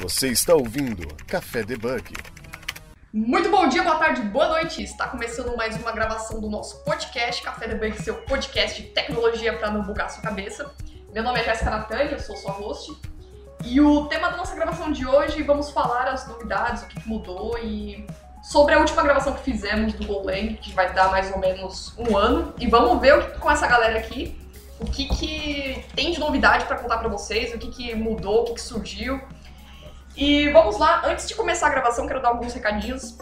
[0.00, 2.14] Você está ouvindo Café Debug.
[3.12, 4.82] Muito bom dia, boa tarde, boa noite.
[4.82, 9.70] Está começando mais uma gravação do nosso podcast Café Debug, seu podcast de tecnologia para
[9.70, 10.72] não bugar sua cabeça.
[11.12, 12.96] Meu nome é Jéssica Natânia, eu sou sua host.
[13.62, 17.58] E o tema da nossa gravação de hoje, vamos falar as novidades, o que mudou
[17.58, 18.06] e
[18.42, 22.16] sobre a última gravação que fizemos do GoLang, que vai dar mais ou menos um
[22.16, 22.54] ano.
[22.58, 24.40] E vamos ver o que, com essa galera aqui
[24.80, 28.44] o que, que tem de novidade para contar para vocês, o que, que mudou, o
[28.46, 29.20] que, que surgiu.
[30.20, 33.16] E vamos lá, antes de começar a gravação, quero dar alguns recadinhos.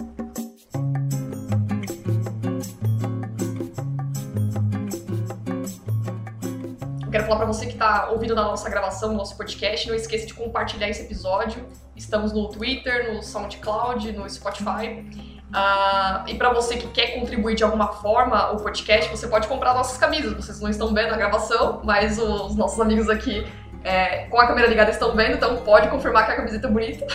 [7.09, 10.27] Quero falar para você que está ouvindo na nossa gravação, no nosso podcast, não esqueça
[10.27, 11.65] de compartilhar esse episódio.
[11.95, 15.07] Estamos no Twitter, no SoundCloud, no Spotify.
[15.51, 19.73] Uh, e para você que quer contribuir de alguma forma ao podcast, você pode comprar
[19.73, 20.35] nossas camisas.
[20.35, 23.47] Vocês não estão vendo a gravação, mas os nossos amigos aqui
[23.85, 27.07] é, com a câmera ligada estão vendo, então pode confirmar que a camiseta é bonita.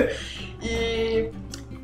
[0.62, 1.30] e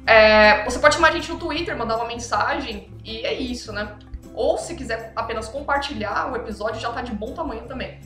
[0.06, 3.92] é, você pode chamar a gente no Twitter, mandar uma mensagem, e é isso, né?
[4.34, 8.00] Ou se quiser apenas compartilhar o episódio, já tá de bom tamanho também.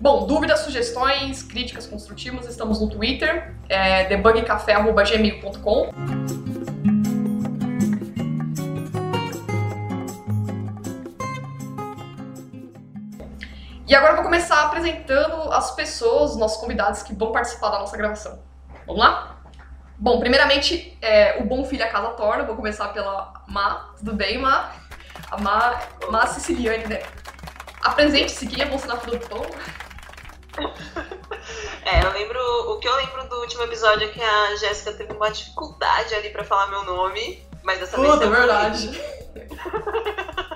[0.00, 6.55] Bom, dúvidas, sugestões, críticas construtivas, estamos no Twitter, é, debugcafé.gmail.com.
[13.86, 17.78] E agora eu vou começar apresentando as pessoas, os nossos convidados que vão participar da
[17.78, 18.42] nossa gravação.
[18.86, 19.36] Vamos lá?
[19.96, 22.44] Bom, primeiramente, é, o Bom Filho a Casa Torna.
[22.44, 23.94] Vou começar pela Má.
[23.98, 24.72] Tudo bem, Má?
[25.30, 27.02] A Má, Má Siciliane, né?
[27.80, 29.46] Apresente-se, quem é você na fila do pão?
[31.84, 32.40] É, eu lembro.
[32.72, 36.30] O que eu lembro do último episódio é que a Jéssica teve uma dificuldade ali
[36.30, 38.22] pra falar meu nome, mas dessa Puta, vez.
[38.22, 39.00] é verdade.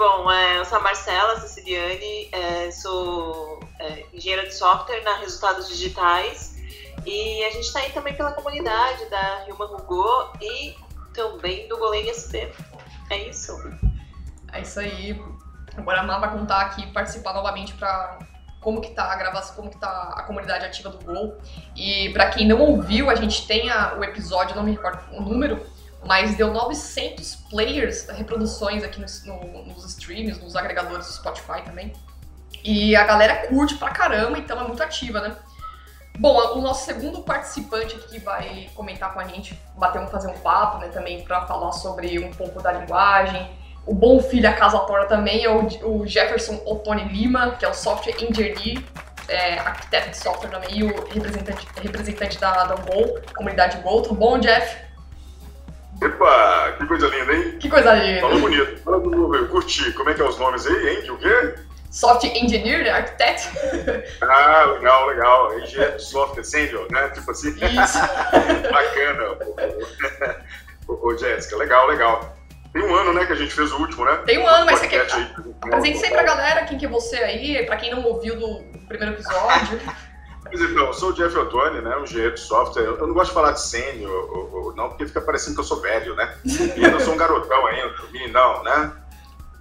[0.00, 5.68] Bom, é, eu sou a Marcela Siciliane, é, sou é, engenheira de software na Resultados
[5.68, 6.56] Digitais
[7.04, 10.74] e a gente está aí também pela comunidade da Human Hugo e
[11.12, 12.48] também do Golem SP.
[13.10, 13.54] É isso.
[14.50, 15.22] É isso aí.
[15.76, 18.20] Agora a Má vai contar aqui, participar novamente para
[18.58, 21.36] como que tá a gravação, como que tá a comunidade ativa do Gol.
[21.76, 25.20] E para quem não ouviu, a gente tem a, o episódio, não me recordo o
[25.20, 25.62] número,
[26.04, 31.92] mas deu 900 players, reproduções aqui no, no, nos streams, nos agregadores do Spotify também.
[32.64, 35.36] E a galera curte pra caramba, então é muito ativa, né?
[36.18, 40.38] Bom, o nosso segundo participante aqui vai comentar com a gente, bater um, fazer um
[40.38, 43.50] papo, né, também para falar sobre um pouco da linguagem.
[43.86, 47.68] O bom filho a casa tora também é o, o Jefferson Otoni Lima, que é
[47.68, 48.82] o software engineer,
[49.28, 54.02] é, arquiteto de software também, e o representante, representante da, da Gol, comunidade Gol.
[54.02, 54.89] Tudo bom, Jeff?
[56.02, 57.58] Epa, que coisa linda, hein?
[57.58, 58.20] Que coisa linda.
[58.20, 58.80] Falou bonito.
[58.82, 59.92] Fala do novo, eu curti.
[59.92, 61.02] Como é que é os nomes aí, hein?
[61.02, 61.54] Que o quê?
[61.90, 62.90] Software Engineer, né?
[62.90, 63.48] Arquiteto.
[64.22, 65.58] Ah, legal, legal.
[65.58, 67.08] Engenheiro de software sênior, né?
[67.10, 67.50] Tipo assim.
[67.50, 67.98] Isso.
[68.70, 69.36] Bacana.
[70.88, 72.36] Ô, ô, Jéssica, legal, legal.
[72.72, 74.16] Tem um ano, né, que a gente fez o último, né?
[74.24, 75.04] Tem um ano, mas você quer...
[75.12, 75.30] Aí.
[75.62, 79.14] Apresente sempre pra galera quem que é você aí, pra quem não ouviu do primeiro
[79.14, 79.80] episódio.
[80.52, 82.82] Mas então, eu sou o Jeff Ottoni, né, um engenheiro de software.
[82.84, 86.14] Eu não gosto de falar de sênior, não, porque fica parecendo que eu sou velho,
[86.16, 86.36] né?
[86.44, 88.92] E eu sou um garotão ainda, um meninão, né?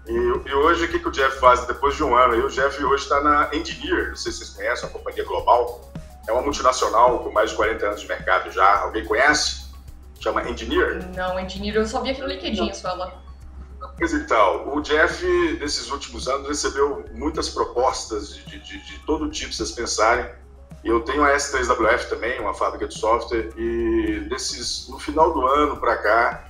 [0.08, 0.14] E,
[0.50, 2.36] e hoje, o que, que o Jeff faz depois de um ano?
[2.36, 5.92] E o Jeff hoje está na Engineer, não sei se vocês conhecem, uma companhia global.
[6.28, 8.82] É uma multinacional com mais de 40 anos de mercado já.
[8.82, 9.70] Alguém conhece?
[10.20, 11.08] Chama Engineer?
[11.16, 13.14] Não, Engineer, eu só vi aqui no LinkedIn só ela.
[13.98, 15.24] Pois então, o Jeff,
[15.60, 20.30] nesses últimos anos, recebeu muitas propostas de, de- de- de todo tipo, vocês pensarem.
[20.84, 25.46] E eu tenho a S3WF também, uma fábrica de software, e desses, no final do
[25.46, 26.46] ano para cá,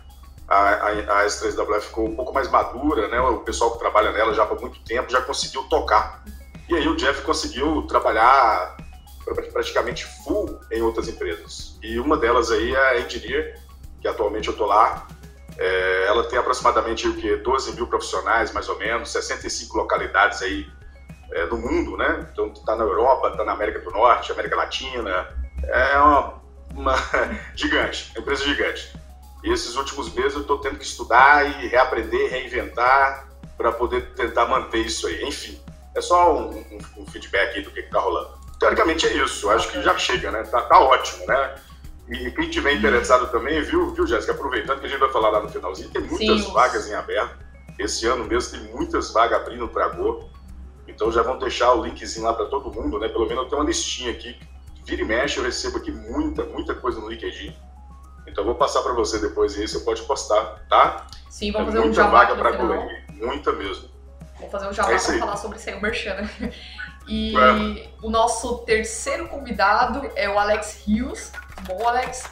[0.47, 3.19] a, a- a S3WF ficou um pouco mais madura, né?
[3.21, 6.23] O pessoal que trabalha nela já há muito tempo já conseguiu tocar.
[6.67, 8.77] E aí o Jeff conseguiu trabalhar
[9.25, 11.77] pra- praticamente full em outras empresas.
[11.81, 13.59] E uma delas aí é a Engineer,
[13.99, 15.07] que atualmente eu tô lá,
[15.57, 17.35] é, ela tem aproximadamente o quê?
[17.35, 20.67] 12 mil profissionais, mais ou menos, 65 localidades aí
[21.31, 22.27] é, do mundo, né?
[22.31, 25.27] Então está na Europa, está na América do Norte, América Latina.
[25.63, 26.41] É uma,
[26.73, 26.95] uma
[27.55, 28.93] gigante, uma empresa gigante.
[29.43, 33.27] E esses últimos meses eu estou tendo que estudar e reaprender, reinventar
[33.57, 35.23] para poder tentar manter isso aí.
[35.23, 35.59] Enfim,
[35.95, 38.37] é só um, um- um feedback aí do que está rolando.
[38.59, 40.43] Teoricamente é isso, acho que já chega, né?
[40.43, 41.55] Tá, tá ótimo, né?
[42.09, 44.33] E quem tiver interessado também, viu, viu, Jéssica?
[44.33, 46.51] Aproveitando que a gente vai falar lá no finalzinho, tem muitas Sim.
[46.53, 47.37] vagas em aberto.
[47.77, 50.29] Esse ano mesmo tem muitas vagas abrindo para Go.
[50.89, 53.07] Então já vão deixar o linkzinho lá para todo mundo, né?
[53.07, 54.37] Pelo menos eu tenho uma listinha aqui.
[54.85, 57.55] Vira e mexe, eu recebo aqui muita, muita coisa no LinkedIn.
[58.27, 61.07] Então eu vou passar para você depois aí, você pode postar, tá?
[61.29, 63.03] Sim, É vamos fazer um muita jabá vaga para aí.
[63.13, 63.89] Muita mesmo.
[64.37, 65.19] Vamos fazer um jabá É isso pra aí.
[65.19, 66.53] falar sobre isso aí, o Merchan, né?
[67.07, 67.33] E
[68.03, 71.31] o nosso terceiro convidado é o Alex Rios.
[71.63, 72.29] Bom, Alex,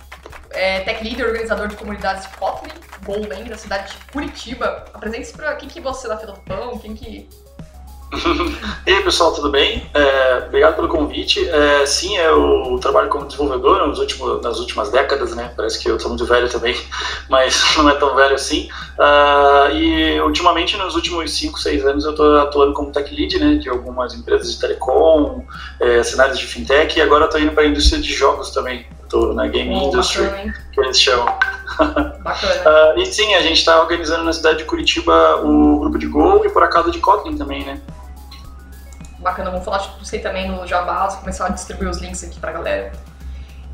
[0.52, 2.72] é tech leader, organizador de comunidades de Kotlin,
[3.04, 4.86] Golden, da cidade de Curitiba.
[4.94, 7.28] Apresente-se para quem que você é da Fila do Pão, quem que
[8.88, 9.90] e aí pessoal, tudo bem?
[9.94, 11.48] É, obrigado pelo convite.
[11.50, 15.52] É, sim, eu trabalho como desenvolvedor nos últimos, nas últimas décadas, né?
[15.56, 16.76] Parece que eu estou muito velho também,
[17.30, 18.70] mas não é tão velho assim.
[18.98, 23.56] Uh, e ultimamente, nos últimos 5, 6 anos, eu estou atuando como tech lead né,
[23.56, 25.44] de algumas empresas de telecom,
[25.80, 28.86] é, cenários de fintech, e agora estou indo para a indústria de jogos também.
[29.04, 31.26] Estou na game oh, industry, bacana, que eles chamam.
[32.24, 32.96] Bacana.
[32.96, 36.46] uh, e sim, a gente está organizando na cidade de Curitiba o grupo de Go
[36.46, 37.80] e por acaso de Kotlin também, né?
[39.20, 42.52] Bacana, vamos falar tipo, você também no Jabá, começar a distribuir os links aqui pra
[42.52, 42.92] galera.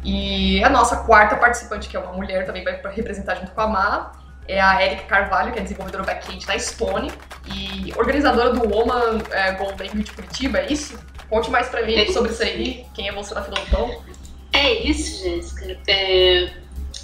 [0.03, 3.67] E a nossa quarta participante, que é uma mulher, também vai representar junto com a
[3.67, 4.11] Má,
[4.47, 7.11] é a Erika Carvalho, que é desenvolvedora back-end da Stone
[7.47, 10.99] e organizadora do Woman é, Golden de Curitiba, é isso?
[11.29, 14.03] Conte mais pra mim é sobre isso aí, quem é você na fila do pão.
[14.51, 15.77] É isso, Jéssica.
[15.87, 16.51] É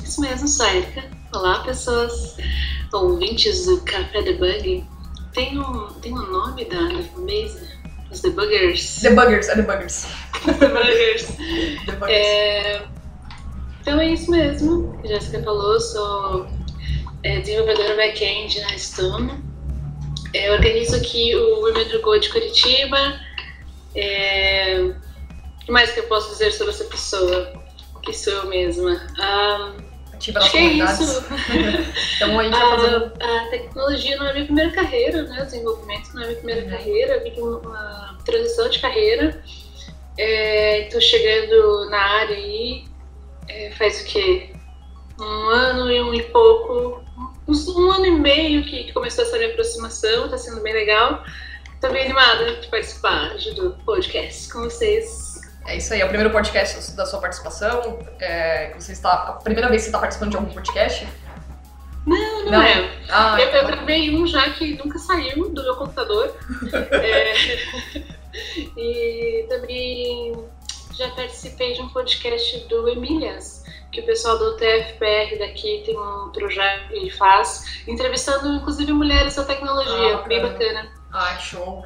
[0.03, 1.03] isso mesmo, sou a Erika.
[1.33, 2.37] Olá, pessoas
[2.93, 4.85] ouvintes do Café Debug.
[5.33, 7.78] Tem um, tem um nome da, da fanbase?
[8.11, 9.01] Os debuggers.
[9.01, 10.07] Debuggers, é debuggers.
[10.45, 11.27] debuggers.
[11.85, 12.09] debuggers.
[12.09, 12.81] É...
[13.81, 15.79] Então é isso mesmo que a Jéssica falou.
[15.79, 16.47] Sou
[17.23, 19.43] é, desenvolvedora back-end na Stone.
[20.33, 23.19] É, organizo aqui o Women Go de Curitiba.
[23.95, 24.79] É...
[24.81, 27.53] O que mais que eu posso dizer sobre essa pessoa?
[28.03, 28.91] Que sou eu mesma.
[29.19, 29.88] Um,
[30.19, 30.99] ativa nas comunidades.
[32.15, 33.13] então a gente vai fazendo.
[33.19, 35.41] A tecnologia não é a minha primeira carreira, né?
[35.41, 36.69] O desenvolvimento não é a minha primeira uhum.
[36.69, 39.43] carreira, eu vim uma transição de carreira.
[40.17, 42.83] Estou é, chegando na área aí
[43.47, 44.49] é, faz o quê?
[45.19, 47.03] Um ano e um e pouco,
[47.47, 51.23] uns, um ano e meio que começou essa minha aproximação, está sendo bem legal.
[51.73, 55.28] Estou bem animada de participar do podcast com vocês.
[55.69, 57.99] É isso aí, é o primeiro podcast da sua participação.
[58.19, 61.07] É, você está, a primeira vez que você está participando de algum podcast?
[62.07, 62.63] Não, não, não.
[62.63, 62.89] é.
[63.07, 66.35] Ah, eu, eu gravei um já que nunca saiu do meu computador.
[66.91, 67.33] é,
[68.75, 70.43] e também
[70.97, 76.31] já participei de um podcast do Emílias, que o pessoal do TFPR daqui tem um
[76.31, 80.91] projeto e faz, entrevistando inclusive mulheres da tecnologia, ah, bem bacana.
[81.13, 81.85] Ah, show.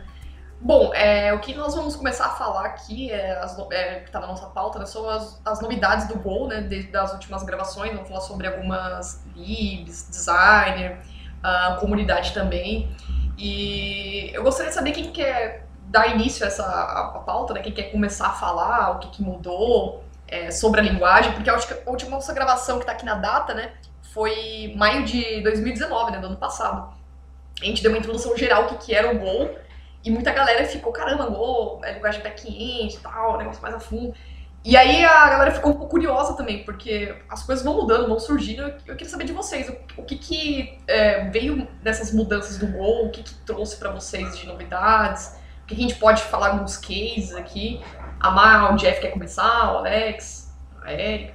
[0.66, 4.22] Bom, é, o que nós vamos começar a falar aqui, é, as, é, que está
[4.22, 7.92] na nossa pauta, né, são as, as, novidades do Gol, né, desde as últimas gravações,
[7.92, 11.00] vamos falar sobre algumas libs, designer,
[11.44, 12.96] a comunidade também.
[13.38, 17.60] E eu gostaria de saber quem quer dar início a essa a, a pauta, né,
[17.60, 21.56] quem quer começar a falar, o que, que mudou é, sobre a linguagem, porque a
[21.56, 23.74] última, a última nossa gravação que está aqui na data, né,
[24.14, 26.94] foi maio de 2019, né, do ano passado.
[27.62, 29.62] A gente deu uma introdução geral do que, que era o Gol,
[30.04, 34.14] e muita galera ficou, caramba, Go, é linguagem back-end e tal, negócio mais a fundo.
[34.66, 38.20] E aí a galera ficou um pouco curiosa também, porque as coisas vão mudando, vão
[38.20, 38.62] surgindo.
[38.62, 43.12] Eu queria saber de vocês, o, que que é, veio dessas mudanças do Go, o
[43.12, 47.36] que que trouxe para vocês de novidades, o que, a gente pode falar alguns cases
[47.36, 47.82] aqui.
[48.22, 51.34] A Mar, o Jeff quer começar, o Alex, a Erika.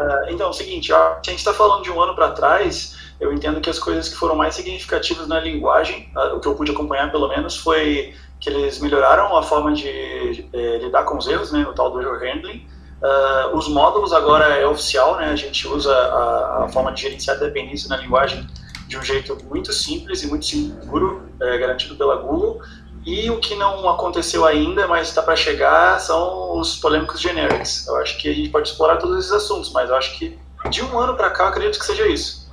[0.00, 3.32] Uh, então, é o seguinte, a gente está falando de um ano para trás, eu
[3.32, 7.10] entendo que as coisas que foram mais significativas na linguagem, o que eu pude acompanhar
[7.10, 11.66] pelo menos, foi que eles melhoraram a forma de é, lidar com os erros, né,
[11.68, 12.66] o tal do error handling.
[13.02, 17.38] Uh, os módulos agora é oficial, né, a gente usa a, a, forma de gerenciar
[17.38, 18.46] dependência na linguagem
[18.86, 22.60] de um jeito muito simples e muito seguro, é, garantido pela Google.
[23.04, 27.86] E o que não aconteceu ainda, mas está para chegar, são os polêmicos generics.
[27.86, 30.38] Eu acho que a gente pode explorar todos esses assuntos, mas eu acho que
[30.70, 32.43] de um ano para cá, acredito que seja isso.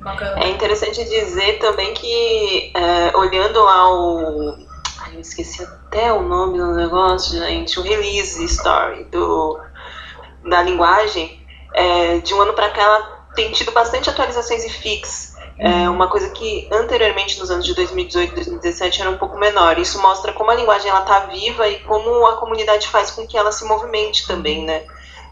[0.00, 0.42] Bacana.
[0.42, 4.56] É interessante dizer também que, é, olhando lá o.
[4.98, 7.78] Ai, eu esqueci até o nome do negócio, gente.
[7.78, 9.58] O release story do,
[10.48, 11.38] da linguagem,
[11.74, 15.36] é, de um ano para cá, ela tem tido bastante atualizações e fix.
[15.58, 15.94] É uhum.
[15.94, 19.78] uma coisa que anteriormente, nos anos de 2018 e 2017, era um pouco menor.
[19.78, 23.52] Isso mostra como a linguagem está viva e como a comunidade faz com que ela
[23.52, 24.82] se movimente também, né?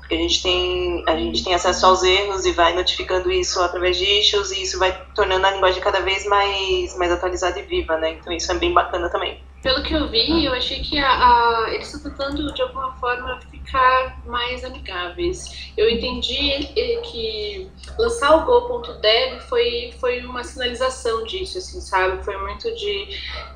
[0.08, 3.98] Porque a gente tem, a gente tem acesso aos erros e vai notificando isso através
[3.98, 7.98] de issues e isso vai tornando a linguagem cada vez mais, mais atualizada e viva,
[7.98, 8.12] né?
[8.12, 9.38] Então isso é bem bacana também.
[9.62, 13.38] Pelo que eu vi, eu achei que a, a, eles estão tentando de alguma forma
[13.50, 15.72] ficar mais amigáveis.
[15.76, 16.72] Eu entendi
[17.04, 22.24] que lançar o Go.dev foi, foi uma sinalização disso, assim, sabe?
[22.24, 23.08] Foi muito de,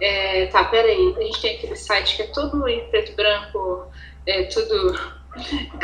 [0.03, 3.87] é, tá, peraí, a gente tem aquele site que é todo em preto e branco,
[4.27, 5.22] é tudo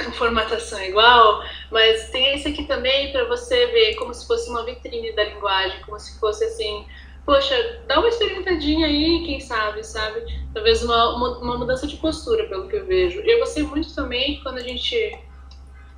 [0.05, 4.65] com formatação igual, mas tem esse aqui também para você ver como se fosse uma
[4.65, 6.85] vitrine da linguagem, como se fosse assim
[7.29, 10.25] poxa, dá uma experimentadinha aí, quem sabe, sabe?
[10.55, 13.21] Talvez uma, uma, mudança de postura, pelo que eu vejo.
[13.21, 15.19] Eu gostei muito também quando a gente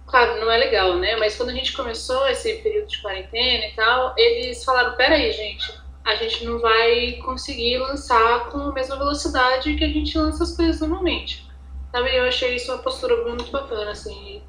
[0.08, 1.14] claro, não é legal, né?
[1.14, 5.72] Mas quando a gente começou esse período de quarentena e tal, eles falaram: peraí, gente,
[6.04, 10.56] a gente não vai conseguir lançar com a mesma velocidade que a gente lança as
[10.56, 11.48] coisas normalmente.
[11.92, 12.14] Sabe?
[12.14, 14.42] Eu achei isso uma postura muito bacana, assim.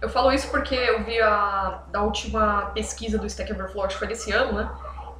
[0.00, 3.98] Eu falo isso porque eu vi a da última pesquisa do Stack Overflow, acho que
[4.00, 4.70] foi desse ano, né?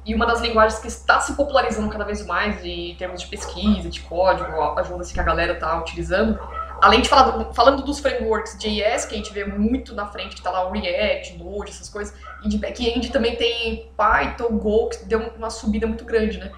[0.05, 3.89] E uma das linguagens que está se popularizando cada vez mais em termos de pesquisa,
[3.89, 6.37] de código, ajuda-se que a galera está utilizando,
[6.81, 10.41] além de falar falando dos frameworks JS, que a gente vê muito na frente, que
[10.41, 15.05] está lá o React, Node, essas coisas, e de back-end também tem Python, Go, que
[15.05, 16.51] deu uma subida muito grande, né?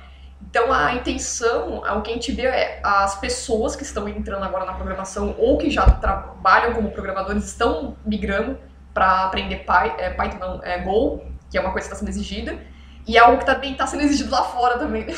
[0.55, 4.63] Então a intenção, o que a gente vê é as pessoas que estão entrando agora
[4.63, 8.57] na programação ou que já trabalham como programadores estão migrando
[8.93, 9.65] para aprender
[9.97, 12.57] é, Python, não, é, Go, que é uma coisa que está sendo exigida,
[13.05, 15.07] e é algo que também está sendo exigido lá fora também.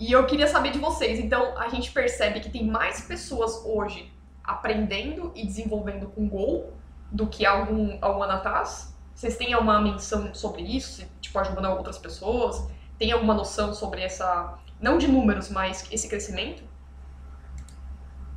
[0.00, 1.18] E eu queria saber de vocês.
[1.18, 4.12] Então, a gente percebe que tem mais pessoas hoje
[4.44, 6.72] aprendendo e desenvolvendo com Go
[7.10, 8.94] do que algum, algum ano atrás?
[9.12, 11.04] Vocês têm alguma menção sobre isso?
[11.20, 12.64] Tipo, ajudando outras pessoas?
[12.98, 16.62] Tem alguma noção sobre essa, não de números, mas esse crescimento?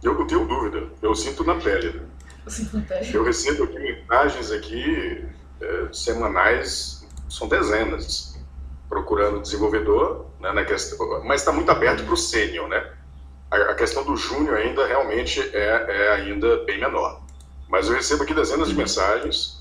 [0.03, 0.87] Eu não tenho dúvida.
[1.01, 2.01] Eu sinto na pele.
[2.45, 3.11] Eu sinto na pele.
[3.13, 5.25] Eu recebo aqui mensagens aqui
[5.61, 8.39] é, semanais, são dezenas
[8.89, 12.91] procurando desenvolvedor, né, na questão, mas está muito aberto para o sênior, né?
[13.49, 17.21] A, a, questão do júnior ainda realmente é, é ainda bem menor.
[17.69, 19.60] Mas eu recebo aqui dezenas de mensagens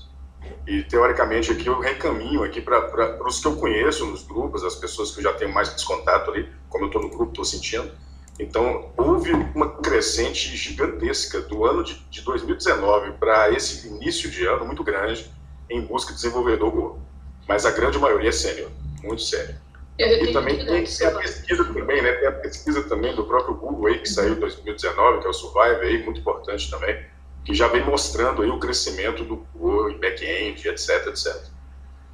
[0.67, 5.11] e teoricamente aqui eu reencaminho aqui para os que eu conheço nos grupos, as pessoas
[5.11, 7.91] que eu já tenho mais contato ali, como eu estou no grupo, estou sentindo.
[8.39, 14.65] Então, houve uma crescente gigantesca do ano de, de 2019 para esse início de ano
[14.65, 15.29] muito grande
[15.69, 16.99] em busca de desenvolvedor Go.
[17.47, 18.71] Mas a grande maioria é sênior
[19.03, 19.55] muito sério.
[19.97, 22.13] e também tem, tem, a pesquisa também, né?
[22.13, 25.33] Tem a pesquisa também do próprio Google aí, que saiu em 2019, que é o
[25.33, 27.05] Survive aí, muito importante também,
[27.43, 31.51] que já vem mostrando aí o crescimento do em back-end, etc, etc.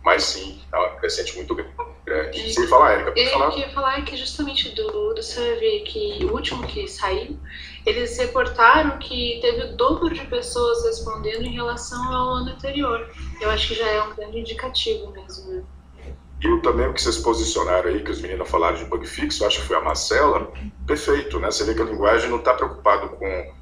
[0.03, 2.39] Mas sim, é um crescente muito grande.
[2.39, 3.45] E, Sem falar, Érica, pode falar?
[3.45, 7.37] Eu queria falar que justamente do, do survey, que o último que saiu,
[7.85, 13.09] eles reportaram que teve o dobro de pessoas respondendo em relação ao ano anterior.
[13.41, 15.63] Eu acho que já é um grande indicativo mesmo, né?
[16.41, 19.47] E também o que vocês posicionaram aí, que os meninos falaram de bug fix, eu
[19.47, 20.51] acho que foi a Marcela,
[20.85, 21.49] perfeito, né?
[21.49, 23.56] Você vê que a linguagem não está preocupado com.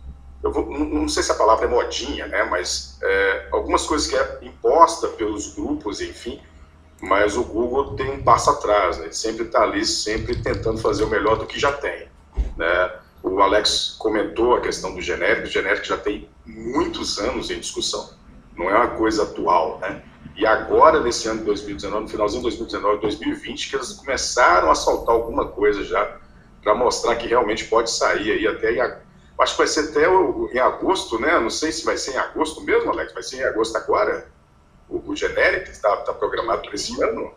[0.46, 2.44] Eu vou, não, sei se a palavra é modinha, né?
[2.44, 6.40] Mas é, algumas coisas que é imposta pelos grupos, enfim,
[7.02, 9.06] mas o Google tem um passo atrás, né?
[9.06, 12.08] Ele sempre está ali, sempre tentando fazer o melhor do que já tem,
[12.56, 12.92] né?
[13.24, 18.12] O Alex comentou a questão do genérico, o genérico já tem muitos anos em discussão,
[18.56, 20.04] não é uma coisa atual, né?
[20.36, 24.76] E agora, nesse ano de 2019, no finalzinho de 2019, 2020, que eles começaram a
[24.76, 26.20] soltar alguma coisa já
[26.62, 28.74] para mostrar que realmente pode sair aí até
[29.40, 30.08] acho que vai ser até
[30.54, 31.40] em agosto, né?
[31.40, 34.28] Não sei se vai ser em agosto mesmo, Alex, vai ser em agosto agora?
[34.90, 37.34] O, o genérico está tá programado para esse ano?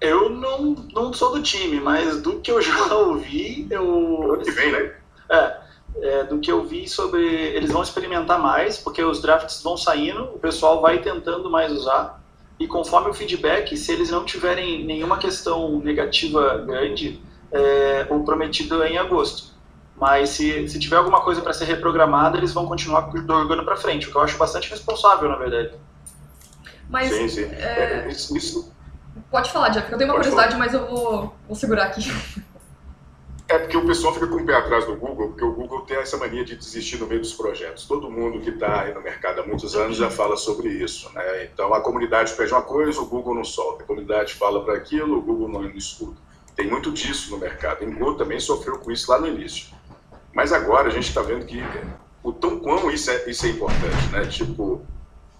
[0.00, 4.32] Eu não, não sou do time, mas do que eu já ouvi, eu.
[4.32, 4.94] Ano que vem, né?
[5.30, 5.66] É
[6.02, 7.24] é, do que eu vi sobre.
[7.24, 12.22] Eles vão experimentar mais, porque os drafts vão saindo, o pessoal vai tentando mais usar,
[12.58, 17.20] e conforme o feedback, se eles não tiverem nenhuma questão negativa grande,
[17.52, 19.54] é, o prometido é em agosto.
[19.98, 24.08] Mas se, se tiver alguma coisa para ser reprogramada, eles vão continuar jogando para frente,
[24.08, 25.72] o que eu acho bastante responsável, na verdade.
[26.88, 27.44] Mas, sim, sim.
[27.44, 28.04] É...
[28.04, 28.72] É, isso, isso...
[29.30, 30.64] Pode falar, Jeff, eu tenho uma Pode curiosidade, falar.
[30.64, 32.02] mas eu vou, vou segurar aqui.
[33.48, 35.96] É porque o pessoal fica com o pé atrás do Google, porque o Google tem
[35.98, 37.86] essa mania de desistir no meio dos projetos.
[37.86, 41.10] Todo mundo que está aí no mercado há muitos anos já fala sobre isso.
[41.14, 41.44] Né?
[41.44, 43.84] Então a comunidade pede uma coisa, o Google não solta.
[43.84, 46.20] A comunidade fala para aquilo, o Google não escuta.
[46.56, 47.84] Tem muito disso no mercado.
[47.84, 49.75] O Google também sofreu com isso lá no início.
[50.36, 51.64] Mas agora a gente está vendo que
[52.22, 54.08] o tão quão isso é, isso é importante.
[54.12, 54.26] Né?
[54.26, 54.84] Tipo,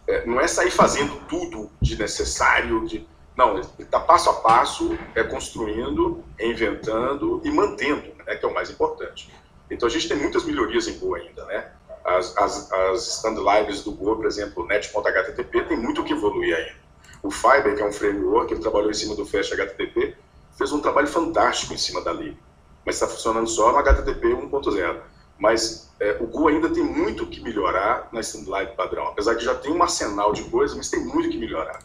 [0.08, 4.98] é, não é sair fazendo tudo de necessário, de não, ele está passo a passo,
[5.14, 9.30] é construindo, é inventando e mantendo, né, que é o mais importante.
[9.70, 11.70] Então a gente tem muitas melhorias em Go ainda, né?
[12.02, 16.56] As, as, as stand libraries do Go, por exemplo, o net.http, tem muito que evoluir
[16.56, 16.86] ainda.
[17.22, 20.16] O Fiber, que é um framework, ele trabalhou em cima do Fast HTTP,
[20.56, 22.38] fez um trabalho fantástico em cima da lib,
[22.86, 24.96] mas está funcionando só no HTTP 1.0.
[25.38, 29.54] Mas é, o Go ainda tem muito que melhorar na library padrão, apesar de já
[29.54, 31.80] ter um arsenal de coisas, mas tem muito que melhorar.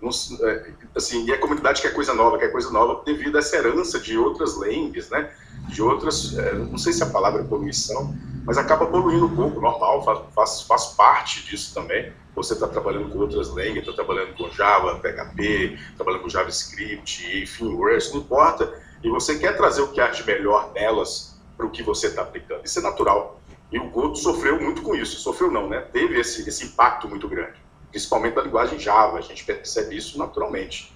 [0.00, 0.10] não,
[0.48, 4.00] é, assim, e a comunidade quer coisa nova, quer coisa nova devido a essa herança
[4.00, 5.30] de outras lengues, né?
[5.68, 9.60] De outras, é, não sei se a palavra é poluição, mas acaba poluindo um pouco,
[9.60, 12.12] normal, faz, faz, faz parte disso também.
[12.34, 17.74] Você está trabalhando com outras lenguas, está trabalhando com Java, PHP, trabalhando com JavaScript, enfim,
[17.74, 18.85] Rust, não importa.
[19.06, 22.22] E você quer trazer o que há de melhor nelas para o que você está
[22.22, 22.64] aplicando.
[22.64, 23.40] Isso é natural.
[23.70, 25.20] E o Go sofreu muito com isso.
[25.20, 25.78] Sofreu não, né?
[25.92, 27.54] Teve esse, esse impacto muito grande.
[27.88, 29.18] Principalmente da linguagem Java.
[29.18, 30.92] A gente percebe isso naturalmente.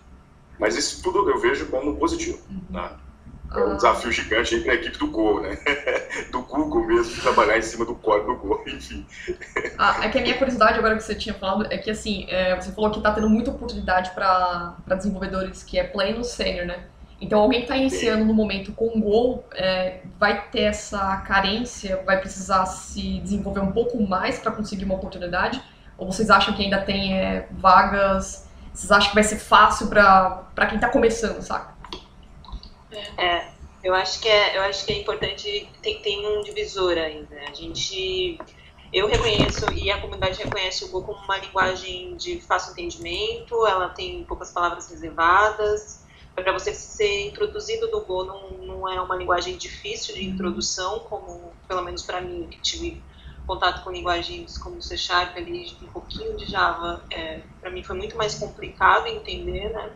[0.58, 2.40] Mas isso tudo eu vejo como positivo.
[2.50, 2.60] Uhum.
[2.68, 2.90] Né?
[3.54, 5.56] É um desafio gigante aí para a equipe do Go, né?
[6.32, 9.06] do Google mesmo, trabalhar em cima do código do Go, enfim.
[9.78, 12.56] Ah, é que a minha curiosidade agora que você tinha falado é que, assim, é,
[12.56, 16.86] você falou que está tendo muita oportunidade para desenvolvedores que é pleno sênior, né?
[17.20, 22.02] Então, alguém que está iniciando no momento com o Go é, vai ter essa carência,
[22.04, 25.62] vai precisar se desenvolver um pouco mais para conseguir uma oportunidade?
[25.98, 28.48] Ou vocês acham que ainda tem é, vagas?
[28.72, 31.74] Vocês acham que vai ser fácil para quem está começando, saca?
[33.18, 33.48] É,
[33.84, 37.36] eu acho que é, eu acho que é importante, tem, tem um divisor ainda.
[37.48, 38.38] A gente,
[38.90, 43.90] eu reconheço e a comunidade reconhece o Go como uma linguagem de fácil entendimento, ela
[43.90, 45.99] tem poucas palavras reservadas,
[46.34, 51.52] para você ser introduzido no Go não, não é uma linguagem difícil de introdução, como
[51.68, 53.02] pelo menos para mim, que tive
[53.46, 57.96] contato com linguagens como C Sharp, ali, um pouquinho de Java, é, para mim foi
[57.96, 59.90] muito mais complicado entender, né?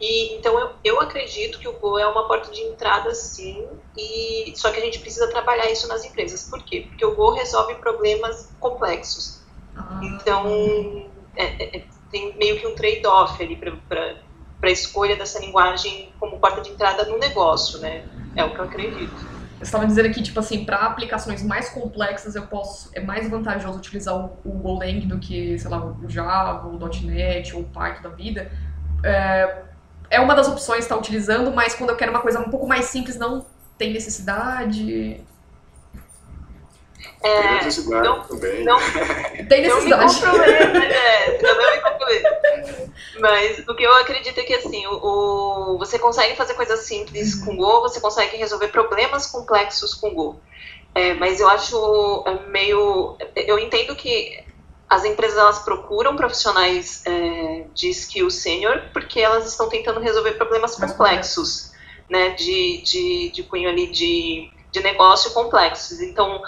[0.00, 4.52] E, então eu, eu acredito que o Go é uma porta de entrada sim, e
[4.56, 6.48] só que a gente precisa trabalhar isso nas empresas.
[6.50, 6.86] Por quê?
[6.88, 9.42] Porque o Go resolve problemas complexos.
[9.76, 10.00] Ah.
[10.02, 14.16] Então é, é, tem meio que um trade-off ali para
[14.60, 18.04] para a escolha dessa linguagem como porta de entrada no negócio, né?
[18.36, 19.14] É o que eu acredito.
[19.60, 23.78] Você estava dizendo aqui, tipo assim, para aplicações mais complexas eu posso, é mais vantajoso
[23.78, 28.02] utilizar o, o Golang do que, sei lá, o Java, o .NET ou o Python
[28.02, 28.50] da vida.
[29.04, 29.62] É,
[30.10, 32.66] é uma das opções estar tá utilizando, mas quando eu quero uma coisa um pouco
[32.66, 33.44] mais simples, não
[33.76, 35.20] tem necessidade.
[37.22, 38.64] É, tem necessidade não, também.
[38.64, 38.78] Não,
[39.46, 40.22] tem necessidade.
[40.22, 41.64] Não me é, não me
[42.18, 42.92] comprometo.
[43.20, 44.94] Mas o que eu acredito é que assim, o,
[45.74, 50.40] o, você consegue fazer coisas simples com Go, você consegue resolver problemas complexos com Go.
[50.94, 53.16] É, mas eu acho é, meio.
[53.36, 54.42] Eu entendo que
[54.88, 60.74] as empresas elas procuram profissionais é, de skill sênior porque elas estão tentando resolver problemas
[60.74, 61.72] complexos,
[62.08, 66.00] né, de, de, de cunho ali de de negócio complexos.
[66.00, 66.42] Então,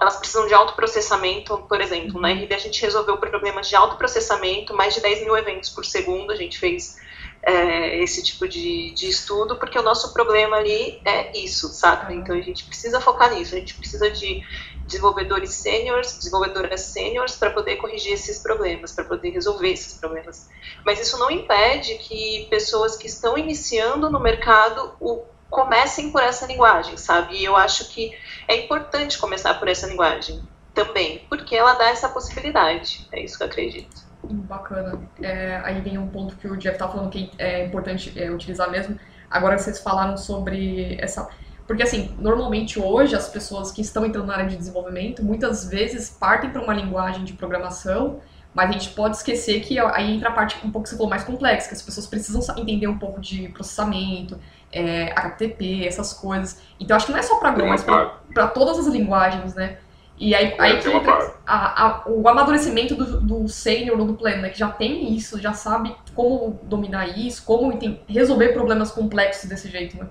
[0.00, 2.20] elas precisam de autoprocessamento, por exemplo.
[2.20, 6.32] Na RD a gente resolveu problemas de autoprocessamento, mais de 10 mil eventos por segundo
[6.32, 6.96] a gente fez
[7.42, 12.14] é, esse tipo de, de estudo, porque o nosso problema ali é isso, sabe?
[12.14, 14.42] Então a gente precisa focar nisso, a gente precisa de
[14.84, 20.48] desenvolvedores sêniores, desenvolvedoras sêniores para poder corrigir esses problemas, para poder resolver esses problemas.
[20.84, 26.46] Mas isso não impede que pessoas que estão iniciando no mercado o comecem por essa
[26.46, 27.36] linguagem, sabe?
[27.36, 28.12] E eu acho que
[28.48, 30.42] é importante começar por essa linguagem
[30.74, 33.08] também, porque ela dá essa possibilidade.
[33.10, 34.06] É isso que eu acredito.
[34.22, 35.00] Bacana.
[35.22, 38.70] É, aí vem um ponto que o Jeff tá falando que é importante é, utilizar
[38.70, 38.98] mesmo.
[39.30, 41.28] Agora vocês falaram sobre essa.
[41.66, 46.10] Porque, assim, normalmente hoje as pessoas que estão entrando na área de desenvolvimento muitas vezes
[46.10, 48.20] partem para uma linguagem de programação,
[48.56, 51.10] mas a gente pode esquecer que aí entra a parte um pouco que você falou
[51.10, 54.40] mais complexa, que as pessoas precisam entender um pouco de processamento,
[54.72, 56.62] é, HTTP, essas coisas.
[56.80, 59.76] Então acho que não é só para Go, mas para todas as linguagens, né?
[60.18, 64.14] E aí, é, aí que entra a, a, o amadurecimento do, do sênior ou do
[64.14, 64.48] pleno, né?
[64.48, 69.98] Que já tem isso, já sabe como dominar isso, como resolver problemas complexos desse jeito,
[69.98, 70.08] né?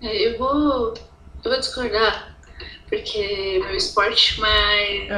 [0.00, 0.94] É, eu vou,
[1.44, 2.29] eu vou discordar
[2.90, 5.08] porque meu esporte, mas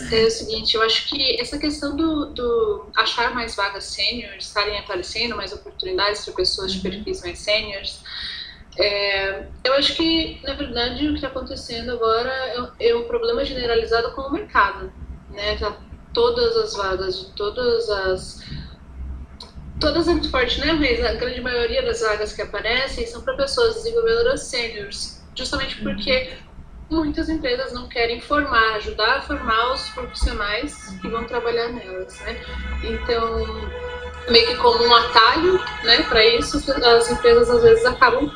[0.00, 0.16] uhum.
[0.18, 4.78] é o seguinte, eu acho que essa questão do, do achar mais vagas sêniores, estarem
[4.78, 6.92] aparecendo mais oportunidades para pessoas de uhum.
[6.92, 8.02] perfis mais sêniores,
[8.78, 12.30] é, eu acho que, na verdade, o que está acontecendo agora
[12.78, 14.92] é, é, um problema generalizado com o mercado,
[15.30, 15.56] né?
[15.56, 15.76] Tá
[16.12, 18.42] todas as vagas, todas as
[19.80, 20.72] todas é muito forte, né?
[20.74, 26.30] Mas a grande maioria das vagas que aparecem são para pessoas desenvolvedoras sêniores, justamente porque
[26.92, 32.40] muitas empresas não querem formar, ajudar a formar os profissionais que vão trabalhar nelas, né?
[32.84, 33.70] Então,
[34.28, 38.30] meio que como um atalho, né, para isso, as empresas às vezes acabam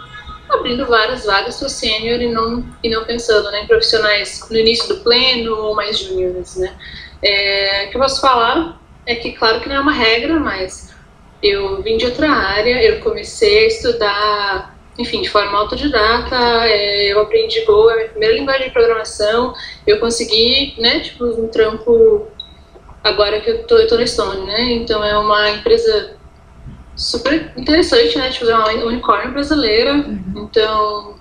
[0.49, 4.89] abrindo várias vagas para sênior e não, e não pensando né, em profissionais no início
[4.89, 6.75] do pleno ou mais júniores, né?
[7.23, 10.95] É, o que eu posso falar é que, claro que não é uma regra, mas
[11.43, 17.21] eu vim de outra área, eu comecei a estudar enfim, de forma autodidata, é, eu
[17.21, 19.55] aprendi Go, é a minha primeira linguagem de programação,
[19.87, 22.27] eu consegui, né, tipo, um trampo
[23.07, 24.73] agora que eu tô, eu tô na Stone, né?
[24.73, 26.17] Então é uma empresa
[26.97, 28.31] super interessante, né?
[28.31, 29.95] Tipo, é uma unicórnio brasileira.
[29.95, 30.49] Uhum.
[30.49, 31.15] Então,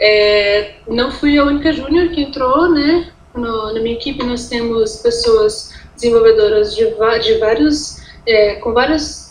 [0.00, 3.12] é, não fui a única júnior que entrou, né?
[3.34, 9.25] No, na minha equipe nós temos pessoas desenvolvedoras de, de vários, é, com vários,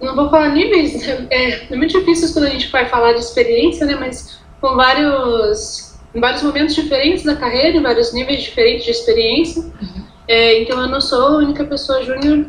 [0.00, 3.86] não vou falar níveis, é, é muito difícil quando a gente vai falar de experiência,
[3.86, 3.96] né?
[3.98, 9.62] Mas com vários, em vários momentos diferentes da carreira, em vários níveis diferentes de experiência.
[9.62, 10.04] Uhum.
[10.26, 12.46] É, então eu não sou a única pessoa júnior.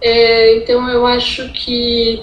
[0.00, 2.22] É, então eu acho que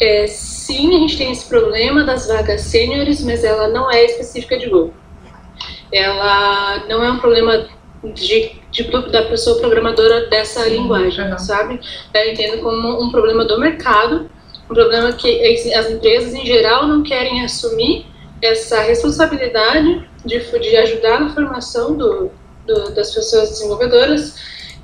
[0.00, 4.58] é, sim, a gente tem esse problema das vagas sêniores, mas ela não é específica
[4.58, 4.92] de Go.
[5.92, 7.66] Ela não é um problema
[8.04, 11.38] de, de da pessoa programadora dessa sim, linguagem, uhum.
[11.38, 11.80] sabe?
[12.14, 14.30] Eu entendo como um problema do mercado,
[14.70, 15.42] um problema que
[15.74, 18.06] as empresas em geral não querem assumir
[18.42, 22.30] essa responsabilidade de, de ajudar na formação do,
[22.66, 24.34] do, das pessoas desenvolvedoras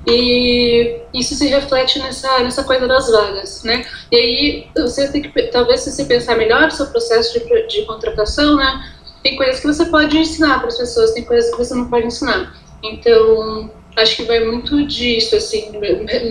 [0.07, 3.85] e isso se reflete nessa, nessa coisa das vagas, né?
[4.11, 8.55] E aí você tem que, talvez se você pensar melhor seu processo de, de contratação,
[8.55, 8.91] né?
[9.23, 12.05] Tem coisas que você pode ensinar para as pessoas, tem coisas que você não pode
[12.05, 12.55] ensinar.
[12.91, 15.71] Então, acho que vai muito disso, assim,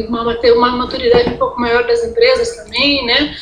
[0.09, 3.37] uma, ter uma maturidade um pouco maior das empresas também, né?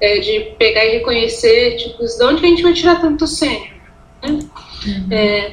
[0.00, 3.74] É, de pegar e reconhecer, tipo, de onde a gente vai tirar tanto sênior,
[4.22, 4.38] né?
[4.86, 5.08] Uhum.
[5.10, 5.52] É,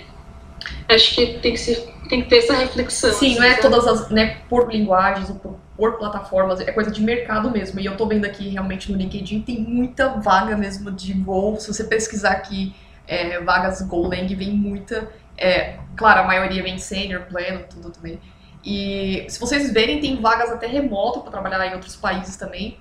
[0.90, 3.12] acho que tem que se tem que ter essa reflexão.
[3.14, 6.92] Sim, assim, não é todas as, né, por linguagens ou por, por, plataformas, é coisa
[6.92, 7.80] de mercado mesmo.
[7.80, 11.58] E eu tô vendo aqui realmente no LinkedIn tem muita vaga mesmo de Go.
[11.60, 12.74] Se você pesquisar aqui
[13.08, 15.10] é, vagas Golang, vem muita.
[15.38, 18.20] É, claro, a maioria vem sênior, pleno, tudo também.
[18.64, 22.80] E se vocês verem, tem vagas até remoto para trabalhar em outros países também.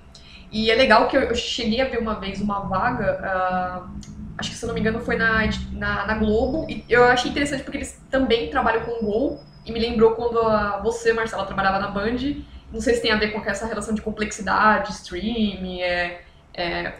[0.51, 3.85] E é legal que eu, cheguei a ver uma vez uma vaga.
[3.85, 5.41] Uh, acho que se eu não me engano foi na,
[5.71, 9.79] na, na, Globo, e eu achei interessante porque eles também trabalham com Gol, e me
[9.79, 13.41] lembrou quando a, você, Marcela, trabalhava na Band, não sei se tem a ver com
[13.49, 16.21] essa relação de complexidade, stream, é,
[16.53, 16.93] é,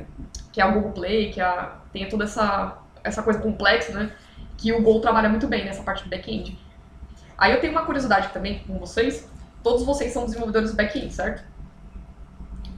[0.52, 4.12] que é o Google Play, que é, tem toda essa, essa coisa complexa, né,
[4.66, 6.58] que o Gol trabalha muito bem nessa parte do back-end.
[7.38, 9.30] Aí eu tenho uma curiosidade também com vocês,
[9.62, 11.44] todos vocês são desenvolvedores back-end, certo?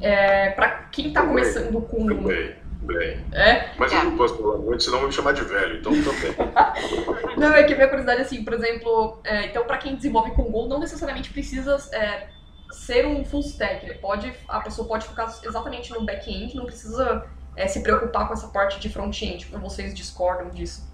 [0.01, 2.05] É, para quem está começando com...
[2.07, 3.25] Também Bem.
[3.31, 3.71] É?
[3.77, 3.97] Mas é.
[3.97, 6.35] eu não posso falar muito, senão vão me chamar de velho, então também.
[7.37, 10.43] não, é que a minha curiosidade, assim, por exemplo, é, então para quem desenvolve com
[10.43, 12.27] Go, não necessariamente precisa é,
[12.71, 13.95] ser um full stack.
[13.95, 18.47] Pode, a pessoa pode focar exatamente no back-end, não precisa é, se preocupar com essa
[18.49, 20.87] parte de front-end, porque vocês discordam disso.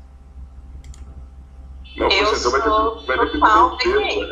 [1.95, 4.29] Não, eu sou vai total back-end.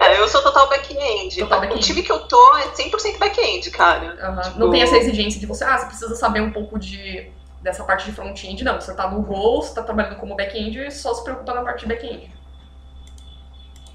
[0.00, 1.40] é, eu sou total back-end.
[1.40, 4.30] Total back o time que eu tô é 100% back-end, cara.
[4.30, 4.40] Uhum.
[4.40, 4.58] Tipo...
[4.58, 7.30] Não tem essa exigência de você, ah, você precisa saber um pouco de
[7.60, 8.64] dessa parte de front-end.
[8.64, 11.62] Não, você tá no role, você tá trabalhando como back-end e só se preocupa na
[11.62, 12.32] parte de back-end.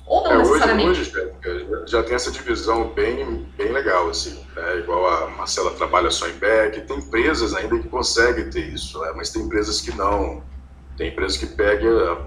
[0.06, 1.02] Ou não é, necessariamente.
[1.02, 1.12] Hoje,
[1.46, 4.42] hoje, já tem essa divisão bem, bem legal, assim.
[4.56, 4.78] Né?
[4.78, 6.80] Igual a Marcela trabalha só em back.
[6.82, 9.12] Tem empresas ainda que conseguem ter isso, né?
[9.16, 10.42] mas tem empresas que não
[10.98, 12.18] tem empresa que pega,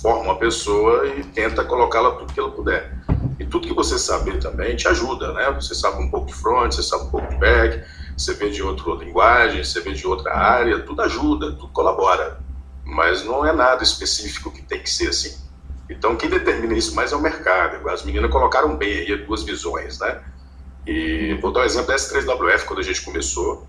[0.00, 2.98] forma uma pessoa e tenta colocá-la tudo que ela puder.
[3.38, 5.50] E tudo que você saber também te ajuda, né?
[5.52, 7.84] Você sabe um pouco de front, você sabe um pouco de back,
[8.16, 12.40] você vê de outra linguagem, você vê de outra área, tudo ajuda, tudo colabora.
[12.84, 15.36] Mas não é nada específico que tem que ser assim.
[15.90, 17.86] Então, quem determina isso mais é o mercado.
[17.90, 20.22] As meninas colocaram bem aí duas visões, né?
[20.86, 23.68] E vou dar um exemplo da S3WF, quando a gente começou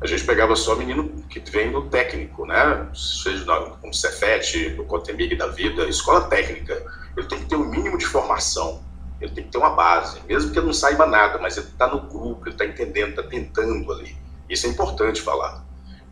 [0.00, 2.88] a gente pegava só menino que vem do técnico, né?
[2.94, 6.84] Seja no Cefet, no Cotemig da vida, escola técnica.
[7.16, 8.80] Ele tem que ter um mínimo de formação,
[9.20, 11.88] ele tem que ter uma base, mesmo que ele não saiba nada, mas ele está
[11.88, 14.16] no grupo, ele está entendendo, está tentando ali.
[14.48, 15.64] Isso é importante falar.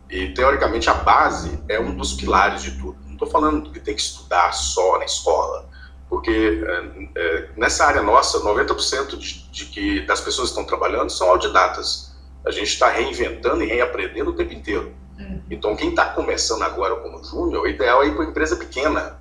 [0.09, 2.97] E, teoricamente, a base é um dos pilares de tudo.
[3.05, 5.69] Não estou falando que tem que estudar só na escola,
[6.09, 11.09] porque é, é, nessa área nossa, 90% de, de que das pessoas que estão trabalhando
[11.09, 12.06] são autodidatas
[12.47, 14.93] a gente está reinventando e reaprendendo o tempo inteiro.
[15.19, 15.41] Hum.
[15.51, 19.19] Então, quem está começando agora como júnior, o ideal é ir para empresa pequena.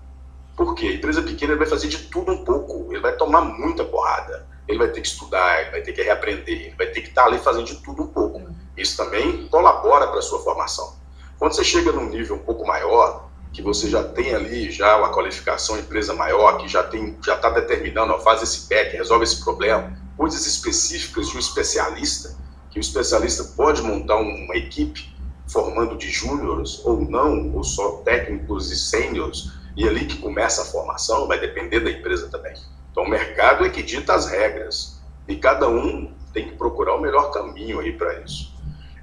[0.57, 0.87] Por quê?
[0.87, 4.47] A empresa pequena ele vai fazer de tudo um pouco, ele vai tomar muita porrada,
[4.69, 7.23] ele vai ter que estudar, ele vai ter que reaprender, ele vai ter que estar
[7.23, 8.39] tá ali fazendo de tudo um pouco.
[8.39, 8.55] Hum.
[8.77, 10.95] Isso também colabora para a sua formação.
[11.39, 15.11] Quando você chega num nível um pouco maior, que você já tem ali já uma
[15.11, 19.43] qualificação, empresa maior, que já tem, já está determinando, ó, faz esse back, resolve esse
[19.43, 22.37] problema, coisas específicas de um especialista,
[22.77, 25.11] que o especialista pode montar uma equipe
[25.49, 30.61] formando de júniores ou não, ou só técnicos e sêniores, e é ali que começa
[30.61, 32.53] a formação, vai depender da empresa também.
[32.91, 37.01] Então o mercado é que dita as regras, e cada um tem que procurar o
[37.01, 38.55] melhor caminho aí para isso.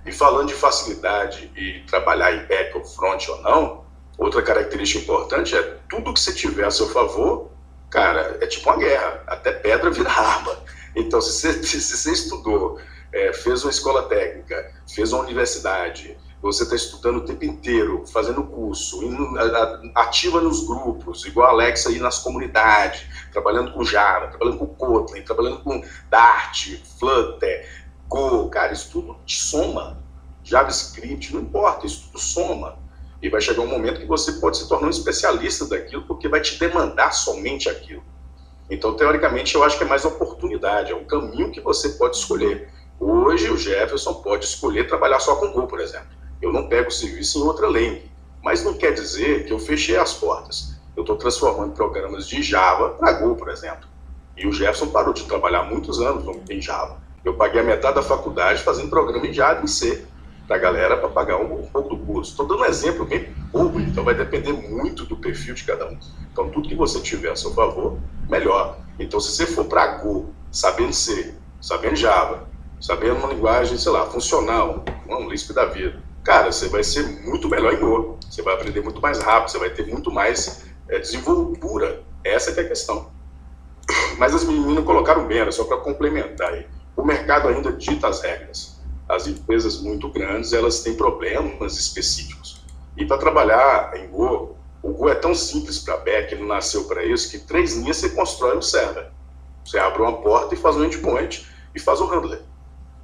[0.06, 3.86] E falando de facilidade e trabalhar em back ou front ou não,
[4.20, 7.50] outra característica importante é tudo que você tiver a seu favor,
[7.90, 9.24] cara, é tipo uma guerra.
[9.26, 10.58] Até pedra vira arma.
[10.96, 12.80] Então, se você, se você estudou,
[13.14, 18.44] é, fez uma escola técnica, fez uma universidade, você está estudando o tempo inteiro, fazendo
[18.44, 19.00] curso,
[19.96, 25.60] ativa nos grupos, igual a aí nas comunidades, trabalhando com Java, trabalhando com Kotlin, trabalhando
[25.60, 28.50] com Dart, Flutter, Go.
[28.50, 30.04] Cara, isso tudo te soma.
[30.44, 32.78] JavaScript, não importa, isso tudo soma.
[33.22, 36.42] E vai chegar um momento que você pode se tornar um especialista daquilo, porque vai
[36.42, 38.04] te demandar somente aquilo.
[38.70, 42.73] Então, teoricamente, eu acho que é mais oportunidade, é um caminho que você pode escolher.
[43.06, 46.08] Hoje, o Jefferson pode escolher trabalhar só com Go, por exemplo.
[46.42, 48.10] Eu não pego serviço em outra lente,
[48.42, 50.80] mas não quer dizer que eu fechei as portas.
[50.96, 53.90] Eu estou transformando programas de Java para Go, por exemplo.
[54.38, 56.98] E o Jefferson parou de trabalhar muitos anos em Java.
[57.26, 60.06] Eu paguei a metade da faculdade fazendo programa em Java e C
[60.48, 62.32] para a galera para pagar um, um, pouco do curso.
[62.32, 66.00] Estou dando um exemplo bem bobo, então vai depender muito do perfil de cada um.
[66.32, 67.98] Então, tudo que você tiver a seu favor,
[68.30, 68.78] melhor.
[68.98, 72.53] Então, se você for para Go, sabendo C, sabendo Java,
[72.84, 77.48] sabendo uma linguagem, sei lá, funcional, um Lisp da vida, cara, você vai ser muito
[77.48, 78.20] melhor em Go.
[78.30, 82.04] Você vai aprender muito mais rápido, você vai ter muito mais é, desenvoltura.
[82.26, 83.10] Essa é, a questão.
[84.20, 86.68] Mas as meninas colocaram bem, só para complementar aí.
[86.98, 88.82] O mercado ainda dita as regras.
[89.08, 92.66] As empresas muito grandes, elas têm problemas específicos.
[92.98, 97.06] E para trabalhar em Go, o Go é tão simples para back, ele nasceu para
[97.06, 99.10] isso, que três linhas você constrói um server.
[99.64, 102.42] Você abre uma porta e faz um endpoint e faz o handler.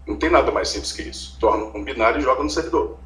[0.09, 1.37] Não tem nada mais simples que isso.
[1.39, 2.97] Torna um binário e joga no servidor.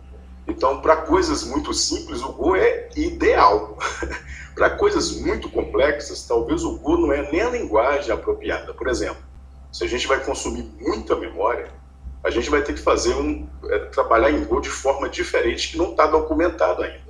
[0.48, 3.78] Então, para coisas muito simples, o Go é ideal.
[4.56, 8.74] para coisas muito complexas, talvez o Go não é nem a linguagem apropriada.
[8.74, 9.22] Por exemplo,
[9.70, 11.68] se a gente vai consumir muita memória,
[12.24, 15.78] a gente vai ter que fazer um é, trabalhar em Go de forma diferente que
[15.78, 17.04] não está documentado ainda.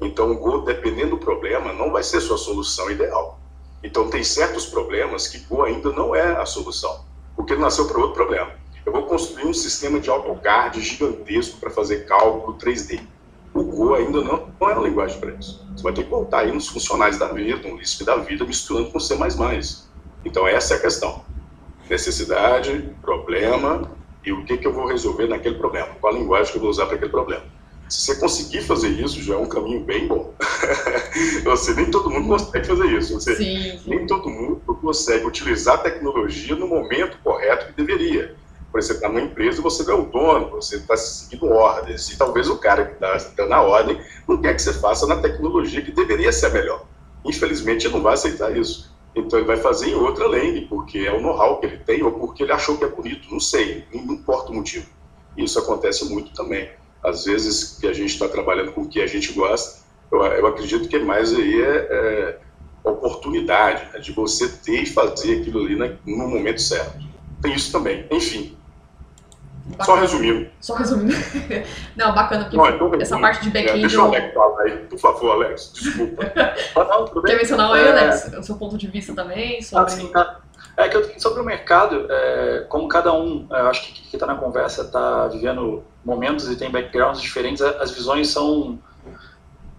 [0.00, 3.38] Então, o Go, dependendo do problema, não vai ser sua solução ideal.
[3.84, 7.04] Então, tem certos problemas que Go ainda não é a solução,
[7.36, 8.56] porque ele nasceu para outro problema.
[8.88, 13.02] Eu vou construir um sistema de AutoCAD gigantesco para fazer cálculo 3D.
[13.52, 15.62] O Go ainda não, não é uma linguagem para isso.
[15.76, 18.90] Você vai ter que voltar aí nos funcionais da vida, no Lisp da vida, misturando
[18.90, 19.14] com C++.
[20.24, 21.22] Então essa é a questão.
[21.90, 23.90] Necessidade, problema
[24.24, 25.88] e o que, que eu vou resolver naquele problema.
[26.00, 27.44] Qual a linguagem que eu vou usar para aquele problema.
[27.90, 30.32] Se você conseguir fazer isso, já é um caminho bem bom.
[31.44, 33.12] você nem todo mundo consegue fazer isso.
[33.12, 33.90] Você, sim, sim.
[33.90, 38.34] Nem todo mundo consegue utilizar a tecnologia no momento correto que deveria
[38.70, 42.48] por exemplo, está numa empresa, você é o dono, você está seguindo ordens, e talvez
[42.48, 45.90] o cara que está dando a ordem não quer que você faça na tecnologia que
[45.90, 46.84] deveria ser a melhor.
[47.24, 48.94] Infelizmente, ele não vai aceitar isso.
[49.14, 52.12] Então, ele vai fazer em outra lane, porque é o know-how que ele tem, ou
[52.12, 54.86] porque ele achou que é bonito, não sei, não importa o motivo.
[55.36, 56.70] Isso acontece muito também.
[57.02, 60.46] Às vezes, que a gente está trabalhando com o que a gente gosta, eu, eu
[60.46, 62.38] acredito que mais aí é, é
[62.84, 66.98] oportunidade né, de você ter e fazer aquilo ali né, no momento certo.
[67.40, 68.06] Tem isso também.
[68.10, 68.56] Enfim,
[69.68, 69.84] Bacana.
[69.84, 70.50] Só resumindo.
[70.60, 71.14] Só resumindo.
[71.96, 73.78] Não, bacana, porque não, então, essa parte de back-end...
[73.78, 76.32] É, deixa o Alex falar aí, por favor, Alex, desculpa.
[76.76, 77.90] não, Quer mencionar aí, é...
[77.90, 79.84] Alex, o seu ponto de vista também sobre...
[79.84, 80.40] Ah, sim, tá.
[80.76, 84.26] É que eu, sobre o mercado, é, como cada um, é, acho que que está
[84.26, 88.78] na conversa está vivendo momentos e tem backgrounds diferentes, as visões são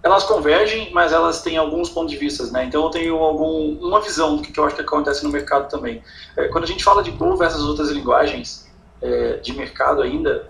[0.01, 2.65] elas convergem, mas elas têm alguns pontos de vista, né?
[2.65, 6.01] Então eu tenho algum, uma visão do que, eu acho que acontece no mercado também.
[6.37, 8.68] É, quando a gente fala de Go versus outras linguagens,
[9.01, 10.47] é, de mercado ainda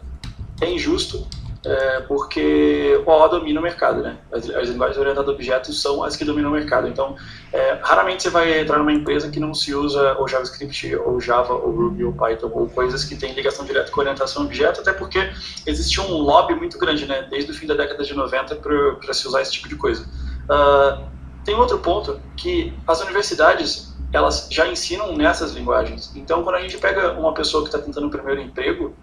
[0.62, 1.28] é injusto,
[1.66, 4.18] é, porque o OO domina o mercado, né?
[4.32, 6.88] As, as, linguagens orientadas a objetos são as que dominam o mercado.
[6.88, 7.18] Então,
[7.52, 11.54] é, raramente você vai entrar numa empresa que não se usa ou JavaScript, ou Java,
[11.54, 14.94] ou Ruby, ou Python, ou coisas que têm ligação direta com orientação a objeto, até
[14.94, 15.32] porque
[15.66, 17.28] existe um lobby muito grande, né?
[17.30, 20.06] Desde o fim da década de 90 para se usar esse tipo de coisa.
[20.46, 21.04] Uh,
[21.44, 26.12] tem outro ponto que as universidades elas já ensinam nessas linguagens.
[26.16, 28.96] Então, quando a gente pega uma pessoa que está tentando o primeiro emprego,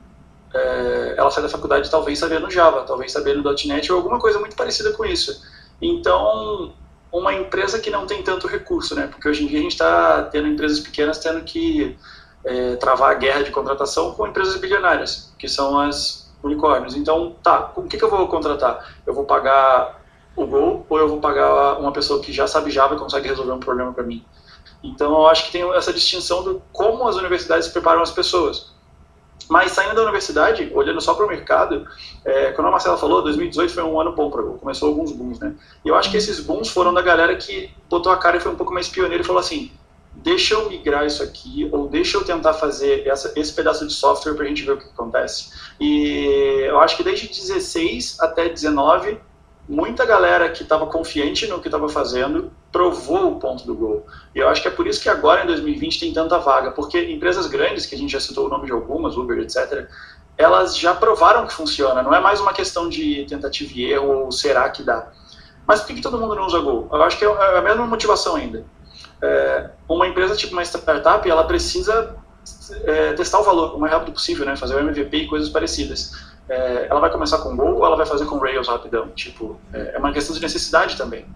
[0.53, 4.57] é, ela sai da faculdade talvez sabendo Java, talvez sabendo .NET ou alguma coisa muito
[4.57, 5.43] parecida com isso.
[5.81, 6.73] Então,
[7.13, 9.07] uma empresa que não tem tanto recurso, né?
[9.07, 11.97] Porque hoje em dia a gente está tendo empresas pequenas tendo que
[12.45, 16.95] é, travar a guerra de contratação com empresas bilionárias, que são as unicórnios.
[16.95, 18.95] Então, tá, o que, que eu vou contratar?
[19.07, 20.01] Eu vou pagar
[20.35, 23.53] o Go ou eu vou pagar uma pessoa que já sabe Java e consegue resolver
[23.53, 24.25] um problema para mim?
[24.83, 28.75] Então, eu acho que tem essa distinção de como as universidades preparam as pessoas.
[29.49, 31.87] Mas saindo da universidade, olhando só para o mercado,
[32.25, 35.55] é, quando a Marcela falou, 2018 foi um ano bom para começou alguns booms, né?
[35.85, 38.51] E eu acho que esses booms foram da galera que botou a cara e foi
[38.51, 39.71] um pouco mais pioneiro e falou assim:
[40.17, 44.35] deixa eu migrar isso aqui, ou deixa eu tentar fazer essa, esse pedaço de software
[44.35, 45.53] para a gente ver o que acontece.
[45.79, 49.21] E eu acho que desde 16 até 19
[49.69, 54.07] muita galera que estava confiante no que estava fazendo provou o ponto do Go.
[54.35, 57.01] E eu acho que é por isso que agora, em 2020, tem tanta vaga, porque
[57.11, 59.89] empresas grandes, que a gente já citou o nome de algumas, Uber, etc.,
[60.39, 64.33] elas já provaram que funciona, não é mais uma questão de tentativa e erro ou
[64.33, 65.11] será que dá.
[65.67, 66.89] Mas por que, todo mundo não usa Go?
[66.93, 68.65] Eu acho que é a mesma motivação ainda.
[69.21, 72.15] É, uma empresa tipo uma startup, ela precisa
[72.85, 74.55] é, testar o valor o mais rápido possível, né?
[74.57, 76.13] fazer o MVP e coisas parecidas.
[76.49, 79.09] É, ela vai começar com Go ou ela vai fazer com Rails rapidão?
[79.09, 81.27] Tipo, é, é uma questão de necessidade também.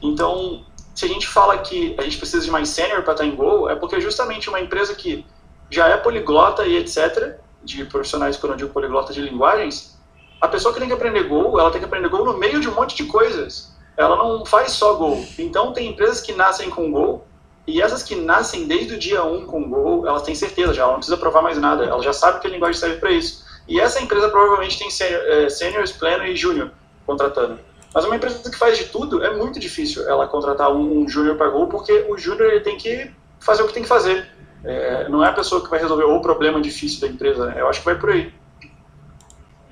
[0.00, 3.34] Então, se a gente fala que a gente precisa de mais senior para estar em
[3.34, 5.26] Go, é porque justamente uma empresa que
[5.70, 9.98] já é poliglota e etc., de profissionais, por onde o poliglota de linguagens,
[10.40, 12.68] a pessoa que tem que aprender Go, ela tem que aprender Go no meio de
[12.68, 13.74] um monte de coisas.
[13.96, 15.24] Ela não faz só Go.
[15.38, 17.24] Então, tem empresas que nascem com Go,
[17.66, 20.92] e essas que nascem desde o dia 1 com Go, elas têm certeza já, ela
[20.92, 23.44] não precisa provar mais nada, ela já sabe que a linguagem serve para isso.
[23.68, 26.70] E essa empresa provavelmente tem senior, seniors, pleno e júnior
[27.04, 27.58] contratando.
[27.94, 31.36] Mas uma empresa que faz de tudo, é muito difícil ela contratar um, um júnior
[31.36, 34.28] para Go, porque o júnior tem que fazer o que tem que fazer.
[34.64, 37.46] É, não é a pessoa que vai resolver o problema difícil da empresa.
[37.46, 37.60] Né?
[37.60, 38.34] Eu acho que vai por aí.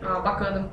[0.01, 0.71] Ah, bacana.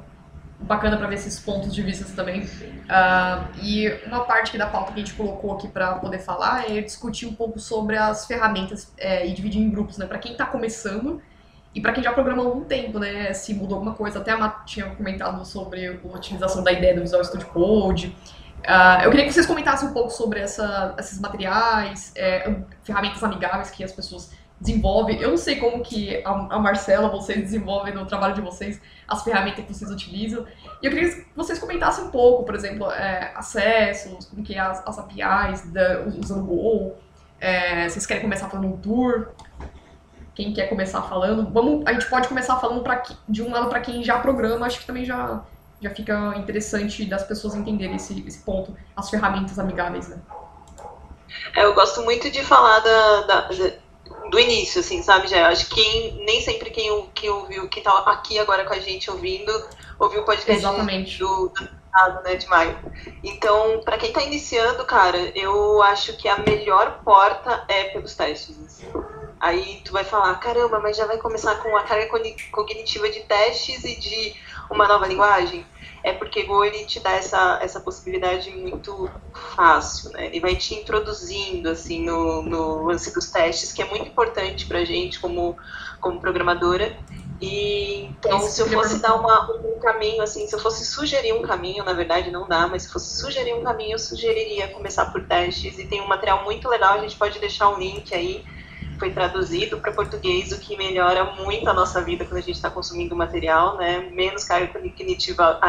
[0.59, 2.41] Bacana para ver esses pontos de vista também.
[2.41, 6.81] Uh, e uma parte da pauta que a gente colocou aqui para poder falar é
[6.81, 10.05] discutir um pouco sobre as ferramentas é, e dividir em grupos, né?
[10.05, 11.21] Para quem está começando
[11.73, 13.33] e para quem já programa há algum tempo, né?
[13.33, 14.19] Se mudou alguma coisa.
[14.19, 18.15] Até a Mat tinha comentado sobre a utilização da ideia do Visual Studio Code.
[18.59, 22.53] Uh, eu queria que vocês comentassem um pouco sobre essa, esses materiais, é,
[22.83, 25.19] ferramentas amigáveis que as pessoas desenvolvem.
[25.19, 29.23] Eu não sei como que a, a Marcela, vocês desenvolvem no trabalho de vocês as
[29.23, 30.45] ferramentas que vocês utilizam.
[30.81, 34.59] E eu queria que vocês comentassem um pouco, por exemplo, é, acessos, como que é
[34.59, 36.95] as, as APIs da, usando o Go.
[37.39, 39.29] É, vocês querem começar falando um tour?
[40.33, 41.51] Quem quer começar falando?
[41.51, 44.79] Vamos, a gente pode começar falando pra, de um lado para quem já programa, acho
[44.79, 45.43] que também já
[45.81, 50.21] já fica interessante das pessoas entenderem esse, esse ponto, as ferramentas amigáveis, né?
[51.55, 53.49] É, eu gosto muito de falar da, da,
[54.29, 57.91] do início, assim, sabe, já Acho que quem, nem sempre quem, quem ouviu, quem tá
[58.05, 59.51] aqui agora com a gente ouvindo,
[59.99, 61.17] ouviu o podcast Exatamente.
[61.17, 61.67] do, do
[62.23, 62.77] né, de maio.
[63.23, 68.57] Então, para quem tá iniciando, cara, eu acho que a melhor porta é pelos testes.
[68.65, 68.87] Assim.
[69.41, 72.07] Aí tu vai falar, caramba, mas já vai começar com a carga
[72.51, 74.35] cognitiva de testes e de
[74.69, 75.65] uma nova linguagem?
[76.03, 79.09] É porque Go ele te dá essa, essa possibilidade muito
[79.55, 80.27] fácil, né?
[80.27, 84.77] Ele vai te introduzindo assim no, no lance dos testes, que é muito importante para
[84.77, 85.57] a gente como,
[85.99, 86.95] como programadora.
[87.41, 91.41] E então, se eu fosse dar uma, um caminho, assim, se eu fosse sugerir um
[91.41, 95.25] caminho, na verdade não dá, mas se fosse sugerir um caminho, eu sugeriria começar por
[95.25, 95.79] testes.
[95.79, 98.45] E tem um material muito legal, a gente pode deixar um link aí
[99.01, 102.69] foi traduzido para português, o que melhora muito a nossa vida quando a gente está
[102.69, 104.11] consumindo material, né?
[104.11, 105.59] Menos carga cognitiva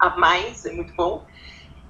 [0.00, 1.22] a mais, é muito bom.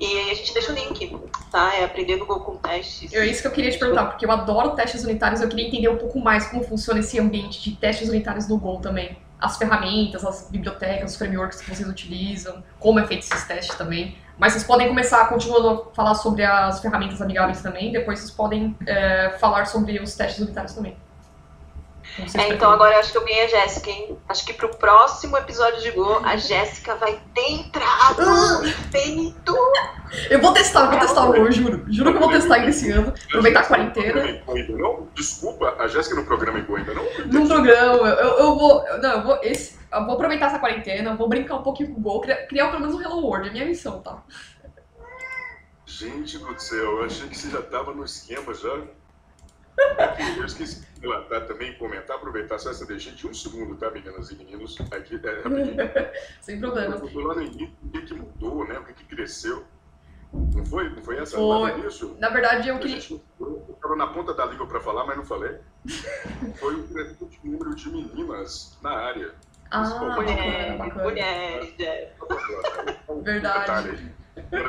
[0.00, 1.16] E aí a gente deixa o link,
[1.52, 1.72] tá?
[1.76, 3.14] É aprendendo Go com testes.
[3.14, 5.88] É isso que eu queria te perguntar, porque eu adoro testes unitários, eu queria entender
[5.88, 9.16] um pouco mais como funciona esse ambiente de testes unitários no Go também.
[9.40, 14.16] As ferramentas, as bibliotecas, os frameworks que vocês utilizam, como é feito esses testes também.
[14.38, 18.76] Mas vocês podem começar continuando a falar sobre as ferramentas amigáveis também, depois vocês podem
[18.86, 20.96] é, falar sobre os testes unitários também.
[22.34, 24.18] É, então agora eu acho que eu ganhei a Jéssica, hein?
[24.28, 29.56] Acho que pro próximo episódio de Go, a Jéssica vai ter entrado feito.
[30.28, 31.84] Eu vou testar, eu vou testar o juro.
[31.88, 33.14] Juro que eu vou testar ainda esse ano.
[33.28, 34.42] Aproveitar a quarentena.
[34.70, 37.04] Não, desculpa, a Jéssica não programa em Go ainda, não?
[37.26, 38.84] Não programa, eu, eu vou.
[39.00, 39.38] Não, eu vou.
[39.42, 42.68] Esse, eu vou aproveitar essa quarentena, vou brincar um pouquinho com o Go, criar, criar
[42.68, 44.22] pelo menos um Hello World, é minha missão, tá?
[45.86, 48.76] Gente do céu, eu achei que você já tava no esquema já.
[50.36, 54.30] Eu esqueci de relatar também, comentar, aproveitar só essa deixa de um segundo, tá, meninas
[54.30, 54.76] e meninos?
[54.90, 56.96] Aqui, é, Sem problema.
[56.96, 58.78] Eu tô lá no início, o que, que mudou, né?
[58.78, 59.64] O que, que cresceu.
[60.32, 60.90] Não foi?
[60.90, 61.36] Não foi essa?
[61.36, 61.86] Foi.
[61.86, 62.16] Isso?
[62.18, 62.98] Na verdade, eu queria.
[63.40, 65.58] Eu estava na ponta da língua para falar, mas não falei.
[66.56, 66.88] foi o
[67.44, 69.34] número de meninas na área.
[69.70, 71.02] Ah, bacana, bacana.
[71.04, 71.74] Mulheres,
[73.22, 74.14] Verdade.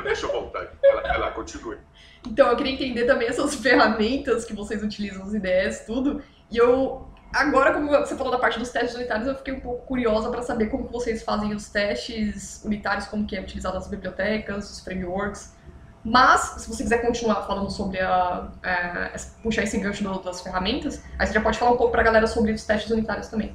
[0.02, 0.72] Deixa eu voltar.
[0.82, 1.78] Ela, ela continue.
[2.26, 6.22] Então, eu queria entender também essas ferramentas que vocês utilizam, as ideias, tudo.
[6.50, 9.86] E eu, agora, como você falou da parte dos testes unitários, eu fiquei um pouco
[9.86, 14.70] curiosa para saber como vocês fazem os testes unitários, como que é utilizado as bibliotecas,
[14.70, 15.54] os frameworks.
[16.02, 18.50] Mas, se você quiser continuar falando sobre a.
[18.62, 22.04] É, puxar esse gancho das ferramentas, aí você já pode falar um pouco para a
[22.04, 23.54] galera sobre os testes unitários também.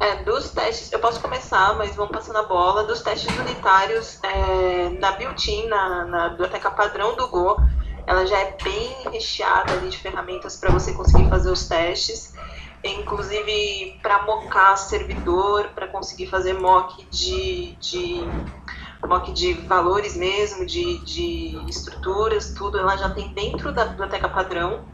[0.00, 2.84] É, dos testes, eu posso começar, mas vamos passando a bola.
[2.84, 7.56] Dos testes unitários, é, na built-in, na, na, biblioteca padrão do Go,
[8.06, 12.32] ela já é bem recheada ali de ferramentas para você conseguir fazer os testes.
[12.84, 18.22] inclusive para mocar servidor, para conseguir fazer mock de, de
[19.04, 24.84] mock de valores mesmo, de, de estruturas, tudo, ela já tem dentro da biblioteca padrão,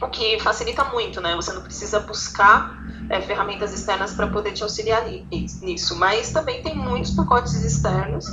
[0.00, 1.34] o que facilita muito, né?
[1.36, 2.78] Você não precisa buscar
[3.08, 8.26] é, ferramentas externas para poder te auxiliar nisso, mas também tem muitos pacotes externos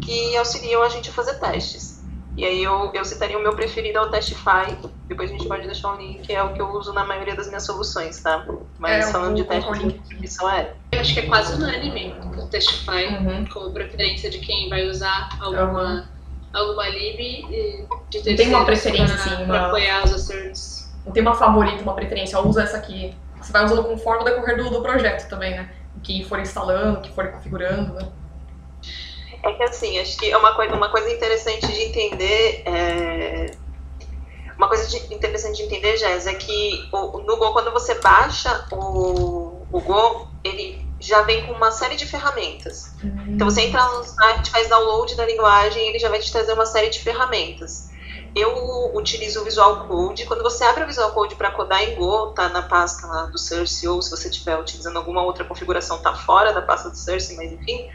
[0.00, 1.98] que auxiliam a gente a fazer testes.
[2.38, 5.66] E aí eu, eu citaria o meu preferido é o Testify, depois a gente pode
[5.66, 8.46] deixar um link, que é o que eu uso na maioria das minhas soluções, tá?
[8.78, 10.72] Mas é, falando de teste de distribuição é.
[10.92, 13.44] Eu acho que é quase unânime o Testify uhum.
[13.52, 16.04] como preferência de quem vai usar alguma, uhum.
[16.52, 17.44] alguma lib
[18.08, 19.66] de ter Tem uma preferência, pra, sim, uma...
[19.66, 20.77] apoiar os asserts.
[21.08, 23.16] Não tem uma favorita, uma preferência, usa essa aqui.
[23.40, 25.70] Você vai usando conforme o decorrer do, do projeto também, né?
[25.96, 28.06] O que for instalando, o que for configurando, né?
[29.42, 32.62] É que assim, acho que é uma coisa, uma coisa interessante de entender.
[32.66, 33.50] É...
[34.58, 38.66] Uma coisa de, interessante de entender, Jess, é que o, no Go, quando você baixa
[38.70, 42.92] o, o Go, ele já vem com uma série de ferramentas.
[43.02, 43.24] Uhum.
[43.28, 46.66] Então você entra no site, faz download da linguagem, ele já vai te trazer uma
[46.66, 47.88] série de ferramentas.
[48.34, 50.26] Eu utilizo o Visual Code.
[50.26, 53.38] Quando você abre o Visual Code para codar em Go, tá na pasta lá do
[53.38, 57.34] Source, ou se você estiver utilizando alguma outra configuração, tá fora da pasta do Source,
[57.36, 57.88] mas enfim,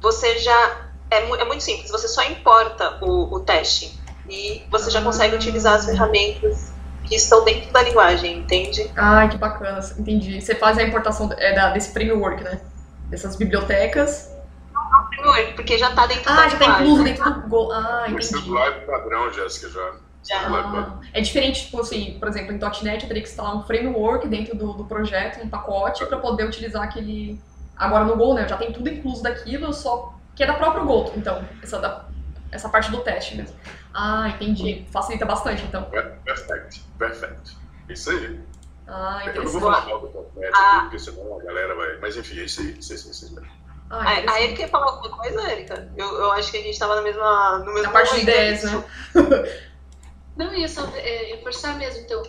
[0.00, 0.86] você já.
[1.10, 3.96] É, é muito simples, você só importa o, o teste
[4.28, 6.72] e você já consegue utilizar as ferramentas
[7.04, 8.90] que estão dentro da linguagem, entende?
[8.96, 10.40] Ah, que bacana, entendi.
[10.40, 12.60] Você faz a importação é, da, desse framework, né?
[13.08, 14.35] Dessas bibliotecas.
[15.54, 17.72] Porque já está dentro ah, da já está incluso dentro do Go.
[17.72, 18.50] Ah, entendi.
[18.50, 19.92] Live padrão, Jéssica, já.
[20.32, 24.26] Ah, é diferente, tipo assim, por exemplo, em .NET eu teria que instalar um framework
[24.26, 27.40] dentro do, do projeto, um pacote, para poder utilizar aquele,
[27.76, 31.12] Agora no Go, né, já tem tudo incluso daquilo, só que é da própria Go,
[31.14, 32.06] então, essa, da,
[32.50, 33.54] essa parte do teste mesmo.
[33.92, 34.86] Ah, entendi.
[34.90, 35.84] Facilita bastante, então.
[35.84, 37.56] Perfeito, perfeito.
[37.88, 38.40] Isso aí.
[38.88, 40.80] Ah, Eu não vou falar mal do .NET ah.
[40.82, 41.98] porque senão a galera vai...
[42.00, 43.46] Mas enfim, é isso aí, isso aí, isso aí.
[43.88, 45.92] Ah, a, a Erika quer falar alguma coisa, Erika?
[45.96, 48.64] Eu, eu acho que a gente estava na mesma, no mesmo Na parte de ideias,
[48.64, 48.84] né?
[50.36, 52.22] não, ia só é, reforçar mesmo, então,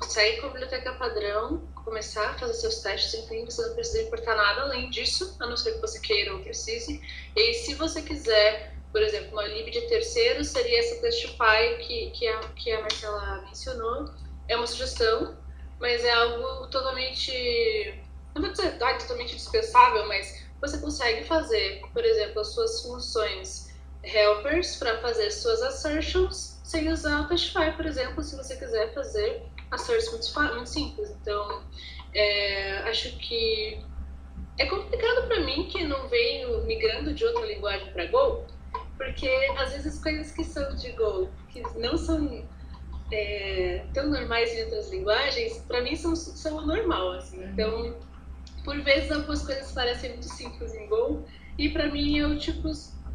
[0.00, 4.34] sair com a biblioteca padrão, começar a fazer seus testes, enfim, você não precisa importar
[4.34, 7.00] nada além disso, a não ser que você queira ou precise.
[7.36, 12.10] E aí, se você quiser, por exemplo, uma lib de terceiro, seria essa Testify que,
[12.12, 14.10] que, a, que a Marcela mencionou.
[14.48, 15.36] É uma sugestão,
[15.78, 18.02] mas é algo totalmente,
[18.34, 23.74] não vou dizer ah, totalmente dispensável, mas você consegue fazer, por exemplo, as suas funções
[24.02, 29.42] helpers para fazer suas assertions sem usar o Testify, por exemplo, se você quiser fazer
[29.70, 31.10] a source muito, muito simples.
[31.20, 31.62] Então,
[32.14, 33.78] é, acho que
[34.58, 38.46] é complicado para mim que não venho migrando de outra linguagem para Go,
[38.96, 42.48] porque às vezes coisas que são de Go, que não são
[43.12, 47.12] é, tão normais em outras linguagens, para mim são, são normal.
[47.12, 47.44] Assim.
[47.44, 47.96] Então,
[48.64, 51.26] por vezes algumas coisas parecem muito simples em Go,
[51.58, 52.68] e para mim eu tipo,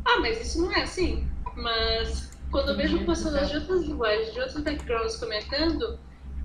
[0.06, 1.28] ah, mas isso não é assim.
[1.56, 6.00] Mas quando eu vejo pessoas de outras linguagens, de outros backgrounds comentando,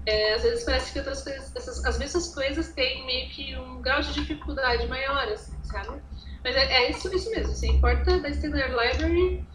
[0.06, 3.80] é, às vezes parece que outras coisas, essas, as mesmas coisas têm meio que um
[3.80, 6.02] grau de dificuldade maior, assim, sabe?
[6.42, 9.46] Mas é, é isso, isso mesmo, você importa da Standard Library,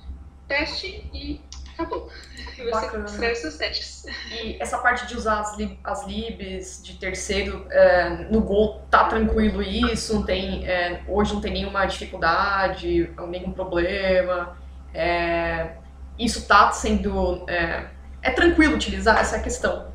[0.47, 1.48] teste e
[1.79, 2.09] acabou.
[2.57, 3.05] E você Bacana.
[3.05, 4.05] escreve seus testes.
[4.31, 9.05] E essa parte de usar as, lib, as libs de terceiro é, no Go, tá
[9.05, 10.13] tranquilo isso?
[10.13, 14.57] Não tem, é, hoje não tem nenhuma dificuldade, nenhum problema?
[14.93, 15.71] É,
[16.17, 17.45] isso tá sendo...
[17.47, 17.85] É,
[18.21, 19.87] é tranquilo utilizar essa questão?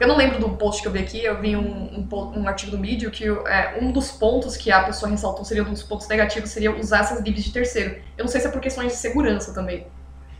[0.00, 2.70] Eu não lembro do post que eu vi aqui, eu vi um, um, um artigo
[2.70, 6.06] do vídeo que é, um dos pontos que a pessoa ressaltou seria um dos pontos
[6.06, 8.00] negativos seria usar essas libs de terceiro.
[8.16, 9.88] Eu não sei se é por questões de segurança também,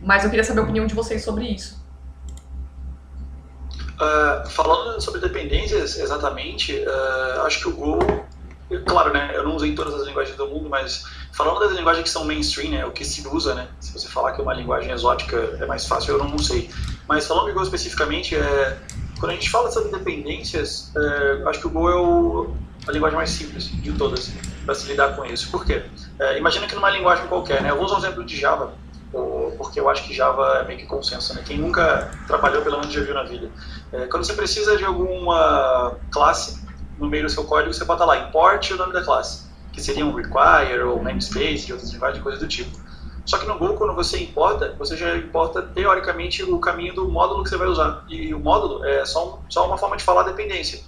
[0.01, 1.79] mas eu queria saber a opinião de vocês sobre isso.
[3.95, 7.99] Uh, falando sobre dependências, exatamente, uh, acho que o Go,
[8.85, 12.09] claro, né, eu não usei todas as linguagens do mundo, mas falando das linguagens que
[12.09, 15.35] são mainstream, né, o que se usa, né, se você falar que uma linguagem exótica
[15.59, 16.69] é mais fácil, eu não, sei.
[17.09, 18.77] Mas falando do Go especificamente, é,
[19.19, 22.53] quando a gente fala sobre dependências, é, acho que o Go é o,
[22.87, 24.31] a linguagem mais simples de todas
[24.65, 25.51] para se lidar com isso.
[25.51, 25.83] Por quê?
[26.19, 27.71] É, imagina que numa linguagem qualquer, né?
[27.71, 28.73] Eu vou usar um exemplo de Java,
[29.57, 31.43] porque eu acho que Java é meio que consenso, né?
[31.45, 33.51] Quem nunca trabalhou, pelo menos já viu na vida.
[33.91, 36.63] É, quando você precisa de alguma classe
[36.97, 40.05] no meio do seu código, você bota lá, import o nome da classe, que seria
[40.05, 42.77] um require ou namespace, de outras linguagens, coisas do tipo.
[43.25, 47.43] Só que no Go, quando você importa, você já importa teoricamente o caminho do módulo
[47.43, 48.03] que você vai usar.
[48.09, 50.81] E o módulo é só, um, só uma forma de falar dependência.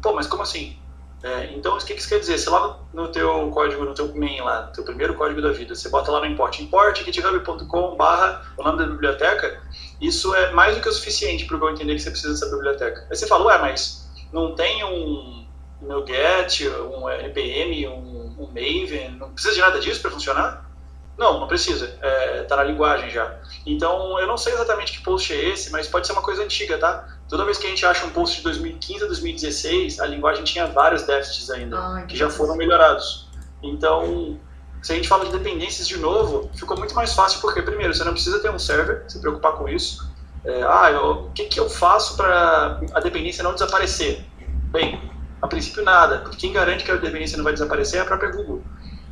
[0.00, 0.81] Pô, mas como assim?
[1.22, 2.36] É, então, o que, que isso quer dizer?
[2.36, 5.74] Se lá no, teu código, no teu main lá, no teu primeiro código da vida,
[5.74, 9.62] você bota lá no import, import github.com barra o nome da biblioteca,
[10.00, 12.50] isso é mais do que o suficiente para o Go entender que você precisa dessa
[12.50, 13.06] biblioteca.
[13.08, 15.46] Aí você fala, ué, mas não tem um
[15.80, 20.68] NuGet, um NPM, um, um Maven, não precisa de nada disso para funcionar?
[21.16, 21.86] Não, não precisa.
[21.86, 23.38] Está é, tá na linguagem já.
[23.66, 26.78] Então, eu não sei exatamente que post é esse, mas pode ser uma coisa antiga,
[26.78, 27.11] tá?
[27.32, 30.66] Toda vez que a gente acha um post de 2015 a 2016, a linguagem tinha
[30.66, 33.26] vários déficits ainda, ah, que já foram melhorados.
[33.62, 34.38] Então,
[34.82, 38.04] se a gente fala de dependências de novo, ficou muito mais fácil, porque, primeiro, você
[38.04, 40.12] não precisa ter um server, se preocupar com isso.
[40.44, 44.26] É, ah, o que, que eu faço para a dependência não desaparecer?
[44.70, 45.00] Bem,
[45.40, 48.30] a princípio nada, porque quem garante que a dependência não vai desaparecer é a própria
[48.30, 48.62] Google.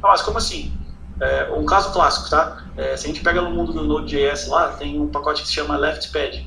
[0.03, 0.79] Ah, mas como assim?
[1.18, 2.66] É, um caso clássico, tá?
[2.77, 5.55] É, se a gente pega no mundo do Node.js lá, tem um pacote que se
[5.55, 6.45] chama LeftPad.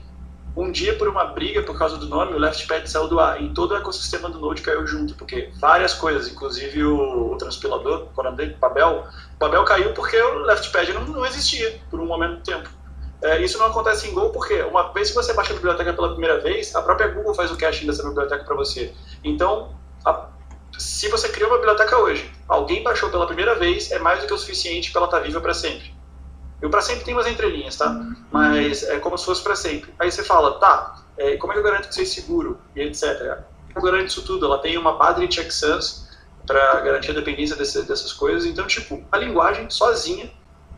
[0.55, 3.49] Um dia, por uma briga por causa do nome, o LeftPad saiu do ar e
[3.53, 8.23] todo o ecossistema do Node caiu junto, porque várias coisas, inclusive o, o transpilador, o
[8.23, 9.03] nome dele, Babel,
[9.39, 12.69] Babel caiu porque o LeftPad não, não existia por um momento do tempo.
[13.23, 16.11] É, isso não acontece em Go porque uma vez que você baixa a biblioteca pela
[16.11, 18.93] primeira vez, a própria Google faz o caching dessa biblioteca para você.
[19.23, 19.73] Então,
[20.05, 20.27] a,
[20.77, 24.33] se você criou uma biblioteca hoje, alguém baixou pela primeira vez, é mais do que
[24.33, 25.92] o suficiente para ela estar tá viva para sempre.
[26.63, 27.93] E o para sempre tem umas entrelinhas, tá?
[28.31, 29.93] Mas é como se fosse para sempre.
[29.99, 32.57] Aí você fala, tá, é, como é que eu garanto que você é seguro?
[32.73, 33.39] E etc.
[33.73, 34.45] Como garante isso tudo?
[34.45, 36.07] Ela tem uma padre checksums
[36.47, 38.45] para garantir a dependência desse, dessas coisas.
[38.45, 40.31] Então, tipo, a linguagem sozinha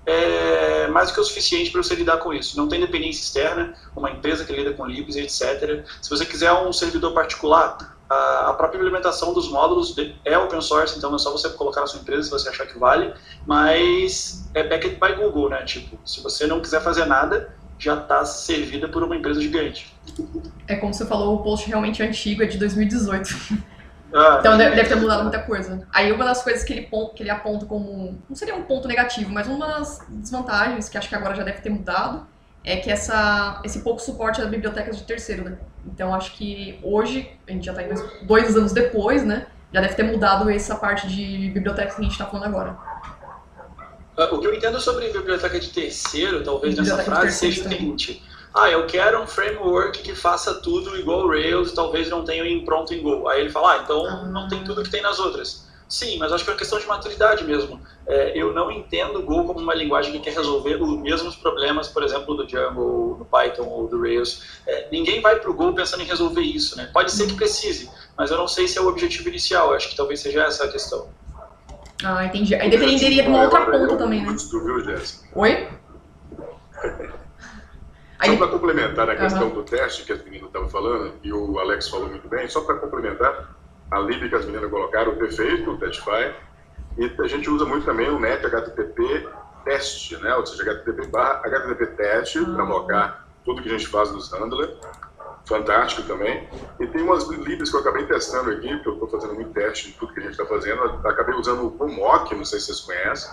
[0.08, 2.58] é mais do que o suficiente para você lidar com isso.
[2.58, 5.86] Não tem dependência externa, uma empresa que lida com libs, etc.
[6.02, 11.14] Se você quiser um servidor particular, a própria implementação dos módulos é open source, então
[11.16, 13.14] é só você colocar na sua empresa se você achar que vale,
[13.46, 15.64] mas é backed by Google, né?
[15.64, 19.94] Tipo, se você não quiser fazer nada, já está servida por uma empresa gigante.
[20.68, 23.30] É como você falou, o post realmente é antigo, é de 2018.
[24.14, 25.86] Ah, então deve, deve, ter mudado muita coisa.
[25.92, 28.18] Aí uma das coisas que ele, que ele aponta como.
[28.30, 31.62] Não seria um ponto negativo, mas uma das desvantagens, que acho que agora já deve
[31.62, 32.26] ter mudado,
[32.66, 35.58] é que essa, esse pouco suporte às bibliotecas de terceiro, né?
[35.86, 39.46] Então acho que hoje, a gente já está dois, dois anos depois, né?
[39.72, 42.76] Já deve ter mudado essa parte de bibliotecas que a gente está falando agora.
[44.18, 47.70] Ah, o que eu entendo sobre biblioteca de terceiro, talvez biblioteca nessa frase, seja o
[47.70, 52.64] seguinte: ah, eu quero um framework que faça tudo igual Rails, talvez não tenha em
[52.64, 53.28] pronto em Go.
[53.28, 54.24] Aí ele fala, ah, então ah.
[54.26, 55.65] não tem tudo que tem nas outras.
[55.88, 57.80] Sim, mas acho que é uma questão de maturidade mesmo.
[58.08, 62.04] É, eu não entendo Go como uma linguagem que quer resolver os mesmos problemas, por
[62.04, 64.62] exemplo, do Django, do Python ou do Rails.
[64.66, 66.90] É, ninguém vai para o Go pensando em resolver isso, né?
[66.92, 69.70] Pode ser que precise, mas eu não sei se é o objetivo inicial.
[69.70, 71.08] Eu acho que talvez seja essa a questão.
[72.04, 72.56] Ah, entendi.
[72.56, 74.36] Aí dependeria de uma outra ponta também, né?
[75.34, 75.68] Oi?
[78.18, 78.30] Aí...
[78.30, 79.56] Só para complementar a questão uhum.
[79.56, 82.76] do teste que as meninas estavam falando, e o Alex falou muito bem, só para
[82.76, 83.55] complementar,
[83.92, 86.34] a lib que as meninas colocaram, o defeito, o Testify,
[86.98, 89.28] e a gente usa muito também o net HTTP
[89.64, 90.36] teste, né?
[90.36, 92.56] ou seja, HTTP barra HTTP teste, uhum.
[92.56, 94.78] para mocar tudo que a gente faz nos handler,
[95.46, 96.48] fantástico também.
[96.80, 99.90] E tem umas libs que eu acabei testando aqui, porque eu estou fazendo muito teste
[99.90, 102.80] em tudo que a gente está fazendo, acabei usando o Pomoc, não sei se vocês
[102.82, 103.32] conhecem,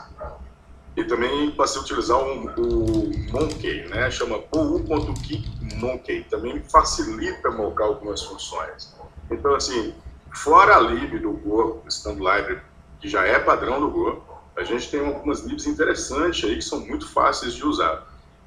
[0.96, 4.11] e também passei a utilizar um, o Monkey, né?
[4.11, 5.44] chama pou.key
[5.76, 8.94] Monkey, também facilita mocar algumas funções.
[9.30, 9.94] Então, assim,
[10.35, 12.61] fora a lib do Go, Stand Library,
[13.01, 14.24] que já é padrão do Go,
[14.57, 18.07] a gente tem algumas libs interessantes aí que são muito fáceis de usar.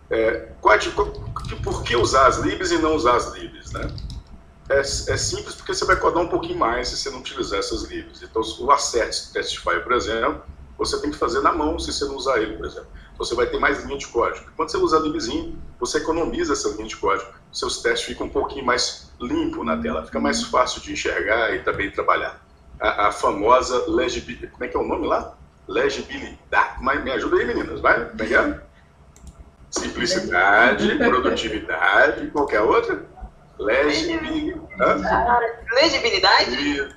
[0.09, 1.11] É, qual, qual,
[1.63, 3.87] por que usar as libs e não usar as libs, né?
[4.69, 7.83] É, é, simples porque você vai codar um pouquinho mais se você não utilizar essas
[7.83, 8.21] libs.
[8.21, 10.43] Então, o Assert Testify, por exemplo,
[10.77, 12.87] você tem que fazer na mão se você não usar ele, por exemplo.
[13.15, 14.45] Então, você vai ter mais linha de código.
[14.57, 17.31] Quando você usa libzinho, você economiza essa linha de código.
[17.51, 21.59] Seus testes ficam um pouquinho mais limpo na tela, fica mais fácil de enxergar e
[21.59, 22.41] também trabalhar.
[22.77, 25.33] A, a famosa legibilidade, como é que é o nome lá?
[25.65, 26.83] Legibilidade.
[26.83, 28.01] Mas me ajuda aí, meninas, vai?
[28.01, 28.61] É é?
[29.71, 33.05] Simplicidade, produtividade, qualquer outra?
[33.57, 35.01] Legibilidade.
[35.73, 36.95] Legibilidade?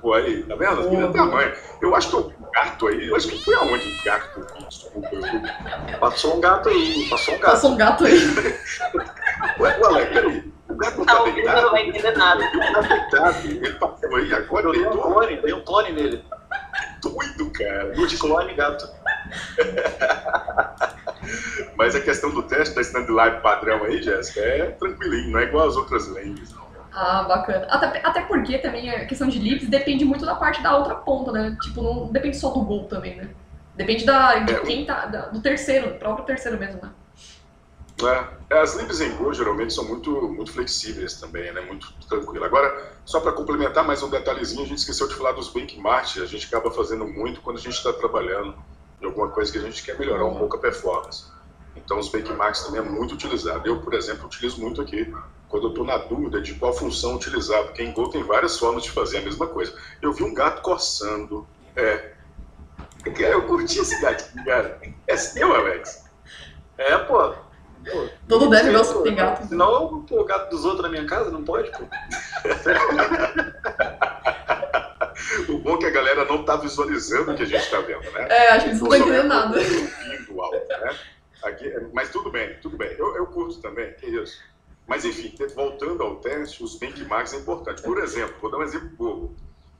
[0.00, 0.82] Pô, aí, tá vendo?
[0.82, 1.52] Meninas têm mãe.
[1.80, 3.08] Eu acho que eu gato aí.
[3.08, 5.98] Eu acho que foi aonde o gato Desculpa, eu...
[5.98, 7.50] Passou um gato aí, passou um gato.
[7.50, 8.18] Passou um gato aí.
[9.58, 10.52] Ué, ué, peraí.
[10.68, 11.62] O gato não tá, tá deitado.
[11.62, 12.44] Não vai entender nada.
[12.44, 13.46] Ele tá deitado.
[13.46, 16.24] Ele passou aí, agora ele deu um clone, deu um clone nele.
[17.02, 17.92] Doido, cara.
[17.92, 18.88] De clone, gato.
[21.76, 25.44] Mas a questão do teste da stand live padrão aí, Jéssica, é tranquilinho, não é
[25.44, 26.61] igual as outras lentes, não.
[26.94, 27.66] Ah, bacana.
[27.70, 31.32] Até, até porque também a questão de libs depende muito da parte da outra ponta,
[31.32, 31.56] né?
[31.62, 33.30] Tipo, não depende só do gol também, né?
[33.74, 36.90] Depende da, de é, quem tá, da, do terceiro, do próprio terceiro mesmo, né?
[38.50, 41.60] É, as libs em Go geralmente são muito, muito flexíveis também, né?
[41.62, 42.44] Muito tranquilo.
[42.44, 46.20] Agora, só para complementar mais um detalhezinho, a gente esqueceu de falar dos benchmarks.
[46.20, 48.54] A gente acaba fazendo muito quando a gente está trabalhando
[49.00, 51.24] em alguma coisa que a gente quer melhorar um pouco a performance.
[51.76, 53.66] Então, os benchmarks também é muito utilizado.
[53.66, 55.10] Eu, por exemplo, utilizo muito aqui
[55.52, 58.84] quando eu estou na dúvida de qual função utilizar, porque em Go tem várias formas
[58.84, 59.76] de fazer a mesma coisa.
[60.00, 61.46] Eu vi um gato coçando.
[61.76, 62.12] É.
[63.04, 64.80] Eu curti esse gatinho, cara.
[65.06, 66.06] É seu, Alex?
[66.78, 67.34] É, pô.
[67.84, 69.46] pô Todo deve gosta de ter gato.
[69.46, 71.84] Senão, pô, o gato dos outros na minha casa não pode, pô.
[75.52, 78.10] o bom é que a galera não está visualizando o que a gente está vendo,
[78.12, 78.26] né?
[78.30, 79.58] É, a gente não está entendendo nada.
[79.58, 80.34] Ouvindo
[80.66, 80.96] né?
[81.42, 82.94] Aqui, mas tudo bem, tudo bem.
[82.96, 84.40] Eu, eu curto também, que isso.
[84.86, 87.82] Mas, enfim, voltando ao teste, os benchmarks é importante.
[87.82, 89.36] Por exemplo, vou dar um exemplo bobo.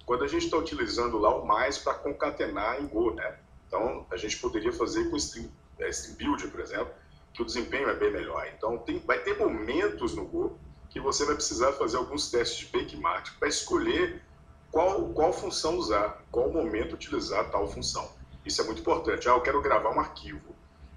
[0.07, 3.39] Quando a gente está utilizando lá o mais para concatenar em Go, né?
[3.67, 6.93] Então, a gente poderia fazer com Stream, é, stream por exemplo,
[7.33, 8.47] que o desempenho é bem melhor.
[8.57, 10.59] Então, tem, vai ter momentos no Go
[10.91, 14.23] que você vai precisar fazer alguns testes de benchmark para escolher
[14.71, 18.11] qual, qual função usar, qual momento utilizar tal função.
[18.45, 19.29] Isso é muito importante.
[19.29, 20.55] Ah, eu quero gravar um arquivo.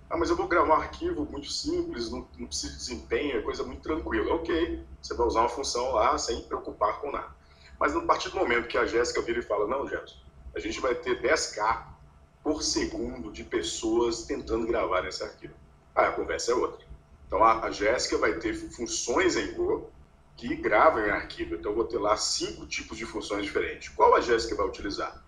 [0.10, 3.42] Ah, mas eu vou gravar um arquivo muito simples, não, não precisa de desempenho, é
[3.42, 4.36] coisa muito tranquila.
[4.36, 7.34] Ok, você vai usar uma função lá sem preocupar com nada.
[7.80, 10.18] Mas no partir do momento que a Jéssica vira e fala, não, Jefferson,
[10.56, 11.88] a gente vai ter 10K
[12.44, 15.56] por segundo de pessoas tentando gravar nesse arquivo.
[15.94, 16.86] Ah, a conversa é outra.
[17.28, 19.90] Então a, a Jéssica vai ter funções em Go
[20.38, 21.56] que gravam em arquivo.
[21.56, 23.90] Então eu vou ter lá cinco tipos de funções diferentes.
[23.90, 25.24] Qual a Jéssica vai utilizar?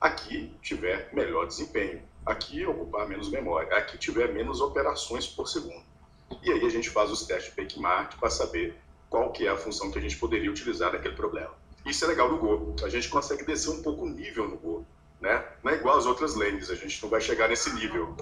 [0.00, 5.82] Aqui tiver melhor desempenho aqui ocupar menos memória, aqui tiver menos operações por segundo.
[6.42, 8.76] E aí a gente faz os testes de benchmark para saber
[9.10, 11.50] qual que é a função que a gente poderia utilizar naquele problema.
[11.84, 12.74] Isso é legal no Go.
[12.82, 14.86] A gente consegue descer um pouco o nível no Go.
[15.20, 15.44] Né?
[15.62, 18.16] Não é igual às outras lentes, a gente não vai chegar nesse nível.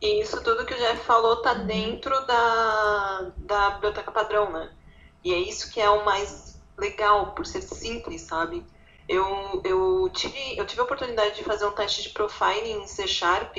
[0.00, 4.70] E isso tudo que o Jeff falou está dentro da, da biblioteca padrão, né?
[5.24, 8.64] E é isso que é o mais legal, por ser simples, sabe?
[9.08, 13.06] Eu, eu, tive, eu tive a oportunidade de fazer um teste de profiling em C
[13.06, 13.56] Sharp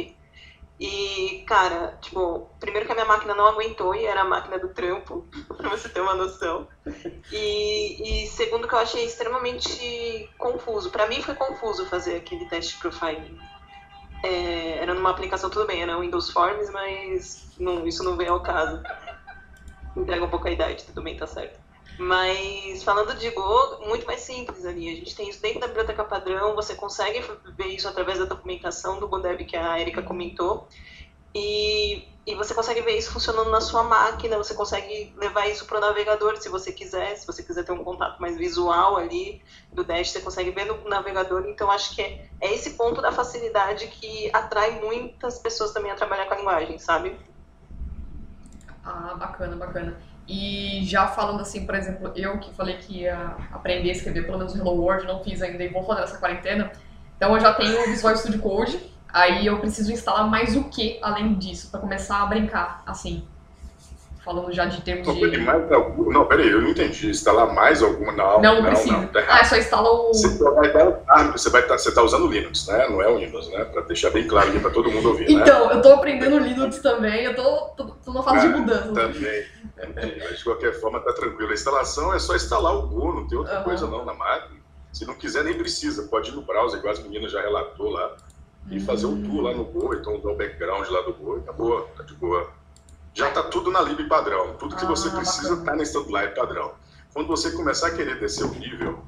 [0.80, 4.70] e, cara, tipo, primeiro que a minha máquina não aguentou e era a máquina do
[4.70, 5.26] trampo,
[5.56, 6.68] pra você ter uma noção.
[7.32, 10.90] E, e segundo que eu achei extremamente confuso.
[10.90, 13.38] Para mim foi confuso fazer aquele teste de profiling.
[14.24, 18.42] É, era numa aplicação, tudo bem, era Windows Forms, mas não, isso não veio ao
[18.42, 18.82] caso.
[19.96, 21.63] Entrega um pouco a idade, tudo bem, tá certo.
[21.98, 24.90] Mas falando de Go, muito mais simples ali.
[24.90, 27.24] A gente tem isso dentro da biblioteca padrão, você consegue
[27.56, 30.68] ver isso através da documentação do GoDev que a Erika comentou.
[31.36, 35.78] E, e você consegue ver isso funcionando na sua máquina, você consegue levar isso para
[35.78, 39.84] o navegador se você quiser, se você quiser ter um contato mais visual ali do
[39.84, 41.46] Dash, você consegue ver no navegador.
[41.48, 45.96] Então, acho que é, é esse ponto da facilidade que atrai muitas pessoas também a
[45.96, 47.18] trabalhar com a linguagem, sabe?
[48.84, 50.13] Ah, bacana, bacana.
[50.28, 54.38] E já falando assim, por exemplo, eu que falei que ia aprender a escrever pelo
[54.38, 56.72] menos Hello World, não fiz ainda e vou fazer essa quarentena.
[57.18, 60.98] Então eu já tenho o Visual Studio Code, aí eu preciso instalar mais o que
[61.02, 63.28] além disso, para começar a brincar, assim.
[64.24, 65.38] Falando já de termos não, de.
[65.40, 66.10] Mais algum...
[66.10, 67.10] Não, peraí, eu não entendi.
[67.10, 68.14] Instalar mais alguma?
[68.14, 68.98] Não, não, não precisa.
[68.98, 70.14] Não, tá ah, é só instala o.
[70.14, 72.88] Você vai dar você vai estar, tá, você está usando Linux, né?
[72.88, 73.66] Não é o Windows, né?
[73.66, 75.30] Para deixar bem claro aqui para todo mundo ouvir.
[75.30, 75.74] Então, né?
[75.74, 78.94] eu estou aprendendo Linux também, eu estou na fase ah, de mudança.
[78.94, 79.46] Também.
[80.20, 81.52] Mas de qualquer forma está tranquilo.
[81.52, 83.64] A instalação é só instalar o Go, não tem outra uhum.
[83.66, 84.62] coisa não na máquina.
[84.94, 86.04] Se não quiser, nem precisa.
[86.04, 88.16] Pode ir no browser, igual as meninas já relatou lá,
[88.72, 88.86] e uhum.
[88.86, 91.82] fazer o tour lá no Go, então usar o background lá do Go, e acabou,
[91.98, 92.63] tá de boa
[93.14, 94.56] já está tudo na lib padrão.
[94.58, 96.74] Tudo que ah, você precisa está na Standlive padrão.
[97.14, 99.04] Quando você começar a querer descer o nível,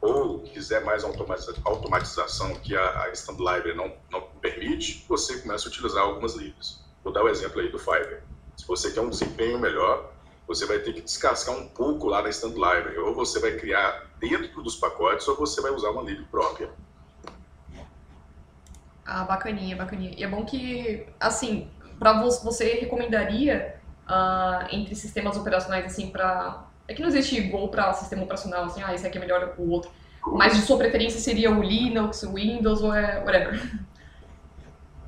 [0.00, 6.02] ou quiser mais automatização que a, a Standlive não, não permite, você começa a utilizar
[6.02, 6.82] algumas libs.
[7.02, 8.22] Vou dar o exemplo aí do Fiverr.
[8.56, 10.12] Se você quer um desempenho melhor,
[10.46, 12.98] você vai ter que descascar um pouco lá na Standlive.
[12.98, 16.70] Ou você vai criar dentro dos pacotes, ou você vai usar uma lib própria.
[19.04, 20.14] Ah, bacaninha, bacaninha.
[20.16, 21.70] E é bom que, assim,
[22.04, 23.76] para você recomendaria
[24.06, 28.82] uh, entre sistemas operacionais assim para é que não existe igual para sistema operacional assim,
[28.82, 29.90] ah, esse aqui é melhor que o outro.
[30.26, 33.58] Mas de sua preferência seria o Linux, o Windows ou é whatever.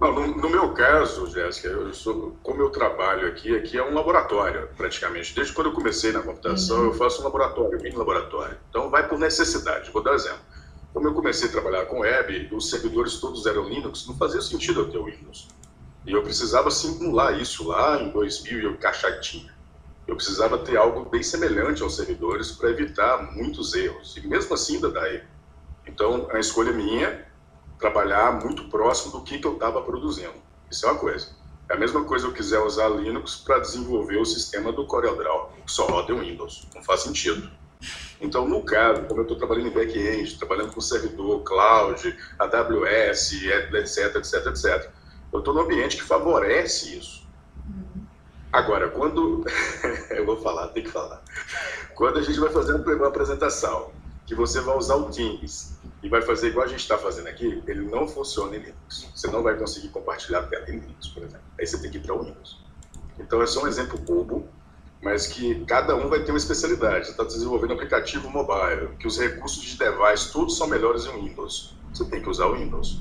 [0.00, 3.94] Não, no, no, meu caso, Jéssica, eu sou, como eu trabalho aqui, aqui é um
[3.94, 5.34] laboratório, praticamente.
[5.34, 6.84] Desde quando eu comecei na computação, uhum.
[6.86, 8.58] eu faço um laboratório, mini laboratório.
[8.68, 9.90] Então, vai por necessidade.
[9.90, 10.40] Vou dar um exemplo.
[10.92, 14.80] Como eu comecei a trabalhar com web, os servidores todos eram Linux, não fazia sentido
[14.80, 15.48] eu ter o Windows.
[16.06, 19.50] E eu precisava simular isso lá em 2000 e eu encaixadinho.
[20.06, 24.16] Eu precisava ter algo bem semelhante aos servidores para evitar muitos erros.
[24.16, 25.26] E mesmo assim ainda dá erro.
[25.84, 27.26] Então, a escolha minha,
[27.78, 30.34] trabalhar muito próximo do que, que eu estava produzindo.
[30.70, 31.28] Isso é uma coisa.
[31.68, 35.72] É a mesma coisa eu quiser usar Linux para desenvolver o sistema do CorelDRAW, que
[35.72, 36.68] só roda em Windows.
[36.72, 37.50] Não faz sentido.
[38.20, 44.16] Então, no caso, como eu estou trabalhando em back-end, trabalhando com servidor, cloud, AWS, etc,
[44.16, 44.90] etc, etc,
[45.36, 47.26] eu estou no ambiente que favorece isso.
[48.52, 49.44] Agora, quando.
[50.10, 51.22] eu vou falar, tem que falar.
[51.94, 53.90] Quando a gente vai fazer uma apresentação,
[54.26, 57.62] que você vai usar o Teams e vai fazer igual a gente está fazendo aqui,
[57.66, 59.08] ele não funciona em Linux.
[59.14, 61.46] Você não vai conseguir compartilhar a tela em Linux, por exemplo.
[61.58, 62.64] Aí você tem que ir para o Windows.
[63.18, 64.48] Então, é só um exemplo bobo,
[65.00, 67.06] mas que cada um vai ter uma especialidade.
[67.06, 71.76] Você está desenvolvendo aplicativo mobile, que os recursos de device todos são melhores em Windows.
[71.94, 73.00] Você tem que usar o Windows.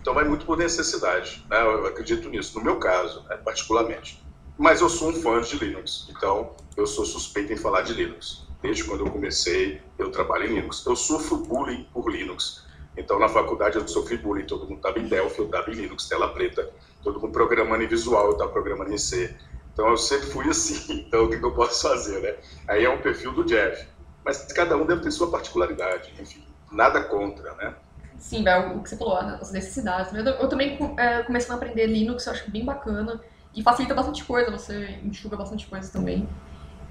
[0.00, 1.44] Então, vai muito por necessidade.
[1.50, 1.60] Né?
[1.60, 4.22] Eu acredito nisso, no meu caso, né, particularmente.
[4.56, 8.48] Mas eu sou um fã de Linux, então eu sou suspeito em falar de Linux.
[8.60, 10.84] Desde quando eu comecei, eu trabalho em Linux.
[10.84, 12.66] Eu sofro bullying por Linux.
[12.96, 14.46] Então, na faculdade, eu sofri bullying.
[14.46, 16.68] Todo mundo estava em Delphi, eu estava em Linux, tela preta.
[17.02, 19.32] Todo mundo programando em visual, eu estava programando em C.
[19.72, 21.04] Então, eu sempre fui assim.
[21.06, 22.36] Então, o que, que eu posso fazer, né?
[22.66, 23.86] Aí é um perfil do Jeff.
[24.24, 26.12] Mas cada um deve ter sua particularidade.
[26.20, 27.76] Enfim, nada contra, né?
[28.18, 28.44] Sim,
[28.74, 30.12] o que você falou, as necessidades.
[30.12, 33.20] Eu, eu também é, comecei a aprender Linux, eu acho bem bacana.
[33.54, 36.28] E facilita bastante coisa, você enxuga bastante coisa também.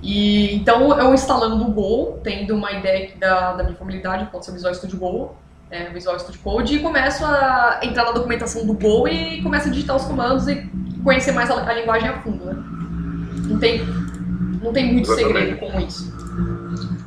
[0.02, 4.52] E, então, eu instalando o Go, tendo uma ideia da, da minha familiaridade, pode ser
[4.52, 5.36] o Visual Studio Go,
[5.70, 9.72] é, Visual Studio Code, e começo a entrar na documentação do Go e começo a
[9.72, 10.70] digitar os comandos e
[11.04, 12.54] conhecer mais a, a linguagem a fundo, né?
[13.48, 13.86] Não tem,
[14.62, 16.17] não tem muito segredo com isso.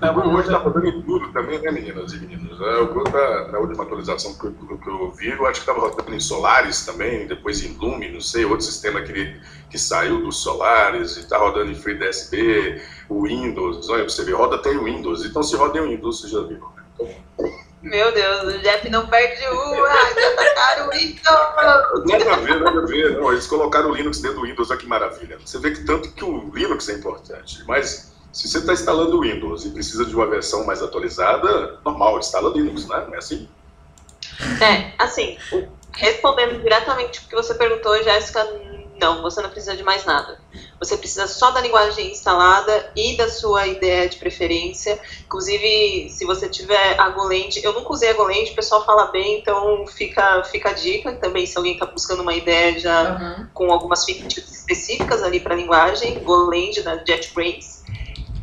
[0.03, 2.61] É, hoje está rodando em tudo também, né, meninas e meninos?
[2.61, 6.15] É, eu, na, na última atualização que, que eu vi, eu acho que estava rodando
[6.15, 11.17] em Solaris também, depois em Lume, não sei, outro sistema que, que saiu dos Solaris,
[11.17, 15.25] e está rodando em FreeDSP, o Windows, olha, você ver, roda até o Windows.
[15.25, 16.61] Então, se roda em Windows, você já viu.
[16.77, 16.85] Né?
[16.95, 21.23] Então, meu Deus, o Jeff não perde uma, já tacaram o Windows.
[22.05, 23.19] Nada a ver, nada a ver.
[23.19, 25.39] Não, eles colocaram o Linux dentro do Windows, olha que maravilha.
[25.39, 29.23] Você vê que tanto que o Linux é importante, mas se você está instalando o
[29.23, 33.05] Windows e precisa de uma versão mais atualizada, normal, instala Linux, né?
[33.07, 33.49] Não é assim?
[34.63, 35.37] É, assim,
[35.93, 38.43] respondendo diretamente o que você perguntou, Jéssica,
[39.01, 40.39] não, você não precisa de mais nada.
[40.79, 45.01] Você precisa só da linguagem instalada e da sua ideia de preferência.
[45.25, 49.39] Inclusive, se você tiver a Goland, eu nunca usei a Goland, o pessoal fala bem,
[49.39, 53.47] então fica, fica a dica também se alguém está buscando uma ideia já uhum.
[53.55, 57.81] com algumas features específicas ali para a linguagem, Goland da JetBrains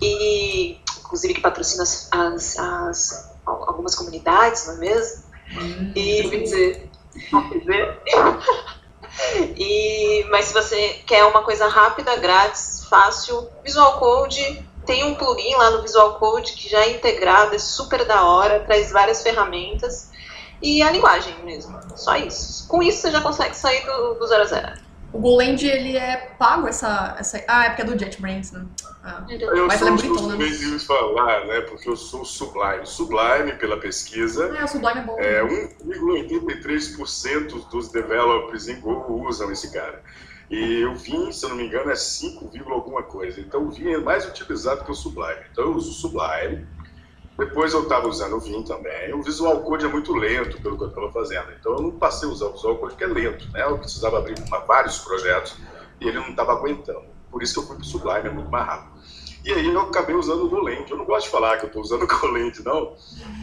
[0.01, 5.23] e inclusive que patrocina as, as, as algumas comunidades, não é mesmo?
[5.53, 6.89] Hum, e dizer.
[9.55, 15.55] e, mas se você quer uma coisa rápida, grátis, fácil, Visual Code tem um plugin
[15.55, 20.11] lá no Visual Code que já é integrado, é super da hora, traz várias ferramentas
[20.61, 22.67] e a linguagem mesmo, só isso.
[22.67, 24.86] Com isso você já consegue sair do, do zero a zero.
[25.13, 27.41] O Goland, ele é pago essa, essa...
[27.47, 28.65] Ah, é porque é do JetBrains, né?
[29.03, 29.25] Ah.
[29.29, 31.61] Eu Mas sou é suspeito de falar, né?
[31.61, 32.85] Porque eu sou Sublime.
[32.85, 35.17] Sublime, pela pesquisa, é, o Sublime é bom.
[35.17, 40.03] É 1,83% dos developers em Go usam esse cara.
[40.49, 43.39] E o Vim, se eu não me engano, é 5, alguma coisa.
[43.39, 45.41] Então o Vim é mais utilizado que o Sublime.
[45.51, 46.65] Então eu uso o Sublime
[47.37, 49.13] depois eu estava usando o Vim também.
[49.13, 51.51] O Visual Code é muito lento pelo que eu estava fazendo.
[51.59, 53.47] Então eu não passei a usar o Visual Code porque é lento.
[53.51, 53.63] Né?
[53.63, 55.55] Eu precisava abrir uma, vários projetos
[56.01, 57.05] e ele não estava aguentando.
[57.29, 58.97] Por isso que eu fui para o Sublime, é muito mais rápido.
[59.45, 60.89] E aí eu acabei usando o Goland.
[60.89, 62.95] Eu não gosto de falar que eu estou usando o Goland, não,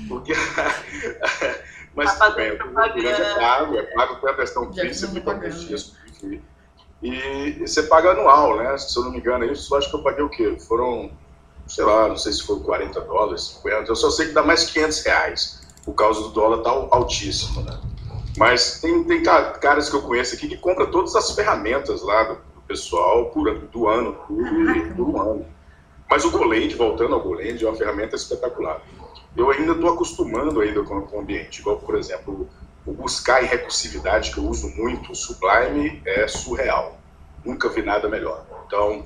[0.09, 0.33] porque...
[1.95, 5.21] Mas tá tudo bem, o Goland é pago, é pago com a versão príncipe,
[6.09, 6.43] enfim.
[7.01, 8.77] E você paga anual, né?
[8.77, 10.57] Se eu não me engano, isso eu acho que eu paguei o quê?
[10.59, 11.11] Foram
[11.67, 14.65] sei lá, não sei se foi 40 dólares, 50, eu só sei que dá mais
[14.65, 15.65] 500 reais.
[15.85, 17.79] Por causa do dólar tá altíssimo, né?
[18.37, 22.35] Mas tem, tem caras que eu conheço aqui que compram todas as ferramentas lá do,
[22.35, 25.47] do pessoal por, do ano, por, por ano.
[26.11, 28.81] Mas o Goland, voltando ao Goland, é uma ferramenta espetacular.
[29.37, 32.49] Eu ainda estou acostumando ainda com, com o ambiente, igual, por exemplo,
[32.87, 36.99] o buscar em recursividade, que eu uso muito, o Sublime é surreal.
[37.45, 38.45] Nunca vi nada melhor.
[38.67, 39.05] Então,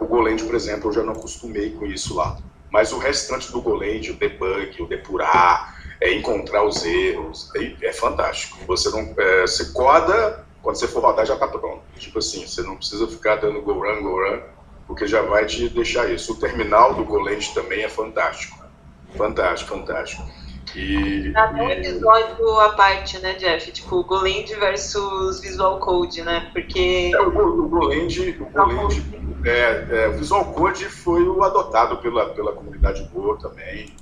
[0.00, 2.38] o Goland, por exemplo, eu já não acostumei com isso lá.
[2.70, 7.92] Mas o restante do Goland, o debug, o depurar, é encontrar os erros, é, é
[7.92, 8.58] fantástico.
[8.66, 11.82] Você não, é, você coda, quando você for rodar já está pronto.
[11.96, 14.40] Tipo assim, você não precisa ficar dando go run, go run,
[14.86, 16.32] porque já vai te deixar isso.
[16.32, 18.58] O terminal do Goland também é fantástico.
[19.16, 20.22] Fantástico, fantástico.
[20.74, 23.70] E, até um episódio à parte, né, Jeff?
[23.72, 26.48] Tipo, Goland versus Visual Code, né?
[26.52, 27.10] Porque.
[27.14, 29.02] É, o, o Goland, o Goland
[29.44, 33.94] é, é, o Visual Code foi o adotado pela, pela comunidade boa também.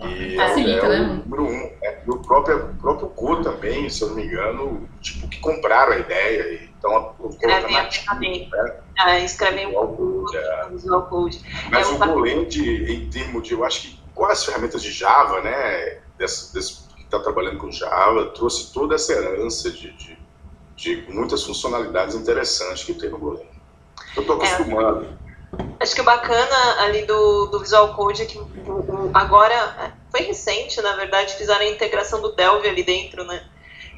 [0.00, 1.70] E Facilita, é, é o número um.
[1.82, 5.92] É, o próprio, o próprio Go também, se eu não me engano, tipo, que compraram
[5.92, 6.68] a ideia.
[6.78, 8.76] Então, escrevem né?
[9.06, 10.68] é, escrevem Code, é.
[10.70, 11.40] Visual Code.
[11.70, 15.98] Mas o Goland, em termos de, eu acho que com as ferramentas de Java, né,
[16.18, 20.18] desse, desse que está trabalhando com Java, trouxe toda essa herança de, de,
[20.76, 23.46] de muitas funcionalidades interessantes que tem no Golang.
[24.16, 25.06] Eu tô acostumado.
[25.80, 28.40] É, acho que o bacana ali do, do Visual Code é que
[29.12, 33.44] agora, é, foi recente, na verdade, fizeram a integração do Delve ali dentro, né?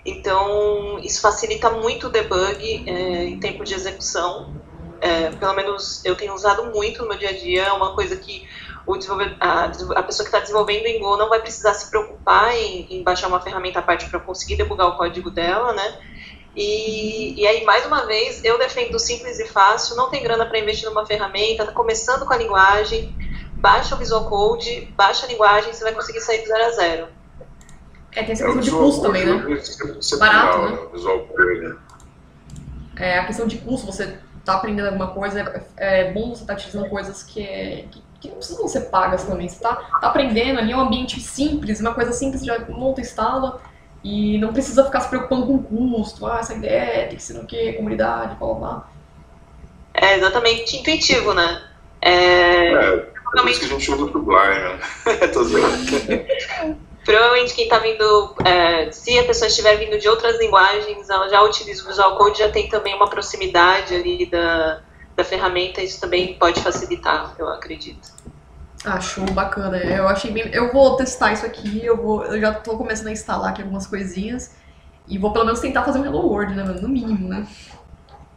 [0.05, 4.55] Então, isso facilita muito o debug é, em tempo de execução.
[5.01, 8.17] É, pelo menos eu tenho usado muito no meu dia a dia, é uma coisa
[8.17, 8.49] que
[8.87, 8.95] o
[9.41, 13.03] a, a, pessoa que está desenvolvendo em Go não vai precisar se preocupar em, em
[13.03, 15.99] baixar uma ferramenta à parte para conseguir debugar o código dela, né?
[16.55, 20.59] E, e, aí, mais uma vez, eu defendo simples e fácil, não tem grana para
[20.59, 23.15] investir numa ferramenta, está começando com a linguagem,
[23.57, 27.09] baixa o Visual Code, baixa a linguagem, você vai conseguir sair do zero a zero.
[28.13, 29.61] É, tem essa questão de custo também, né?
[30.19, 30.79] Barato, né?
[30.93, 31.77] Visual Code.
[32.97, 35.41] É, a questão de custo, você está aprendendo alguma coisa,
[35.77, 38.83] é, é bom você estar tá utilizando coisas que, é, que, que, não precisam ser
[38.83, 39.49] pagas também.
[39.49, 43.61] Você está tá aprendendo ali, é um ambiente simples, uma coisa simples, já monta, instala,
[44.03, 47.47] e não precisa ficar se preocupando com custo, ah, essa ideia tem que ser o
[47.47, 48.89] quê, comunidade, blá blá
[49.93, 51.63] É exatamente intuitivo, né?
[52.01, 54.79] É, é que a gente usa pro Blind, né?
[55.33, 55.45] Tô
[57.05, 61.41] Provavelmente quem está vindo, é, se a pessoa estiver vindo de outras linguagens, ela já
[61.43, 64.83] utiliza o Visual Code, já tem também uma proximidade ali da,
[65.17, 68.13] da ferramenta, isso também pode facilitar, eu acredito.
[68.85, 69.79] Acho bacana.
[69.79, 70.49] Eu achei bem...
[70.53, 72.25] Eu vou testar isso aqui, eu vou.
[72.25, 74.55] Eu já tô começando a instalar aqui algumas coisinhas.
[75.09, 77.47] E vou pelo menos tentar fazer um Hello World, né, No mínimo, né?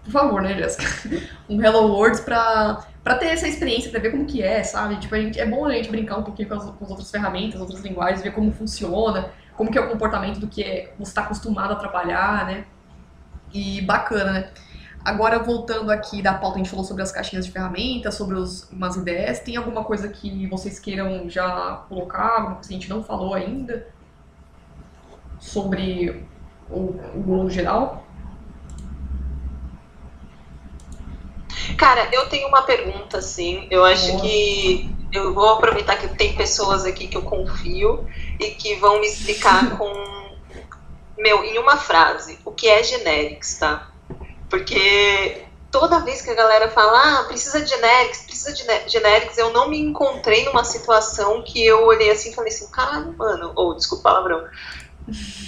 [0.03, 0.85] Por favor, né, Jéssica?
[1.49, 4.97] Um Hello World pra, pra ter essa experiência, pra ver como que é, sabe?
[4.97, 7.11] Tipo, a gente, é bom a gente brincar um pouquinho com as, com as outras
[7.11, 11.11] ferramentas, outras linguagens, ver como funciona, como que é o comportamento do que é, você
[11.11, 12.65] está acostumado a trabalhar, né?
[13.53, 14.49] E bacana, né?
[15.09, 18.69] Agora, voltando aqui da pauta, a gente falou sobre as caixinhas de ferramentas, sobre os,
[18.71, 19.39] umas ideias.
[19.39, 23.33] Tem alguma coisa que vocês queiram já colocar, alguma coisa que a gente não falou
[23.33, 23.87] ainda?
[25.39, 26.23] Sobre
[26.69, 26.93] o,
[27.27, 28.05] o geral?
[31.75, 33.67] Cara, eu tenho uma pergunta, assim.
[33.71, 38.07] Eu acho que eu vou aproveitar que tem pessoas aqui que eu confio
[38.39, 39.91] e que vão me explicar com,
[41.17, 43.88] meu, em uma frase, o que é generics, tá?
[44.49, 49.51] Porque toda vez que a galera fala, ah, precisa de generics, precisa de generics, eu
[49.51, 53.71] não me encontrei numa situação que eu olhei assim e falei assim, caralho, mano, ou
[53.71, 54.43] oh, desculpa o palavrão.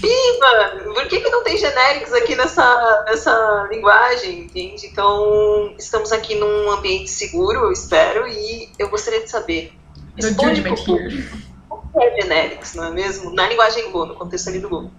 [0.04, 4.88] Ih, mano, por que, que não tem generics aqui nessa, nessa linguagem, entende?
[4.88, 9.74] Então, estamos aqui num ambiente seguro, eu espero, e eu gostaria de saber.
[10.16, 11.38] Responde pro público.
[11.70, 13.34] O que é generics, não é mesmo?
[13.34, 14.92] Na linguagem Go, no contexto ali do Go.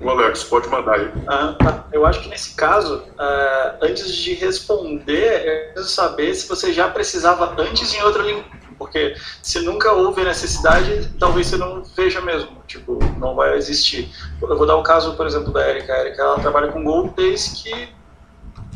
[0.00, 1.12] O Alex, pode mandar aí.
[1.26, 1.84] Ah, tá.
[1.92, 6.88] Eu acho que nesse caso, uh, antes de responder, eu preciso saber se você já
[6.88, 8.44] precisava antes em outra língua.
[8.78, 12.62] Porque se nunca houve necessidade, talvez você não veja mesmo.
[12.66, 14.10] Tipo, não vai existir.
[14.40, 15.92] Eu vou dar o caso, por exemplo, da Erika.
[15.92, 17.88] A Erika ela trabalha com Go desde que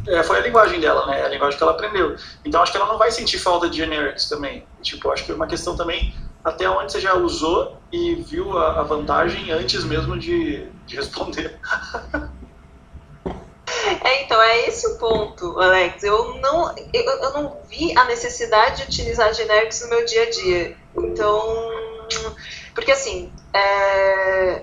[0.07, 1.25] é, foi a linguagem dela, né?
[1.25, 2.17] A linguagem que ela aprendeu.
[2.45, 4.67] Então acho que ela não vai sentir falta de generics também.
[4.83, 6.13] Tipo, acho que é uma questão também
[6.45, 11.59] até onde você já usou e viu a, a vantagem antes mesmo de, de responder.
[14.03, 16.03] É, então, é esse o ponto, Alex.
[16.03, 20.31] Eu não, eu, eu não vi a necessidade de utilizar generics no meu dia a
[20.31, 20.77] dia.
[20.97, 21.71] Então,
[22.75, 24.63] porque assim, é,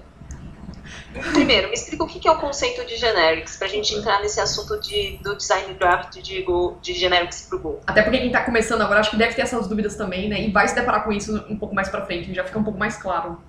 [1.34, 4.40] Primeiro, me explica o que é o conceito de generics, para a gente entrar nesse
[4.40, 7.80] assunto de, do design draft de, Go, de generics para o Go.
[7.86, 10.42] Até porque quem está começando agora, acho que deve ter essas dúvidas também, né?
[10.42, 12.80] E vai se deparar com isso um pouco mais para frente, já fica um pouco
[12.80, 13.42] mais claro.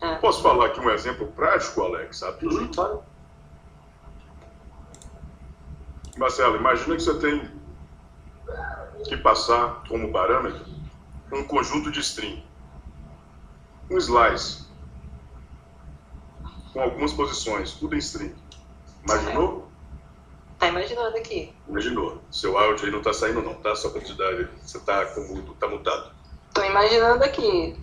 [0.00, 0.14] É.
[0.16, 2.22] Posso falar aqui um exemplo prático, Alex?
[2.22, 2.62] Rapidinho?
[2.62, 3.02] Uhum, claro.
[6.16, 7.50] Marcelo, imagina que você tem
[9.04, 10.64] que passar como parâmetro
[11.32, 12.44] um conjunto de string,
[13.90, 14.69] um slice
[16.80, 18.34] com algumas posições, tudo em string.
[19.04, 19.68] Imaginou?
[20.58, 21.54] Tá imaginando aqui.
[21.68, 22.22] Imaginou.
[22.30, 23.76] Seu áudio aí não tá saindo não, tá?
[23.76, 26.10] Só pra te dar, você tá com mudo, tá mutado.
[26.54, 27.78] Tô imaginando aqui.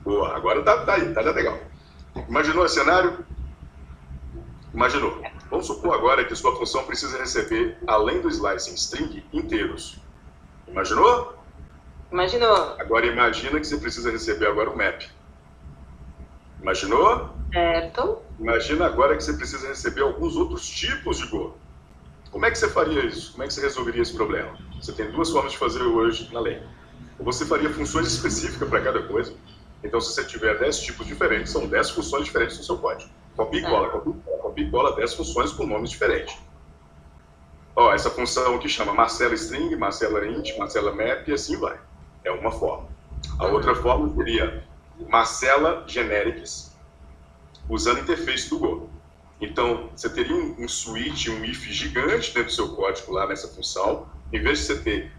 [0.00, 1.56] Boa, agora tá, tá aí, tá legal.
[2.28, 3.24] Imaginou esse cenário?
[4.74, 5.22] Imaginou.
[5.48, 10.00] Vamos supor agora que sua função precisa receber, além do slicing string, inteiros.
[10.66, 11.38] Imaginou?
[12.10, 12.74] Imaginou.
[12.80, 15.02] Agora imagina que você precisa receber agora o map.
[16.60, 17.30] Imaginou?
[17.52, 18.22] Certo.
[18.42, 21.56] Imagina agora que você precisa receber alguns outros tipos de Go.
[22.32, 23.30] Como é que você faria isso?
[23.30, 24.58] Como é que você resolveria esse problema?
[24.80, 26.60] Você tem duas formas de fazer hoje na lei.
[27.20, 29.32] Ou você faria funções específicas para cada coisa.
[29.84, 33.08] Então, se você tiver 10 tipos diferentes, são 10 funções diferentes no seu código.
[33.32, 36.36] E copia e cola, copia e cola 10 funções com nomes diferentes.
[37.76, 41.78] Ó, essa função que chama Marcela String, Marcela Int, Marcela Map e assim vai.
[42.24, 42.88] É uma forma.
[43.38, 44.64] A outra forma seria
[45.08, 46.71] Marcela Generics,
[47.68, 48.90] usando a interface do Go.
[49.40, 53.48] Então, você teria um, um switch, um if gigante dentro do seu código lá nessa
[53.48, 54.06] função.
[54.32, 55.12] Em vez de você ter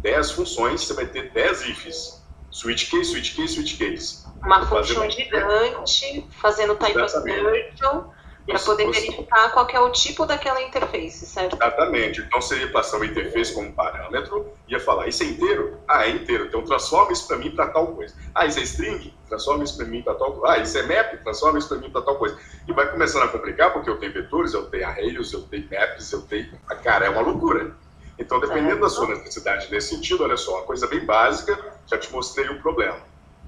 [0.00, 2.22] 10 funções, você vai ter 10 ifs.
[2.50, 4.24] Switch case, switch case, switch case.
[4.42, 8.04] Uma função gigante, fazendo type assertion,
[8.46, 9.00] para poder você...
[9.00, 11.56] verificar qual é o tipo daquela interface, certo?
[11.56, 12.20] Exatamente.
[12.20, 15.78] Então você ia passar uma interface como parâmetro, ia falar, isso é inteiro?
[15.88, 16.46] Ah, é inteiro.
[16.46, 18.14] Então transforma isso para mim para tal coisa.
[18.34, 19.14] Ah, isso é string?
[19.28, 20.54] Transforma isso para mim para tal coisa.
[20.54, 21.22] Ah, isso é map?
[21.22, 22.38] Transforma isso para mim para tal coisa.
[22.68, 26.12] E vai começando a complicar, porque eu tenho vetores, eu tenho arrays, eu tenho maps,
[26.12, 26.50] eu tenho...
[26.68, 27.74] Ah, cara, é uma loucura.
[28.18, 32.12] Então, dependendo da sua necessidade nesse sentido, olha só, uma coisa bem básica, já te
[32.12, 32.98] mostrei o problema.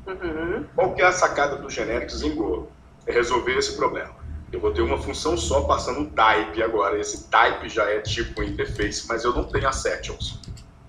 [0.07, 0.65] Uhum.
[0.75, 2.69] Qual que é a sacada do Generics em Go?
[3.07, 4.15] É resolver esse problema.
[4.53, 6.99] Eu vou ter uma função só passando um type agora.
[6.99, 10.41] Esse type já é tipo interface, mas eu não tenho assertions.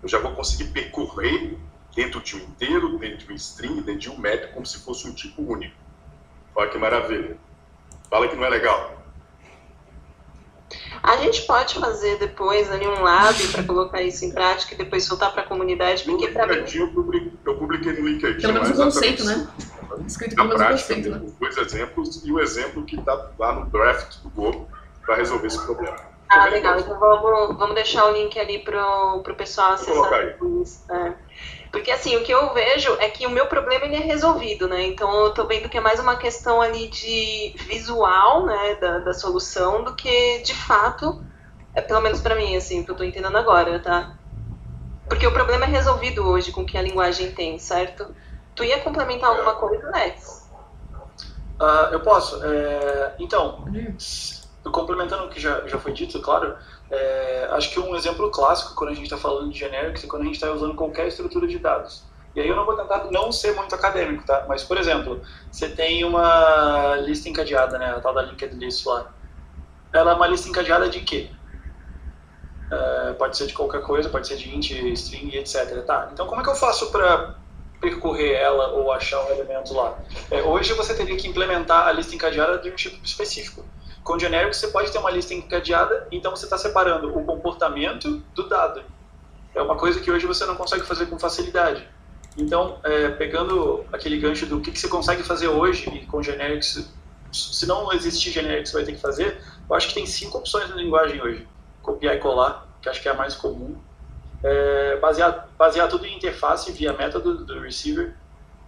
[0.01, 1.57] Eu já vou conseguir percorrer
[1.95, 5.07] dentro de um inteiro, dentro de um string, dentro de um map, como se fosse
[5.07, 5.75] um tipo único.
[6.55, 7.37] Olha que maravilha.
[8.09, 8.97] Fala que não é legal.
[11.01, 15.05] A gente pode fazer depois ali um lab para colocar isso em prática e depois
[15.05, 16.65] soltar para a comunidade, porque para mim...
[16.73, 18.41] Eu publiquei, eu publiquei no LinkedIn.
[18.41, 19.47] Pelo menos o conceito, né?
[20.05, 21.21] Escrito na prática, conceito, né?
[21.39, 24.67] dois exemplos e o exemplo que está lá no draft do Go
[25.05, 25.95] para resolver esse problema.
[26.29, 26.77] Ah, legal.
[26.79, 30.13] Então vamos, vamos deixar o link ali para o pessoal acessar.
[30.91, 31.13] É.
[31.71, 34.85] Porque assim, o que eu vejo é que o meu problema ele é resolvido, né?
[34.85, 39.13] Então eu tô vendo que é mais uma questão ali de visual, né, da, da
[39.13, 41.21] solução, do que de fato,
[41.73, 44.17] é pelo menos para mim, assim, que eu tô entendendo agora, tá?
[45.07, 48.13] Porque o problema é resolvido hoje com o que a linguagem tem, certo?
[48.57, 50.49] Tu ia complementar alguma coisa, Lex?
[51.61, 52.43] Uh, eu posso.
[52.43, 53.63] É, então,
[54.71, 56.55] complementando o que já, já foi dito, claro,
[56.89, 60.23] é, acho que um exemplo clássico quando a gente está falando de generics é quando
[60.23, 62.03] a gente está usando qualquer estrutura de dados.
[62.35, 64.45] E aí eu não vou tentar não ser muito acadêmico, tá?
[64.49, 67.91] Mas, por exemplo, você tem uma lista encadeada, né?
[67.91, 69.11] A tal da linked list lá.
[69.93, 71.29] Ela é uma lista encadeada de quê?
[72.71, 75.83] É, pode ser de qualquer coisa, pode ser de int, string, etc.
[75.85, 76.09] Tá?
[76.11, 77.35] Então, como é que eu faço para
[77.79, 79.97] percorrer ela ou achar um elemento lá?
[80.31, 83.63] É, hoje você teria que implementar a lista encadeada de um tipo específico.
[84.03, 88.47] Com genérico, você pode ter uma lista encadeada, então você está separando o comportamento do
[88.47, 88.83] dado.
[89.53, 91.87] É uma coisa que hoje você não consegue fazer com facilidade.
[92.37, 96.93] Então, é, pegando aquele gancho do que, que você consegue fazer hoje e com generics,
[97.31, 100.69] se não existir generics, você vai ter que fazer, eu acho que tem cinco opções
[100.69, 101.47] na linguagem hoje.
[101.81, 103.75] Copiar e colar, que acho que é a mais comum.
[104.43, 108.15] É, basear, basear tudo em interface via método do receiver.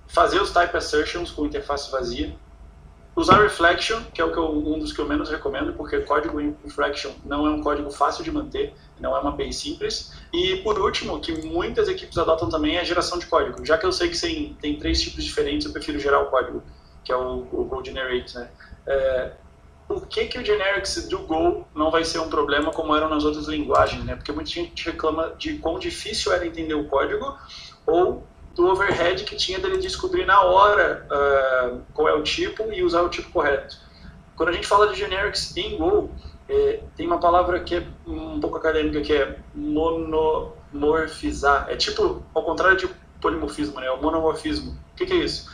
[0.08, 2.36] Fazer os type assertions com interface vazia
[3.20, 6.40] Usar Reflection, que é o que eu, um dos que eu menos recomendo, porque código
[6.40, 10.14] em Reflection não é um código fácil de manter, não é uma base simples.
[10.32, 13.66] E por último, que muitas equipes adotam também é a geração de código.
[13.66, 16.64] Já que eu sei que tem, tem três tipos diferentes, eu prefiro gerar o código,
[17.04, 18.36] que é o, o Go Generate.
[18.36, 18.50] Né?
[18.88, 19.32] É,
[19.90, 23.26] por que, que o generics do Go não vai ser um problema como eram nas
[23.26, 24.06] outras linguagens?
[24.06, 24.16] Né?
[24.16, 27.36] Porque muita gente reclama de quão difícil era entender o código
[27.88, 28.24] ou
[28.54, 33.02] do overhead que tinha dele descobrir na hora uh, qual é o tipo e usar
[33.02, 33.78] o tipo correto.
[34.36, 36.12] Quando a gente fala de generics em Go,
[36.48, 41.66] é, tem uma palavra que é um pouco acadêmica que é monomorfizar.
[41.68, 42.88] É tipo, ao contrário de
[43.20, 43.90] polimorfismo, né?
[43.90, 44.72] O monomorfismo.
[44.72, 45.50] O que, que é isso?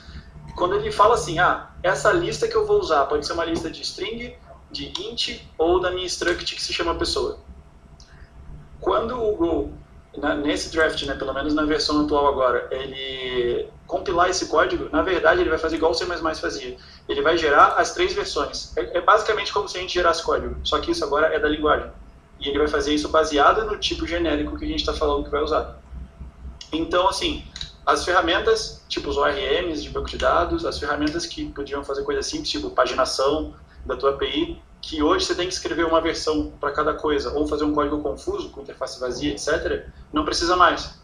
[0.56, 3.70] Quando ele fala assim, ah, essa lista que eu vou usar pode ser uma lista
[3.70, 4.36] de string,
[4.72, 7.40] de int ou da minha struct que se chama pessoa.
[8.80, 9.74] Quando o Go
[10.18, 15.02] na, nesse draft, né, pelo menos na versão atual agora, ele compilar esse código, na
[15.02, 16.78] verdade ele vai fazer igual o C++ fazia.
[17.08, 18.76] Ele vai gerar as três versões.
[18.78, 21.48] É, é, basicamente como se a gente gerasse código, só que isso agora é da
[21.48, 21.92] linguagem.
[22.40, 25.30] E ele vai fazer isso baseado no tipo genérico que a gente está falando que
[25.30, 25.80] vai usar.
[26.72, 27.46] Então, assim,
[27.86, 32.26] as ferramentas, tipo os ORMs de banco de dados, as ferramentas que podiam fazer coisas
[32.26, 33.54] simples, tipo paginação
[33.86, 37.48] da tua API, que hoje você tem que escrever uma versão para cada coisa ou
[37.48, 41.00] fazer um código confuso com interface vazia, etc., não precisa mais.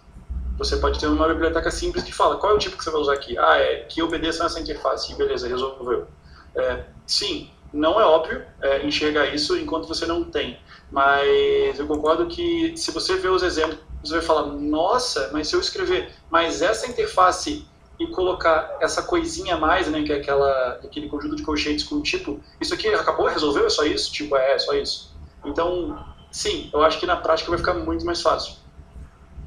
[0.58, 3.02] Você pode ter uma biblioteca simples que fala qual é o tipo que você vai
[3.02, 3.38] usar aqui.
[3.38, 5.16] Ah, é que obedeça essa interface.
[5.16, 6.08] Beleza, resolveu.
[6.56, 10.60] É, sim, não é óbvio é, enxergar isso enquanto você não tem.
[10.92, 15.56] Mas eu concordo que se você ver os exemplos, você vai falar, nossa, mas se
[15.56, 17.66] eu escrever, mas essa interface
[17.99, 22.02] e colocar essa coisinha a mais, né, que é aquela, aquele conjunto de colchetes com
[22.02, 24.12] tipo, isso aqui acabou, resolveu, é só isso?
[24.12, 25.16] Tipo, é, é só isso.
[25.45, 28.56] Então, sim, eu acho que na prática vai ficar muito mais fácil.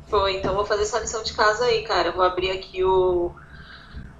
[0.08, 2.12] Foi, então vou fazer essa lição de casa aí, cara.
[2.12, 3.32] vou abrir aqui o,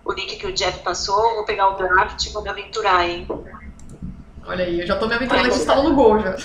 [0.04, 3.28] o link que o Jeff passou, vou pegar o draft e vou me aventurar, hein.
[4.46, 6.36] Olha aí, eu já tô me aventurando aqui instalando no Go já.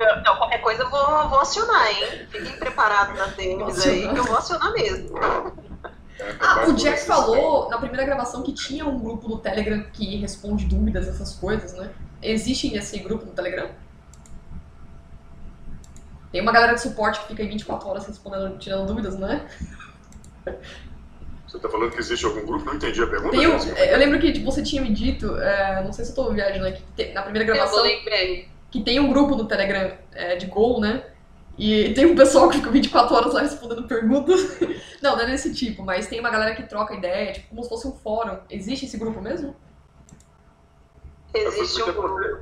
[0.00, 2.26] Então, qualquer coisa eu vou, vou acionar, hein?
[2.30, 5.18] Fiquem preparados nas DMs aí, que eu vou acionar mesmo.
[6.38, 10.66] Ah, o Jack falou na primeira gravação que tinha um grupo no Telegram que responde
[10.66, 11.90] dúvidas, essas coisas, né?
[12.22, 13.70] existe esse grupo no Telegram?
[16.30, 19.46] Tem uma galera de suporte que fica aí 24 horas respondendo, tirando dúvidas, não é?
[21.48, 22.66] Você está falando que existe algum grupo?
[22.66, 23.30] Não entendi a pergunta.
[23.34, 23.44] Tem,
[23.88, 26.66] eu lembro que tipo, você tinha me dito, é, não sei se eu estou viajando
[26.66, 26.82] aqui,
[27.14, 27.82] na primeira gravação,
[28.70, 31.04] que tem um grupo no Telegram é, de Gol, né?
[31.56, 34.58] E tem um pessoal que fica 24 horas lá respondendo perguntas.
[35.02, 37.68] Não, não é desse tipo, mas tem uma galera que troca ideia, tipo, como se
[37.68, 38.38] fosse um fórum.
[38.50, 39.54] Existe esse grupo mesmo?
[41.32, 42.40] Existe um grupo.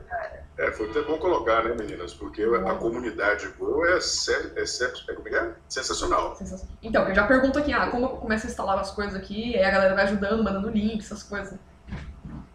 [0.59, 2.14] É, foi até bom colocar, né, meninas?
[2.14, 6.38] Porque a comunidade Go é, é, é, é, sensacional.
[6.82, 9.64] Então, eu já pergunto aqui, ah, como eu começo a instalar as coisas aqui, aí
[9.64, 11.59] a galera vai ajudando, mandando link, essas coisas.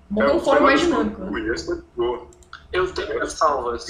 [0.09, 1.21] Bom, é um fórum mais dinâmico.
[1.21, 1.55] Né?
[2.73, 3.85] Eu tenho as salvas.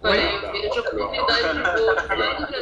[0.00, 1.48] Olha, eu vejo a comunidade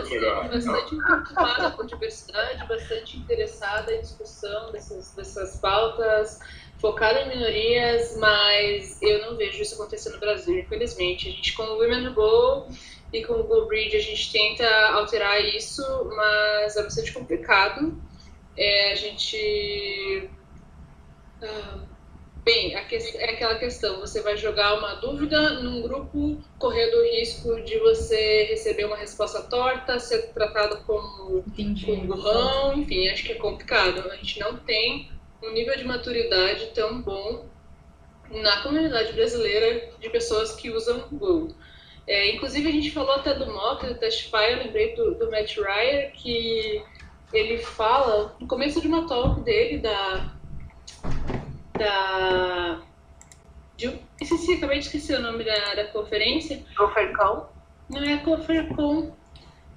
[0.09, 6.38] de Go no Brasil bastante preocupada com diversidade, bastante interessada em discussão dessas, dessas pautas,
[6.79, 11.29] focada em minorias, mas eu não vejo isso acontecer no Brasil, infelizmente.
[11.29, 12.68] A gente, com o Women Go
[13.12, 15.83] e com o Go Bridge, a gente tenta alterar isso,
[16.14, 18.01] mas é bastante complicado.
[18.57, 20.31] É, a gente.
[21.43, 21.97] Uh,
[22.47, 27.77] Bem, é aquela questão, você vai jogar uma dúvida num grupo, correndo o risco de
[27.81, 34.09] você receber uma resposta torta, ser tratado como um burrão, enfim, acho que é complicado.
[34.12, 35.11] A gente não tem
[35.43, 37.47] um nível de maturidade tão bom
[38.30, 41.55] na comunidade brasileira de pessoas que usam Go.
[42.07, 45.57] É, inclusive, a gente falou até do mock, do Testify, eu lembrei do, do Matt
[45.57, 46.82] Ryer, que
[47.32, 50.37] ele fala, no começo de uma talk dele, da
[51.76, 52.80] da.
[53.76, 56.64] De, esqueci, acabei de esquecer o nome da, da conferência.
[56.76, 57.47] Confercom?
[57.89, 59.12] Não é Confercom,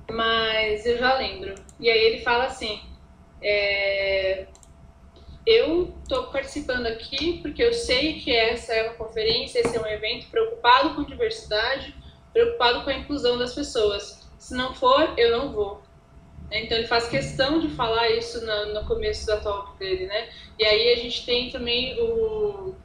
[0.09, 1.53] mas eu já lembro.
[1.79, 2.81] E aí ele fala assim:
[3.41, 4.47] é,
[5.49, 9.87] eu estou participando aqui porque eu sei que essa é uma conferência, esse é um
[9.87, 11.95] evento preocupado com diversidade,
[12.31, 14.29] preocupado com a inclusão das pessoas.
[14.37, 15.81] Se não for, eu não vou.
[16.51, 20.29] Então ele faz questão de falar isso no, começo da talk dele, né?
[20.59, 22.75] E aí a gente tem também o,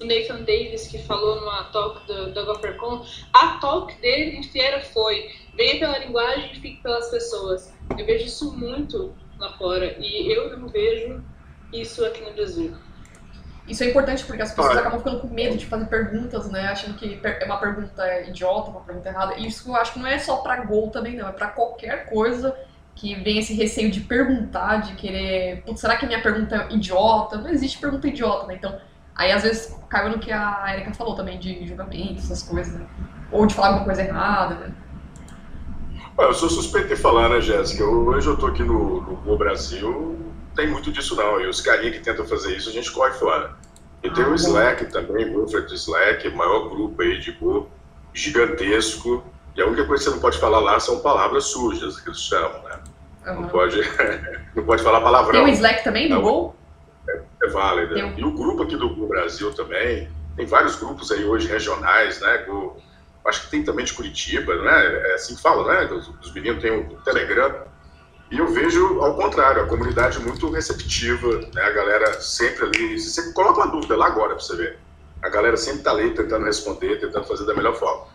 [0.00, 3.06] Nathan Davis que falou numa talk do, do GopherCon.
[3.32, 7.72] A talk dele inteira foi venha pela linguagem e fique pelas pessoas.
[7.98, 11.22] Eu vejo isso muito lá fora e eu não vejo
[11.72, 12.74] isso aqui no Brasil.
[13.66, 16.66] Isso é importante porque as pessoas acabam ficando com medo de fazer perguntas, né?
[16.66, 19.34] Achando que é uma pergunta idiota, uma pergunta errada.
[19.36, 21.28] E isso eu acho que não é só para gol também, não.
[21.28, 22.56] É para qualquer coisa
[22.94, 26.74] que vem esse receio de perguntar, de querer, putz, será que a minha pergunta é
[26.74, 27.38] idiota?
[27.38, 28.56] Não existe pergunta idiota, né?
[28.56, 28.78] Então,
[29.14, 32.86] aí às vezes caiu no que a Erika falou também, de julgamento, essas coisas, né?
[33.30, 34.74] Ou de falar alguma coisa errada, né?
[36.18, 37.84] eu sou suspeito de falar, né, Jéssica?
[37.84, 40.18] Hoje eu tô aqui no, no, Brasil,
[40.54, 41.40] tem muito disso não.
[41.40, 43.56] E os carinhas que tentam fazer isso, a gente corre fora.
[44.02, 44.90] E ah, tem o Slack bom.
[44.90, 47.70] também, o Slack, o maior grupo aí de Go,
[48.12, 49.24] gigantesco.
[49.54, 52.20] E a única coisa que você não pode falar lá são palavras sujas, que eles
[52.20, 52.78] chamam, né?
[53.26, 53.42] Uhum.
[53.42, 53.80] Não, pode,
[54.56, 55.44] não pode falar palavrão.
[55.44, 56.56] Tem o Slack também do Gol?
[57.08, 57.94] É, é válido.
[57.94, 58.18] Um...
[58.18, 60.08] E o grupo aqui do Gol Brasil também.
[60.36, 62.38] Tem vários grupos aí hoje regionais, né?
[62.38, 62.80] Go,
[63.26, 65.10] acho que tem também de Curitiba, né?
[65.10, 65.92] É assim que fala, né?
[65.92, 67.71] Os, os meninos têm o Telegram.
[68.32, 71.62] E eu vejo ao contrário, a comunidade muito receptiva, né?
[71.64, 72.98] A galera sempre ali.
[72.98, 74.78] Você coloca uma dúvida lá agora para você ver,
[75.20, 78.06] a galera sempre está ali tentando responder, tentando fazer da melhor forma.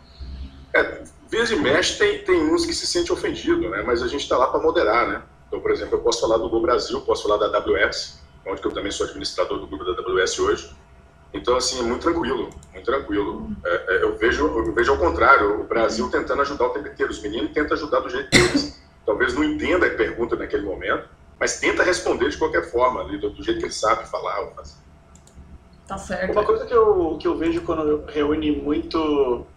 [0.73, 3.83] É, e mexe tem, tem uns que se sente ofendido, né?
[3.85, 5.21] Mas a gente está lá para moderar, né?
[5.47, 8.71] Então, por exemplo, eu posso falar do Go Brasil, posso falar da AWS, onde eu
[8.71, 10.75] também sou administrador do grupo da AWS hoje.
[11.31, 13.51] Então, assim, é muito tranquilo, muito tranquilo.
[13.63, 17.11] É, é, eu, vejo, eu vejo ao contrário, o Brasil tentando ajudar o tempo inteiro.
[17.11, 18.86] Os meninos tentam ajudar do jeito deles.
[19.07, 21.07] Talvez não entenda a pergunta naquele momento,
[21.39, 24.51] mas tenta responder de qualquer forma, ali, do, do jeito que ele sabe falar ou
[24.51, 24.75] fazer.
[25.87, 26.33] Tá certo.
[26.33, 29.47] Uma coisa que eu, que eu vejo quando reúne muito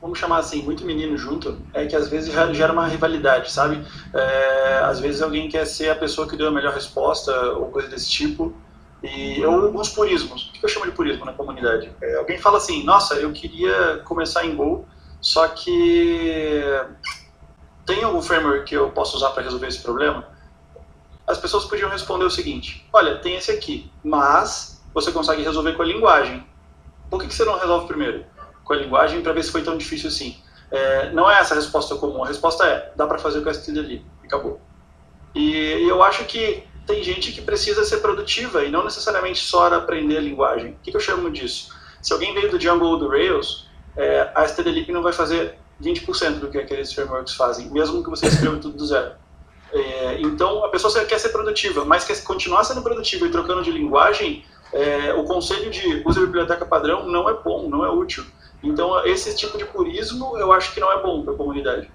[0.00, 3.84] vamos chamar assim, muito menino junto, é que às vezes gera uma rivalidade, sabe?
[4.12, 7.88] É, às vezes alguém quer ser a pessoa que deu a melhor resposta ou coisa
[7.88, 8.52] desse tipo.
[9.00, 10.48] E ou alguns purismos.
[10.48, 11.90] O que eu chamo de purismo na comunidade?
[12.00, 14.86] É, alguém fala assim: Nossa, eu queria começar em Go,
[15.20, 16.62] só que
[17.86, 20.28] tem algum framework que eu posso usar para resolver esse problema?
[21.26, 25.82] As pessoas podiam responder o seguinte: Olha, tem esse aqui, mas você consegue resolver com
[25.82, 26.46] a linguagem.
[27.10, 28.24] Por que, que você não resolve primeiro?
[28.64, 30.36] com a linguagem para ver se foi tão difícil assim.
[30.70, 32.24] É, não é essa a resposta comum.
[32.24, 34.60] A resposta é: dá para fazer o que eu ali acabou.
[35.34, 39.72] E, e, eu acho que tem gente que precisa ser produtiva e não necessariamente só
[39.72, 40.72] aprender a linguagem.
[40.72, 41.72] O que, que eu chamo disso?
[42.00, 46.38] Se alguém veio do Django ou do Rails, é, a stdlib não vai fazer 20%
[46.38, 49.12] do que aqueles frameworks fazem, mesmo que você escreva tudo do zero.
[49.72, 53.70] É, então, a pessoa quer ser produtiva, mas quer continuar sendo produtiva e trocando de
[53.70, 58.24] linguagem, é, o conselho de use a biblioteca padrão não é bom, não é útil.
[58.62, 61.90] Então, esse tipo de purismo eu acho que não é bom para a comunidade.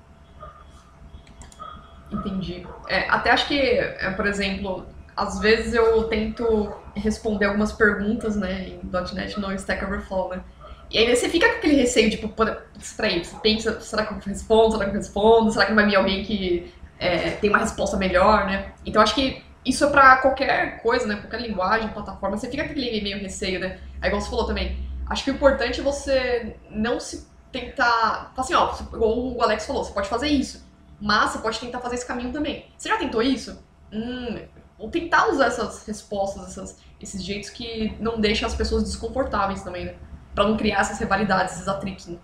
[2.12, 2.66] Entendi.
[2.88, 4.86] É, até acho que, é, por exemplo,
[5.16, 8.82] às vezes eu tento responder algumas perguntas, né, em
[9.14, 10.44] .NET no Stack Overflow, né?
[10.90, 14.72] E aí você fica com aquele receio, tipo, peraí, você pensa, será que eu respondo,
[14.72, 18.46] será que eu respondo, será que vai vir alguém que é, tem uma resposta melhor,
[18.46, 18.72] né?
[18.86, 22.72] Então acho que isso é pra qualquer coisa, né, qualquer linguagem, plataforma, você fica com
[22.72, 23.80] aquele meio receio, né?
[24.02, 24.78] Aí igual você falou também,
[25.10, 29.84] acho que o importante é você não se tentar, assim, ó, igual o Alex falou,
[29.84, 30.66] você pode fazer isso,
[31.02, 32.66] mas você pode tentar fazer esse caminho também.
[32.78, 33.62] Você já tentou isso?
[33.92, 34.40] Hum,
[34.80, 39.86] ou tentar usar essas respostas, essas, esses jeitos que não deixam as pessoas desconfortáveis também,
[39.86, 39.96] né?
[40.38, 42.18] Pra não criar essas rivalidades, esses atritos, né?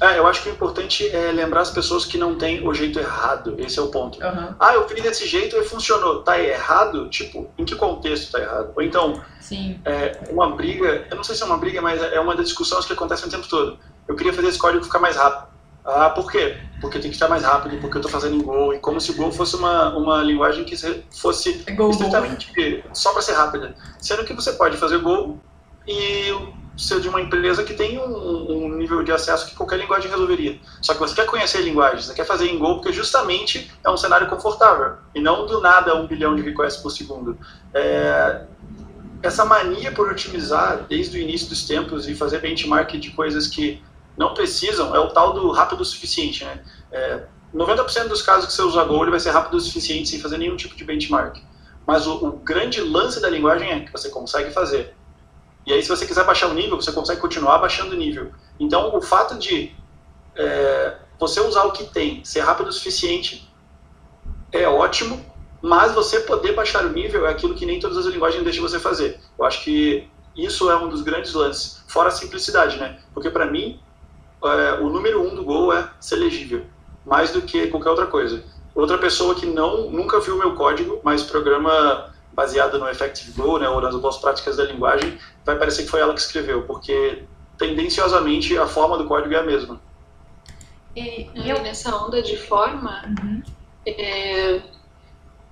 [0.00, 2.98] É, eu acho que o importante é lembrar as pessoas que não tem o jeito
[2.98, 3.54] errado.
[3.58, 4.18] Esse é o ponto.
[4.18, 4.54] Uhum.
[4.58, 6.22] Ah, eu fiz desse jeito e funcionou.
[6.22, 7.06] Tá errado?
[7.10, 8.72] Tipo, em que contexto tá errado?
[8.74, 9.78] Ou então, Sim.
[9.84, 12.86] É, uma briga, eu não sei se é uma briga, mas é uma das discussões
[12.86, 13.78] que acontecem o tempo todo.
[14.08, 15.48] Eu queria fazer esse código ficar mais rápido.
[15.84, 16.56] Ah, por quê?
[16.80, 19.12] Porque tem que estar mais rápido, porque eu estou fazendo em Go, e como se
[19.12, 20.74] Go fosse uma, uma linguagem que
[21.14, 22.88] fosse é go, estritamente go.
[22.94, 23.74] só para ser rápida.
[24.00, 25.38] Sendo que você pode fazer Go
[25.86, 26.32] e
[26.76, 30.58] ser de uma empresa que tem um, um, nível de acesso que qualquer linguagem resolveria.
[30.82, 33.96] Só que você quer conhecer linguagens, você quer fazer em Go porque justamente é um
[33.96, 37.38] cenário confortável, e não do nada um bilhão de requests por segundo.
[37.72, 38.42] É,
[39.22, 43.82] essa mania por otimizar desde o início dos tempos e fazer benchmark de coisas que
[44.16, 46.60] não precisam, é o tal do rápido o suficiente, né?
[46.90, 47.22] É,
[47.54, 50.38] 90% dos casos que você usa Go, ele vai ser rápido o suficiente sem fazer
[50.38, 51.38] nenhum tipo de benchmark.
[51.86, 54.95] Mas o, o, grande lance da linguagem é que você consegue fazer.
[55.66, 58.30] E aí, se você quiser baixar o nível, você consegue continuar baixando o nível.
[58.58, 59.74] Então, o fato de
[60.36, 63.52] é, você usar o que tem, ser rápido o suficiente,
[64.52, 65.24] é ótimo,
[65.60, 68.78] mas você poder baixar o nível é aquilo que nem todas as linguagens deixam você
[68.78, 69.18] fazer.
[69.36, 73.00] Eu acho que isso é um dos grandes lances, fora a simplicidade, né?
[73.12, 73.80] Porque para mim,
[74.44, 76.64] é, o número um do Go é ser legível,
[77.04, 78.44] mais do que qualquer outra coisa.
[78.74, 83.66] Outra pessoa que não nunca viu meu código, mas programa baseado no Effective Go, né,
[83.66, 87.24] ou nas boas práticas da linguagem, vai parecer que foi ela que escreveu, porque
[87.56, 89.80] tendenciosamente a forma do código é a mesma.
[90.94, 91.62] E, e eu...
[91.62, 93.42] nessa onda de forma, uhum.
[93.86, 94.60] é,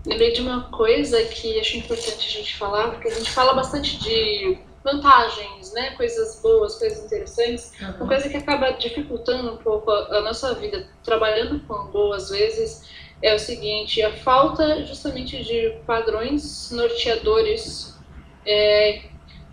[0.07, 3.99] lembrei de uma coisa que acho importante a gente falar, porque a gente fala bastante
[4.01, 5.93] de vantagens, né?
[5.93, 7.73] Coisas boas, coisas interessantes.
[7.81, 7.89] Uhum.
[7.97, 12.83] Uma coisa que acaba dificultando um pouco a, a nossa vida trabalhando com boas vezes
[13.25, 17.99] é o seguinte: a falta justamente de padrões norteadores.
[18.47, 19.01] É...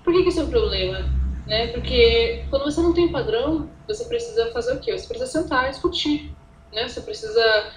[0.04, 1.00] Por que, que isso é um problema?
[1.48, 1.68] Né?
[1.68, 4.98] Porque quando você não tem padrão, você precisa fazer o quê?
[4.98, 6.36] Você precisa sentar e discutir.
[6.74, 6.88] Né?
[6.88, 7.72] Você precisa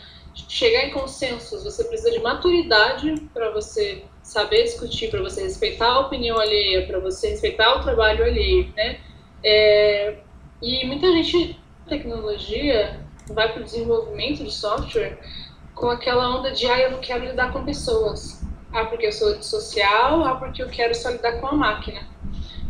[0.48, 6.00] chegar em consensos, você precisa de maturidade para você saber discutir, para você respeitar a
[6.00, 8.98] opinião alheia, para você respeitar o trabalho alheio, né?
[9.44, 10.16] É,
[10.60, 15.18] e muita gente tecnologia vai para o desenvolvimento de software
[15.74, 18.42] com aquela onda de ah, eu não quero lidar com pessoas.
[18.72, 22.06] Ah, porque eu sou social, ah, porque eu quero só lidar com a máquina.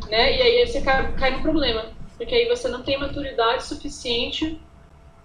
[0.08, 0.36] Né?
[0.36, 1.86] E aí você cai, cai no problema,
[2.16, 4.60] porque aí você não tem maturidade suficiente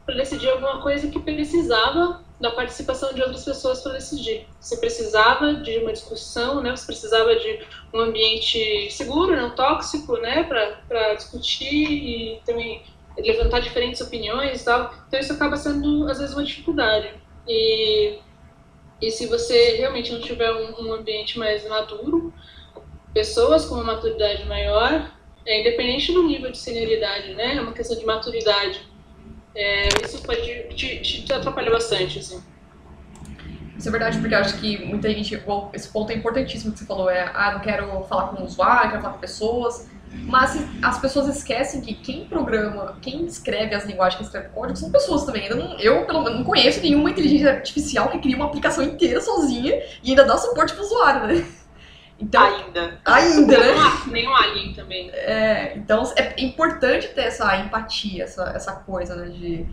[0.05, 4.47] para decidir alguma coisa que precisava da participação de outras pessoas para decidir.
[4.59, 6.75] Você precisava de uma discussão, né?
[6.75, 7.59] Você precisava de
[7.93, 10.43] um ambiente seguro, não tóxico, né?
[10.43, 12.81] Para discutir e também
[13.17, 14.93] levantar diferentes opiniões e tal.
[15.07, 17.13] Então isso acaba sendo às vezes uma dificuldade.
[17.49, 18.19] E
[19.01, 22.33] e se você realmente não tiver um, um ambiente mais maduro,
[23.13, 25.09] pessoas com uma maturidade maior,
[25.45, 27.55] é independente do nível de senioridade, né?
[27.55, 28.89] É uma questão de maturidade
[29.55, 32.41] é, isso pode te, te atrapalhar bastante, assim.
[33.77, 35.41] Isso é verdade, porque eu acho que muita gente.
[35.73, 38.91] esse ponto é importantíssimo que você falou: é, ah, não quero falar com o usuário,
[38.91, 39.89] quero falar com pessoas.
[40.11, 44.91] Mas as pessoas esquecem que quem programa, quem escreve as linguagens, quem escreve código, são
[44.91, 45.45] pessoas também.
[45.45, 49.21] Eu, não, eu pelo menos, não conheço nenhuma inteligência artificial que cria uma aplicação inteira
[49.21, 51.45] sozinha e ainda dá suporte pro usuário, né?
[52.19, 52.99] Então, ainda.
[53.05, 53.73] Ainda, né?
[54.07, 55.09] Nenhum alien também.
[55.11, 59.29] É, então é importante ter essa empatia, essa, essa coisa, né?
[59.29, 59.65] De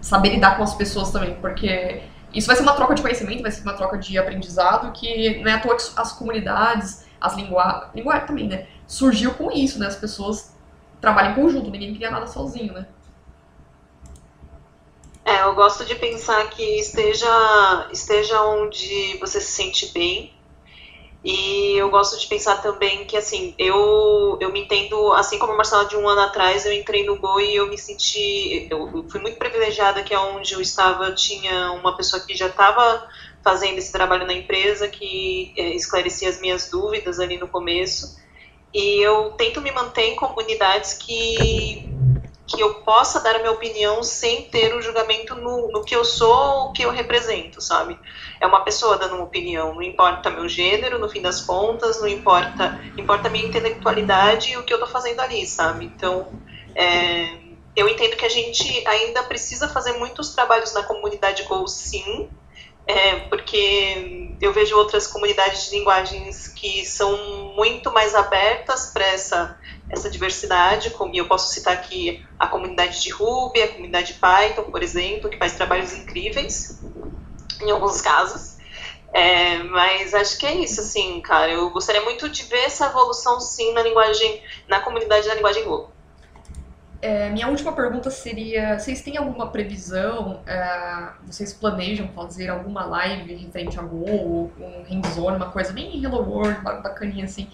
[0.00, 2.02] saber lidar com as pessoas também, porque
[2.32, 5.50] isso vai ser uma troca de conhecimento, vai ser uma troca de aprendizado que não
[5.50, 8.66] é à toa que as comunidades, as linguagens, linguagem também, né?
[8.86, 9.86] Surgiu com isso, né?
[9.86, 10.54] As pessoas
[11.00, 12.86] trabalham em conjunto, ninguém cria nada sozinho, né?
[15.24, 20.34] É, eu gosto de pensar que esteja, esteja onde você se sente bem,
[21.24, 25.56] e eu gosto de pensar também que, assim, eu, eu me entendo, assim como a
[25.56, 29.20] Marcela de um ano atrás, eu entrei no Go e eu me senti, eu fui
[29.22, 33.08] muito privilegiada que onde eu estava tinha uma pessoa que já estava
[33.42, 38.22] fazendo esse trabalho na empresa, que é, esclarecia as minhas dúvidas ali no começo.
[38.74, 41.94] E eu tento me manter em comunidades que,
[42.44, 46.04] que eu possa dar a minha opinião sem ter o julgamento no, no que eu
[46.04, 47.96] sou, o que eu represento, sabe?
[48.40, 52.08] É uma pessoa dando uma opinião, não importa meu gênero, no fim das contas, não
[52.08, 55.84] importa, importa a minha intelectualidade e o que eu tô fazendo ali, sabe?
[55.84, 56.26] Então,
[56.74, 57.28] é,
[57.76, 62.28] eu entendo que a gente ainda precisa fazer muitos trabalhos na comunidade Go, sim,
[62.86, 69.58] é, porque eu vejo outras comunidades de linguagens que são muito mais abertas para essa,
[69.88, 74.64] essa diversidade, como eu posso citar aqui a comunidade de Ruby, a comunidade de Python,
[74.64, 76.82] por exemplo, que faz trabalhos incríveis,
[77.62, 78.54] em alguns casos.
[79.14, 81.52] É, mas acho que é isso, assim, cara.
[81.52, 85.93] Eu gostaria muito de ver essa evolução, sim, na linguagem, na comunidade da linguagem Go.
[87.04, 90.40] É, minha última pergunta seria: vocês têm alguma previsão?
[90.46, 96.26] É, vocês planejam fazer alguma live referente a Go, um hands-on, uma coisa bem Hello
[96.26, 97.46] World, bacaninha assim?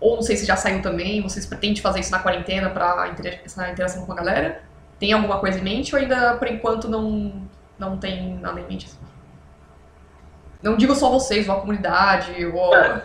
[0.00, 3.14] Ou não sei se já saiu também, vocês pretendem fazer isso na quarentena para
[3.44, 4.62] essa interação com a galera?
[4.98, 7.46] Tem alguma coisa em mente ou ainda por enquanto não,
[7.78, 8.86] não tem nada em mente?
[8.86, 8.98] Assim?
[10.60, 12.74] Não digo só vocês, ou a comunidade, ou.
[12.74, 13.00] É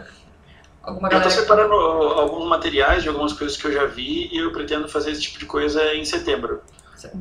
[0.84, 1.10] alguma?
[1.10, 4.88] Eu estou separando alguns materiais de algumas coisas que eu já vi e eu pretendo
[4.88, 6.62] fazer esse tipo de coisa em setembro.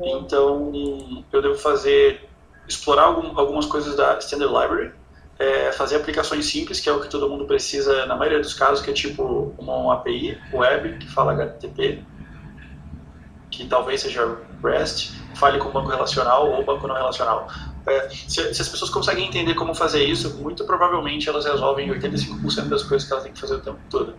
[0.01, 2.29] Então, eu devo fazer,
[2.69, 4.93] explorar algum, algumas coisas da Standard Library,
[5.39, 8.85] é, fazer aplicações simples, que é o que todo mundo precisa na maioria dos casos,
[8.85, 12.05] que é tipo uma API web que fala HTTP,
[13.51, 17.49] que talvez seja REST, fale com banco relacional ou banco não relacional.
[17.87, 22.69] É, se, se, as pessoas conseguem entender como fazer isso, muito provavelmente elas resolvem 85%
[22.69, 24.15] das coisas que elas têm que fazer o tempo todo.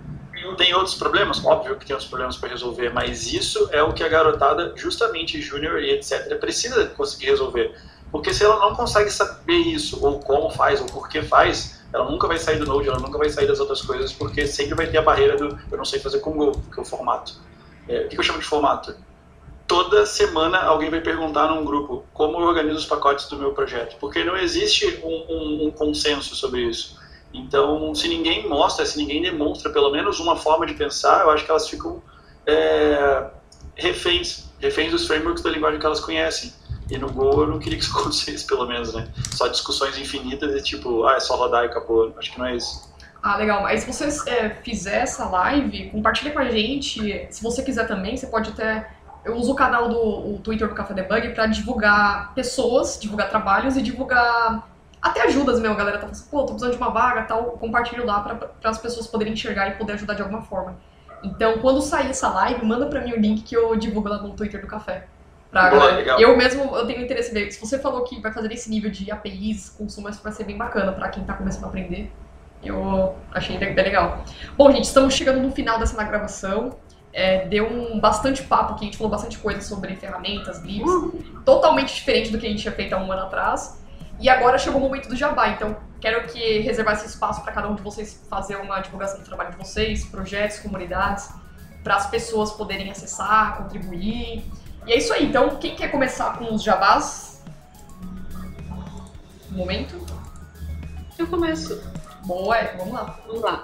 [0.57, 1.43] Tem outros problemas?
[1.43, 5.41] Óbvio que tem outros problemas para resolver, mas isso é o que a garotada, justamente
[5.41, 7.73] júnior e etc., precisa conseguir resolver.
[8.11, 12.09] Porque se ela não consegue saber isso, ou como faz, ou por que faz, ela
[12.09, 14.87] nunca vai sair do Node, ela nunca vai sair das outras coisas, porque sempre vai
[14.87, 17.39] ter a barreira do eu não sei fazer com Go, que é o formato.
[17.87, 18.95] É, o que eu chamo de formato?
[19.67, 23.97] Toda semana alguém vai perguntar num grupo como eu organizo os pacotes do meu projeto,
[23.99, 27.01] porque não existe um, um, um consenso sobre isso.
[27.33, 31.43] Então, se ninguém mostra, se ninguém demonstra pelo menos uma forma de pensar, eu acho
[31.43, 32.01] que elas ficam
[32.45, 33.25] é,
[33.75, 36.53] reféns, reféns dos frameworks da linguagem que elas conhecem.
[36.91, 39.07] E no Go eu não queria que isso acontecesse, pelo menos, né?
[39.31, 42.13] Só discussões infinitas e tipo, ah, é só rodar e acabou.
[42.17, 42.93] Acho que não é isso.
[43.23, 43.63] Ah, legal.
[43.63, 47.27] Mas se você é, fizer essa live, compartilha com a gente.
[47.31, 48.91] Se você quiser também, você pode até
[49.25, 53.77] eu uso o canal do o Twitter do Café Debug para divulgar pessoas, divulgar trabalhos
[53.77, 54.67] e divulgar
[55.01, 55.75] até ajudas mesmo.
[55.75, 58.69] A galera tá falando assim, pô, tô precisando de uma vaga tal, compartilho lá para
[58.69, 60.77] as pessoas poderem enxergar e poder ajudar de alguma forma.
[61.23, 64.31] Então, quando sair essa live, manda para mim o link que eu divulgo lá no
[64.31, 65.07] Twitter do Café.
[65.49, 66.19] Pra Boa, legal.
[66.19, 67.51] Eu mesmo eu tenho interesse em ver.
[67.51, 70.57] Se você falou que vai fazer esse nível de APIs, consumo, isso vai ser bem
[70.57, 72.11] bacana para quem tá começando a aprender.
[72.63, 74.23] Eu achei bem legal.
[74.57, 76.75] Bom, gente, estamos chegando no final dessa gravação
[77.13, 81.41] é, deu um bastante papo aqui, a gente falou bastante coisa sobre ferramentas, livros, uhum.
[81.45, 83.79] totalmente diferente do que a gente tinha feito há um ano atrás.
[84.19, 87.69] E agora chegou o momento do jabá, então quero que reservar esse espaço para cada
[87.69, 91.29] um de vocês fazer uma divulgação do trabalho de vocês, projetos, comunidades,
[91.83, 94.43] para as pessoas poderem acessar, contribuir.
[94.85, 97.43] E é isso aí, então quem quer começar com os jabás?
[99.51, 100.03] Um momento?
[101.17, 101.79] Eu começo.
[102.25, 103.19] Boa, é, vamos lá.
[103.27, 103.61] Vamos lá.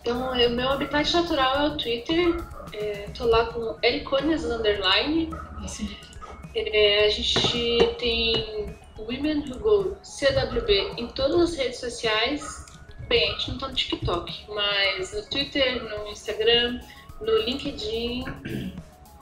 [0.00, 2.36] Então, o meu habitat natural é o Twitter,
[2.72, 5.30] é, tô lá com Elicones Underline.
[6.54, 12.66] É, a gente tem Women Who Go, CWB, em todas as redes sociais.
[13.08, 16.80] Bem, a gente não tá no TikTok, mas no Twitter, no Instagram,
[17.20, 18.24] no LinkedIn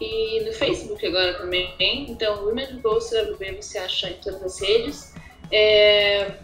[0.00, 1.74] e no Facebook agora também.
[1.80, 5.14] Então, Women Who Go, CWB, você acha em todas as redes.
[5.50, 6.34] É,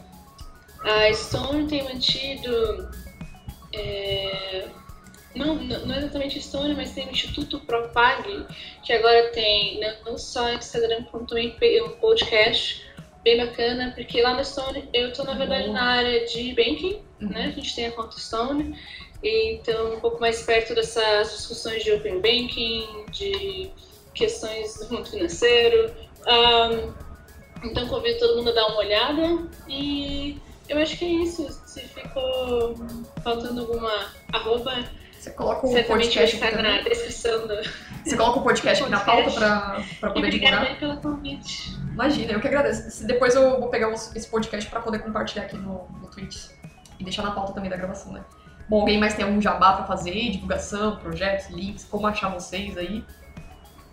[0.82, 2.88] a Stone tem mantido.
[3.74, 4.68] É,
[5.34, 8.46] não, não é exatamente Estônia, mas tem o Instituto Propag,
[8.82, 12.84] que agora tem não só Instagram, como também um podcast
[13.24, 17.28] bem bacana, porque lá na Stone eu estou na verdade na área de banking, uhum.
[17.30, 17.46] né?
[17.46, 18.78] A gente tem a conta Stone,
[19.22, 23.70] então um pouco mais perto dessas discussões de open banking, de
[24.14, 25.92] questões do mundo financeiro.
[26.26, 26.92] Um,
[27.66, 30.38] então convido todo mundo a dar uma olhada e
[30.68, 31.48] eu acho que é isso.
[31.66, 32.74] Se ficou
[33.22, 34.84] faltando alguma arroba
[35.24, 37.54] você coloca o podcast aqui na descrição do...
[38.04, 40.62] Você coloca o podcast aqui na pauta pra, pra poder divulgar?
[40.62, 41.74] Obrigada pelo convite.
[41.92, 43.06] Imagina, eu que agradeço.
[43.06, 46.50] Depois eu vou pegar esse podcast pra poder compartilhar aqui no, no Twitch.
[47.00, 48.22] E deixar na pauta também da gravação, né?
[48.68, 50.30] Bom, alguém mais tem algum jabá pra fazer?
[50.30, 53.02] Divulgação, projetos, links, como achar vocês aí?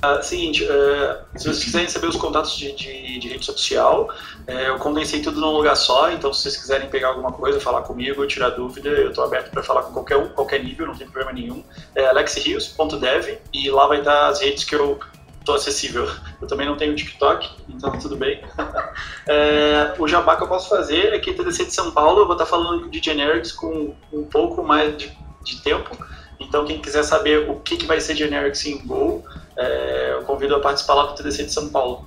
[0.04, 4.10] Uh, seguinte, uh, se vocês quiserem saber os contatos de, de, de rede social,
[4.48, 7.84] uh, eu condensei tudo num lugar só, então se vocês quiserem pegar alguma coisa, falar
[7.84, 11.06] comigo, tirar dúvida, eu estou aberto para falar com qualquer um, qualquer nível, não tem
[11.06, 11.64] problema nenhum.
[11.94, 15.00] É alexirios.dev e lá vai estar as redes que eu
[15.40, 16.10] estou acessível.
[16.42, 18.44] Eu também não tenho TikTok, então tudo bem.
[19.30, 22.34] é, o jabá que eu posso fazer é que TDC de São Paulo eu vou
[22.34, 25.96] estar falando de generics com um pouco mais de, de tempo,
[26.40, 29.24] então quem quiser saber o que, que vai ser generics em Go,
[29.58, 32.06] é, eu convido a participar lá do TDC de São Paulo.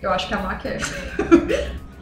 [0.00, 0.78] Eu acho que a Má quer.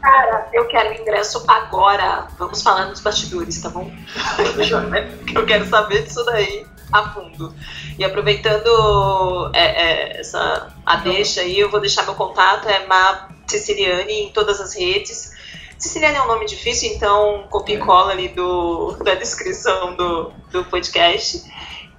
[0.01, 2.27] Cara, eu quero ingresso agora.
[2.37, 3.91] Vamos falar nos bastidores, tá bom?
[5.35, 7.53] eu quero saber disso daí a fundo.
[7.97, 13.29] E aproveitando é, é, essa a deixa aí, eu vou deixar meu contato, é Ma
[13.47, 15.35] Ceciliane em todas as redes.
[15.77, 20.63] Ceciliane é um nome difícil, então copia e cola ali do, da descrição do, do
[20.65, 21.43] podcast.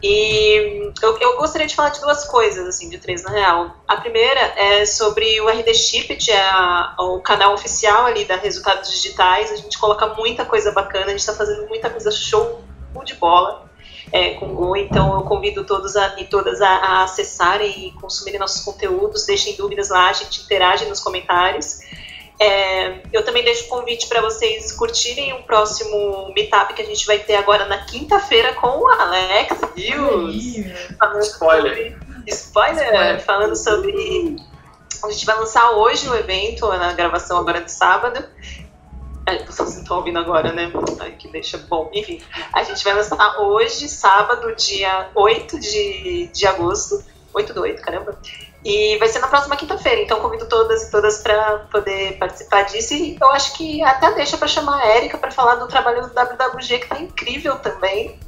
[0.03, 3.77] E eu, eu, gostaria de falar de duas coisas, assim, de três na real.
[3.87, 8.91] A primeira é sobre o RD Chip, é a, o canal oficial ali da Resultados
[8.91, 9.51] Digitais.
[9.51, 12.63] A gente coloca muita coisa bacana, a gente está fazendo muita coisa show
[13.05, 13.69] de bola
[14.13, 18.41] é, com Go, então eu convido todos a, e todas a, a acessarem e consumirem
[18.41, 21.81] nossos conteúdos, deixem dúvidas lá, a gente interage nos comentários.
[22.41, 27.05] É, eu também deixo o convite para vocês curtirem o próximo meetup que a gente
[27.05, 30.35] vai ter agora na quinta-feira com o Alex Rios.
[30.35, 30.77] Spoiler.
[31.25, 31.97] Sobre,
[32.27, 34.37] spoiler, spoiler, falando sobre.
[35.03, 38.25] A gente vai lançar hoje o evento, na gravação agora de sábado.
[39.47, 40.73] Vocês não estão ouvindo agora, né?
[41.01, 41.91] Ai, que deixa bom.
[41.93, 47.05] Enfim, a gente vai lançar hoje, sábado, dia 8 de, de agosto.
[47.35, 48.19] 8 do 8, caramba.
[48.69, 52.93] E vai ser na próxima quinta-feira, então convido todas e todas para poder participar disso.
[52.93, 56.09] E eu acho que até deixa para chamar a Erika para falar do trabalho do
[56.09, 58.21] WWG, que tá incrível também.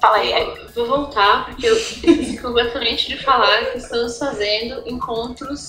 [0.00, 0.68] Fala aí, Erika.
[0.76, 5.68] Vou voltar, porque eu esqueci completamente de falar que estamos fazendo encontros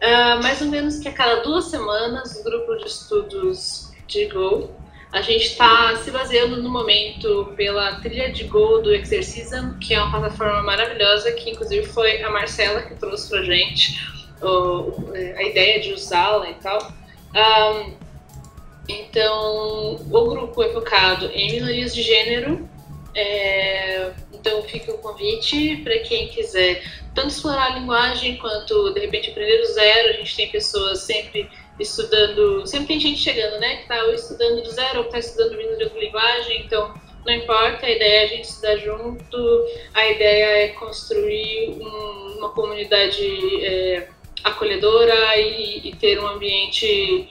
[0.00, 4.70] uh, mais ou menos que a cada duas semanas, o grupo de estudos de Go
[5.12, 10.02] a gente está se baseando no momento pela trilha de Go do Exercism, que é
[10.02, 14.00] uma plataforma maravilhosa, que inclusive foi a Marcela que trouxe para gente
[14.40, 16.92] o, a ideia de usá-la e tal.
[17.34, 17.92] Um,
[18.88, 22.68] então, o grupo é focado em minorias de gênero.
[23.14, 26.82] É, então, fica o convite para quem quiser
[27.14, 30.08] tanto explorar a linguagem quanto, de repente, aprender do zero.
[30.08, 34.62] A gente tem pessoas sempre estudando, sempre tem gente chegando, né, que está ou estudando
[34.62, 36.94] do zero ou está estudando vindo de outra linguagem, então
[37.24, 42.50] não importa, a ideia é a gente estudar junto, a ideia é construir um, uma
[42.50, 44.08] comunidade é,
[44.42, 47.28] acolhedora e, e, ter um ambiente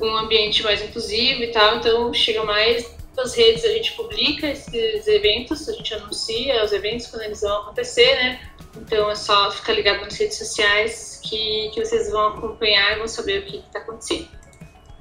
[0.00, 5.06] um ambiente mais inclusivo e tal, então chega mais nas redes a gente publica esses
[5.06, 8.40] eventos, a gente anuncia os eventos quando eles vão acontecer, né?
[8.76, 13.08] Então é só ficar ligado nas redes sociais que, que vocês vão acompanhar e vão
[13.08, 14.28] saber o que está acontecendo.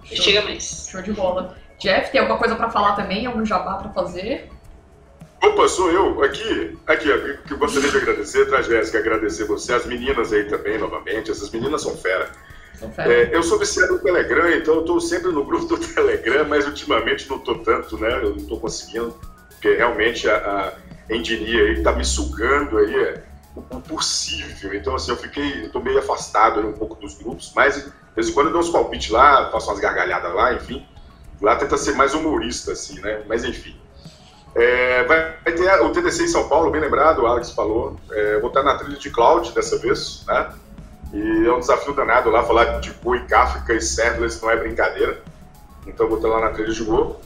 [0.03, 0.87] Show, Chega mais.
[0.89, 1.57] Show de bola.
[1.79, 3.25] Jeff, tem alguma coisa para falar também?
[3.25, 4.49] Algum jabá para fazer?
[5.43, 6.23] Opa, sou eu.
[6.23, 7.09] Aqui, aqui,
[7.45, 11.31] que eu gostaria de agradecer, traz Jéssica, agradecer você, as meninas aí também, novamente.
[11.31, 12.31] Essas meninas são fera.
[12.75, 13.13] São fera.
[13.13, 16.65] É, eu sou viciado no Telegram, então eu estou sempre no grupo do Telegram, mas
[16.65, 18.19] ultimamente não estou tanto, né?
[18.23, 19.19] Eu não estou conseguindo,
[19.49, 20.73] porque realmente a,
[21.09, 23.17] a engineer aí está me sugando aí.
[23.55, 24.73] O possível.
[24.73, 28.29] Então, assim, eu fiquei, eu tô meio afastado um pouco dos grupos, mas de vez
[28.29, 30.85] em quando eu dou uns palpites lá, faço umas gargalhadas lá, enfim.
[31.39, 33.23] Lá tenta ser mais humorista, assim, né?
[33.27, 33.79] Mas enfim.
[34.55, 37.99] É, vai, vai, ter o TDC em São Paulo, bem lembrado, o Alex falou.
[38.11, 40.51] É, vou estar na trilha de cloud dessa vez, né?
[41.13, 44.57] E é um desafio danado lá, falar de Go e Kafka e serverless não é
[44.57, 45.21] brincadeira.
[45.85, 47.19] Então vou estar lá na trilha de Go.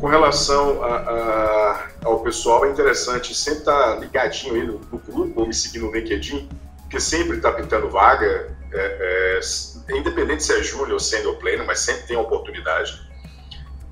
[0.00, 4.98] Com relação a, a, ao pessoal, é interessante sempre estar tá ligadinho aí no, no
[4.98, 6.48] grupo ou me seguir no LinkedIn,
[6.80, 9.38] porque sempre está pintando vaga, é,
[9.90, 12.98] é, independente se é júnior ou sendo pleno, mas sempre tem oportunidade.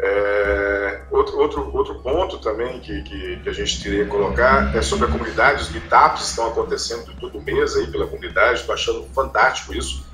[0.00, 5.08] É, outro, outro, outro ponto também que, que, que, a gente queria colocar é sobre
[5.08, 10.06] a comunidade, os meetups estão acontecendo todo mês aí pela comunidade, estou achando fantástico isso.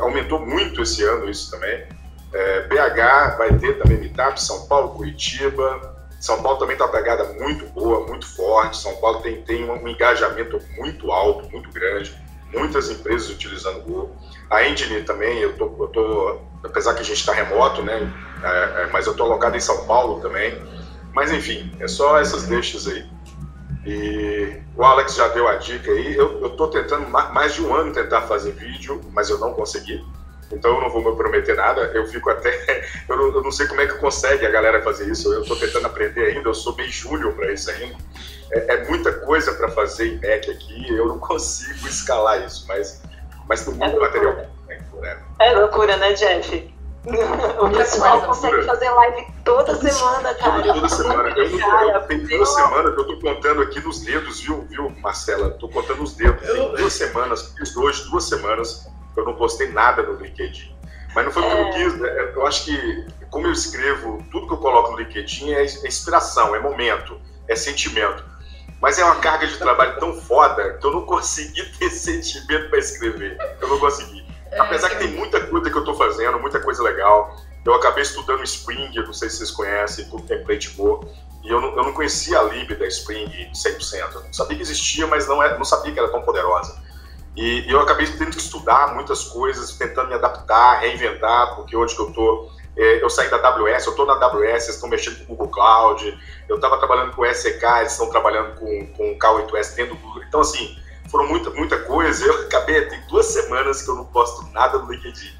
[0.00, 1.99] Aumentou muito esse ano isso também.
[2.32, 5.98] É, BH vai ter também meetup, São Paulo, Curitiba.
[6.20, 8.76] São Paulo também está uma pegada muito boa, muito forte.
[8.76, 12.14] São Paulo tem, tem um engajamento muito alto, muito grande.
[12.52, 14.16] Muitas empresas utilizando o Google.
[14.50, 18.12] A Engine também, eu tô, eu tô apesar que a gente está remoto, né?
[18.42, 20.60] É, é, mas eu estou alocado em São Paulo também.
[21.12, 23.04] Mas enfim, é só essas deixas aí.
[23.86, 26.14] E o Alex já deu a dica aí.
[26.14, 30.04] Eu estou tentando mais de um ano tentar fazer vídeo, mas eu não consegui
[30.52, 31.82] então eu não vou me prometer nada.
[31.94, 32.50] Eu fico até.
[33.08, 35.32] Eu não, eu não sei como é que consegue a galera fazer isso.
[35.32, 37.96] Eu estou tentando aprender ainda, eu sou bem júnior para isso ainda.
[38.52, 43.02] é, é muita coisa para fazer em Mac aqui, eu não consigo escalar isso, mas,
[43.48, 44.34] mas tem muito é material.
[44.34, 45.18] Né?
[45.40, 46.72] É loucura, né, Jeff?
[47.60, 50.62] O pessoal consegue fazer live toda semana, cara.
[50.62, 51.30] Toda, toda semana.
[51.30, 51.44] Eu,
[51.88, 55.50] eu, tem duas semanas que eu tô contando aqui nos dedos, viu, viu Marcela?
[55.52, 56.46] Tô contando os dedos.
[56.46, 60.74] Tem duas semanas, fiz hoje, duas semanas, eu não postei nada no LinkedIn.
[61.14, 61.62] Mas não foi porque é.
[61.62, 62.32] eu quis, né?
[62.34, 66.60] Eu acho que, como eu escrevo, tudo que eu coloco no LinkedIn é inspiração, é
[66.60, 68.24] momento, é sentimento.
[68.80, 72.78] Mas é uma carga de trabalho tão foda que eu não consegui ter sentimento para
[72.78, 73.36] escrever.
[73.60, 74.24] Eu não consegui.
[74.50, 77.36] É, Apesar que tem muita coisa que eu estou fazendo, muita coisa legal.
[77.64, 81.06] Eu acabei estudando Spring, não sei se vocês conhecem, com template Go.
[81.42, 84.14] E eu não, eu não conhecia a lib da Spring 100%.
[84.14, 86.82] Eu sabia que existia, mas não, é, não sabia que era tão poderosa.
[87.36, 91.94] E, e eu acabei tendo que estudar muitas coisas, tentando me adaptar, reinventar, porque hoje
[91.94, 95.18] que eu estou é, eu saí da AWS, eu estou na AWS, eles estão mexendo
[95.18, 99.12] com o Google Cloud, eu estava trabalhando com o SEK, eles estão trabalhando com, com
[99.12, 100.22] o K8S dentro do Google.
[100.22, 100.78] Então, assim,
[101.10, 102.24] foram muita, muita coisa.
[102.26, 105.38] Eu acabei, tem duas semanas que eu não posto nada no LinkedIn.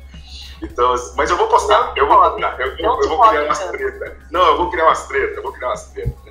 [0.63, 4.17] Então, mas eu vou postar, eu vou eu, eu, eu vou criar umas tretas.
[4.31, 6.30] Não, eu vou criar umas tretas, eu vou criar umas tretas.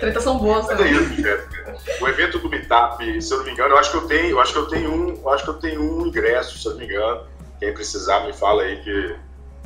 [0.00, 0.68] Tretas são boas.
[0.70, 1.76] É isso, Jéssica.
[2.00, 4.40] O evento do Meetup, se eu não me engano, eu acho que eu tenho, eu
[4.40, 6.78] acho que eu tenho um, eu acho que eu tenho um ingresso, se eu não
[6.78, 7.26] me engano.
[7.58, 9.16] Quem precisar me fala aí que,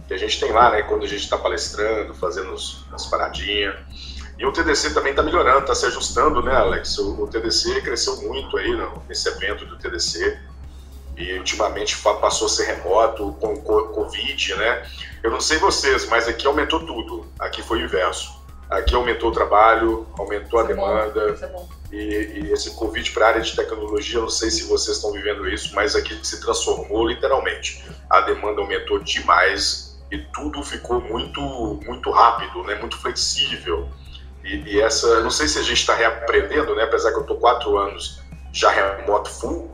[0.08, 0.82] que a gente tem lá, né?
[0.82, 3.76] Quando a gente está palestrando, fazendo as paradinhas.
[4.38, 6.96] E o TDC também está melhorando, está se ajustando, né, Alex?
[6.98, 10.38] O, o, TDC cresceu muito aí no, nesse evento do TDC
[11.18, 14.86] e ultimamente passou a ser remoto com Covid, né?
[15.22, 17.26] Eu não sei vocês, mas aqui aumentou tudo.
[17.38, 18.39] Aqui foi o inverso.
[18.70, 21.36] Aqui aumentou o trabalho, aumentou a é demanda.
[21.40, 25.12] É e, e, esse Covid para a área de tecnologia, não sei se vocês estão
[25.12, 27.84] vivendo isso, mas aqui se transformou literalmente.
[28.08, 31.40] A demanda aumentou demais e tudo ficou muito,
[31.84, 32.76] muito rápido, né?
[32.76, 33.88] muito flexível.
[34.44, 36.84] E, e essa, não sei se a gente está reaprendendo, né?
[36.84, 38.20] Apesar que eu estou quatro anos
[38.52, 39.70] já remoto full,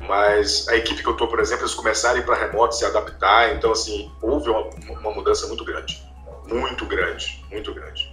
[0.00, 2.84] mas a equipe que eu estou, por exemplo, eles começaram a ir para remoto, se
[2.84, 4.68] adaptar, então assim houve uma,
[5.00, 6.02] uma, mudança muito grande,
[6.46, 8.11] muito grande, muito grande.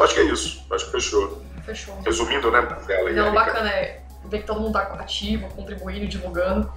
[0.00, 1.42] Acho que é isso, acho que fechou.
[1.64, 2.00] Fechou.
[2.04, 3.10] Resumindo, né, dela.
[3.10, 6.72] Não, bacana é ver que todo mundo está ativo, contribuindo, divulgando.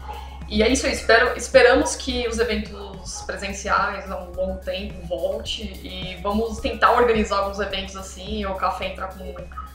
[0.47, 5.63] E é isso aí, espero, esperamos que os eventos presenciais há um longo tempo volte
[5.83, 9.33] e vamos tentar organizar alguns eventos assim, o café entrar com,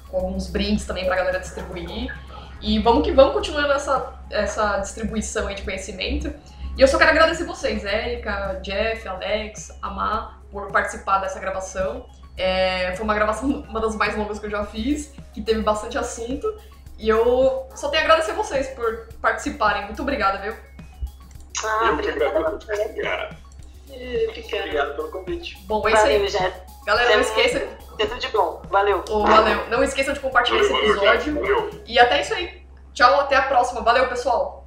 [0.09, 2.15] com alguns brindes também para a galera distribuir.
[2.61, 6.33] E vamos que vamos continuando essa, essa distribuição aí de conhecimento.
[6.77, 12.07] E eu só quero agradecer vocês, Érica, Jeff, Alex, Amar, por participar dessa gravação.
[12.37, 15.99] É, foi uma gravação, uma das mais longas que eu já fiz, que teve bastante
[15.99, 16.47] assunto.
[16.99, 19.87] E eu só tenho a agradecer vocês por participarem.
[19.87, 20.55] Muito obrigada, viu?
[21.65, 22.57] Ah, eu obrigada.
[22.57, 23.37] Obrigado.
[23.91, 25.59] Obrigado pelo convite.
[25.67, 26.61] Bom, é isso aí.
[26.87, 27.61] Galera, não esqueça.
[27.99, 28.63] Tudo de bom.
[28.71, 29.05] Valeu.
[29.11, 29.69] Oh, valeu.
[29.69, 31.35] Não esqueçam de compartilhar valeu, esse episódio.
[31.35, 31.71] Valeu.
[31.87, 32.63] E até isso aí.
[32.95, 33.83] Tchau, até a próxima.
[33.83, 34.67] Valeu, pessoal.